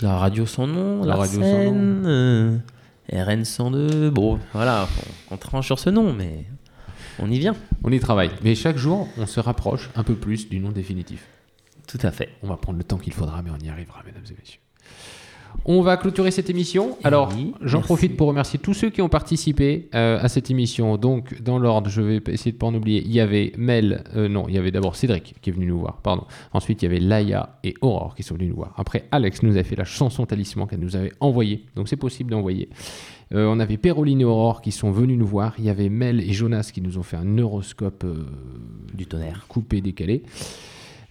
La 0.00 0.16
radio 0.16 0.46
sans 0.46 0.66
nom, 0.66 1.00
La 1.02 1.08
la 1.08 1.16
radio 1.16 1.40
sans 1.40 1.64
nom. 1.72 2.02
euh, 2.06 2.58
RN 3.12 3.44
102, 3.44 4.10
bon 4.10 4.38
voilà, 4.54 4.88
on, 5.30 5.34
on 5.34 5.36
tranche 5.36 5.66
sur 5.66 5.78
ce 5.78 5.90
nom, 5.90 6.12
mais 6.14 6.46
on 7.18 7.30
y 7.30 7.38
vient. 7.38 7.54
On 7.84 7.92
y 7.92 8.00
travaille. 8.00 8.30
Mais 8.42 8.54
chaque 8.54 8.76
jour, 8.76 9.08
on 9.18 9.26
se 9.26 9.40
rapproche 9.40 9.90
un 9.94 10.02
peu 10.02 10.14
plus 10.14 10.48
du 10.48 10.60
nom 10.60 10.70
définitif. 10.70 11.26
Tout 11.86 11.98
à 12.02 12.10
fait. 12.10 12.30
On 12.42 12.48
va 12.48 12.56
prendre 12.56 12.78
le 12.78 12.84
temps 12.84 12.98
qu'il 12.98 13.12
faudra, 13.12 13.42
mais 13.42 13.50
on 13.50 13.64
y 13.64 13.68
arrivera, 13.68 14.02
mesdames 14.04 14.24
et 14.30 14.34
messieurs. 14.38 14.60
On 15.64 15.80
va 15.80 15.96
clôturer 15.96 16.30
cette 16.30 16.50
émission. 16.50 16.96
Alors, 17.02 17.32
j'en 17.62 17.80
profite 17.80 18.16
pour 18.16 18.28
remercier 18.28 18.58
tous 18.58 18.74
ceux 18.74 18.90
qui 18.90 19.00
ont 19.00 19.08
participé 19.08 19.88
euh, 19.94 20.18
à 20.20 20.28
cette 20.28 20.50
émission. 20.50 20.96
Donc, 20.96 21.40
dans 21.42 21.58
l'ordre, 21.58 21.88
je 21.88 22.02
vais 22.02 22.22
essayer 22.28 22.52
de 22.52 22.56
pas 22.58 22.66
en 22.66 22.74
oublier. 22.74 23.02
Il 23.04 23.12
y 23.12 23.20
avait 23.20 23.52
Mel, 23.56 24.04
euh, 24.14 24.28
non, 24.28 24.46
il 24.48 24.54
y 24.54 24.58
avait 24.58 24.70
d'abord 24.70 24.96
Cédric 24.96 25.34
qui 25.40 25.50
est 25.50 25.52
venu 25.52 25.66
nous 25.66 25.80
voir, 25.80 26.02
pardon. 26.02 26.24
Ensuite, 26.52 26.82
il 26.82 26.84
y 26.84 26.88
avait 26.88 27.00
Laïa 27.00 27.58
et 27.64 27.74
Aurore 27.80 28.14
qui 28.14 28.22
sont 28.22 28.34
venus 28.34 28.50
nous 28.50 28.56
voir. 28.56 28.74
Après, 28.76 29.06
Alex 29.10 29.42
nous 29.42 29.52
avait 29.52 29.64
fait 29.64 29.76
la 29.76 29.84
chanson 29.84 30.26
talisman 30.26 30.66
qu'elle 30.66 30.80
nous 30.80 30.94
avait 30.94 31.12
envoyée. 31.20 31.64
Donc, 31.74 31.88
c'est 31.88 31.96
possible 31.96 32.30
d'envoyer. 32.30 32.68
Euh, 33.34 33.46
on 33.46 33.58
avait 33.58 33.76
Péroline 33.76 34.20
et 34.20 34.24
Aurore 34.24 34.62
qui 34.62 34.72
sont 34.72 34.90
venus 34.90 35.18
nous 35.18 35.26
voir. 35.26 35.54
Il 35.58 35.64
y 35.64 35.70
avait 35.70 35.88
Mel 35.88 36.20
et 36.20 36.32
Jonas 36.32 36.70
qui 36.72 36.80
nous 36.80 36.98
ont 36.98 37.02
fait 37.02 37.16
un 37.16 37.24
neuroscope 37.24 38.04
euh, 38.04 38.26
du 38.94 39.06
tonnerre 39.06 39.46
coupé, 39.48 39.80
décalé. 39.80 40.22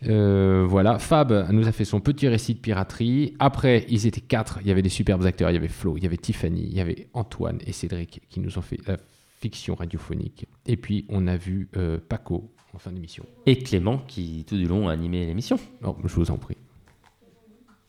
Euh, 0.07 0.65
voilà, 0.67 0.99
Fab 0.99 1.47
nous 1.51 1.67
a 1.67 1.71
fait 1.71 1.85
son 1.85 1.99
petit 1.99 2.27
récit 2.27 2.53
de 2.53 2.59
piraterie. 2.59 3.33
Après, 3.39 3.85
ils 3.89 4.07
étaient 4.07 4.21
quatre. 4.21 4.59
Il 4.61 4.67
y 4.67 4.71
avait 4.71 4.81
des 4.81 4.89
superbes 4.89 5.25
acteurs. 5.25 5.49
Il 5.49 5.53
y 5.53 5.57
avait 5.57 5.67
Flo, 5.67 5.97
il 5.97 6.03
y 6.03 6.05
avait 6.05 6.17
Tiffany, 6.17 6.63
il 6.63 6.75
y 6.75 6.79
avait 6.79 7.07
Antoine 7.13 7.59
et 7.65 7.71
Cédric 7.71 8.21
qui 8.29 8.39
nous 8.39 8.57
ont 8.57 8.61
fait 8.61 8.79
la 8.87 8.97
fiction 9.39 9.75
radiophonique. 9.75 10.47
Et 10.65 10.77
puis, 10.77 11.05
on 11.09 11.27
a 11.27 11.37
vu 11.37 11.69
Paco 12.07 12.51
en 12.73 12.77
fin 12.77 12.91
d'émission. 12.91 13.25
Et 13.45 13.57
Clément 13.57 13.97
qui 13.97 14.45
tout 14.47 14.57
du 14.57 14.67
long 14.67 14.89
a 14.89 14.93
animé 14.93 15.25
l'émission. 15.25 15.57
Oh, 15.83 15.95
je 16.03 16.13
vous 16.13 16.29
en 16.31 16.37
prie. 16.37 16.57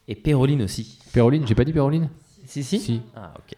Et 0.08 0.14
Péroline 0.14 0.62
aussi. 0.62 0.98
Péroline, 1.12 1.46
j'ai 1.46 1.54
pas 1.54 1.64
dit 1.64 1.72
Péroline? 1.72 2.08
Si, 2.46 2.62
si. 2.62 2.78
Si. 2.78 3.00
Ah, 3.14 3.34
ok. 3.36 3.56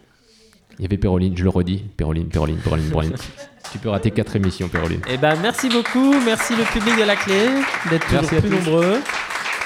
Il 0.79 0.83
y 0.83 0.87
avait 0.87 0.97
Péroline, 0.97 1.37
je 1.37 1.43
le 1.43 1.51
redis. 1.51 1.85
Péroline, 1.97 2.29
Péroline, 2.29 2.59
Péroline, 2.59 2.89
Péroline. 2.89 3.15
tu 3.73 3.79
peux 3.79 3.89
rater 3.89 4.11
4 4.11 4.37
émissions, 4.37 4.69
Péroline. 4.69 5.01
Eh 5.09 5.17
ben, 5.17 5.37
merci 5.43 5.69
beaucoup. 5.69 6.15
Merci 6.25 6.55
le 6.55 6.63
public 6.65 6.97
de 6.97 7.05
la 7.05 7.17
clé 7.17 7.49
d'être 7.91 8.07
toujours 8.07 8.41
plus 8.41 8.41
tous. 8.43 8.49
nombreux. 8.49 9.01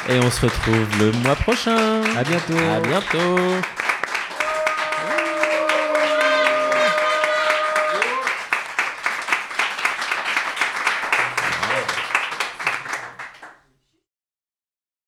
Et 0.09 0.19
on 0.19 0.31
se 0.31 0.47
retrouve 0.47 0.87
le 0.99 1.13
mois 1.23 1.37
prochain. 1.37 2.01
À 2.17 2.25
bientôt. 2.25 2.57
À 2.57 2.81
bientôt. 2.81 3.39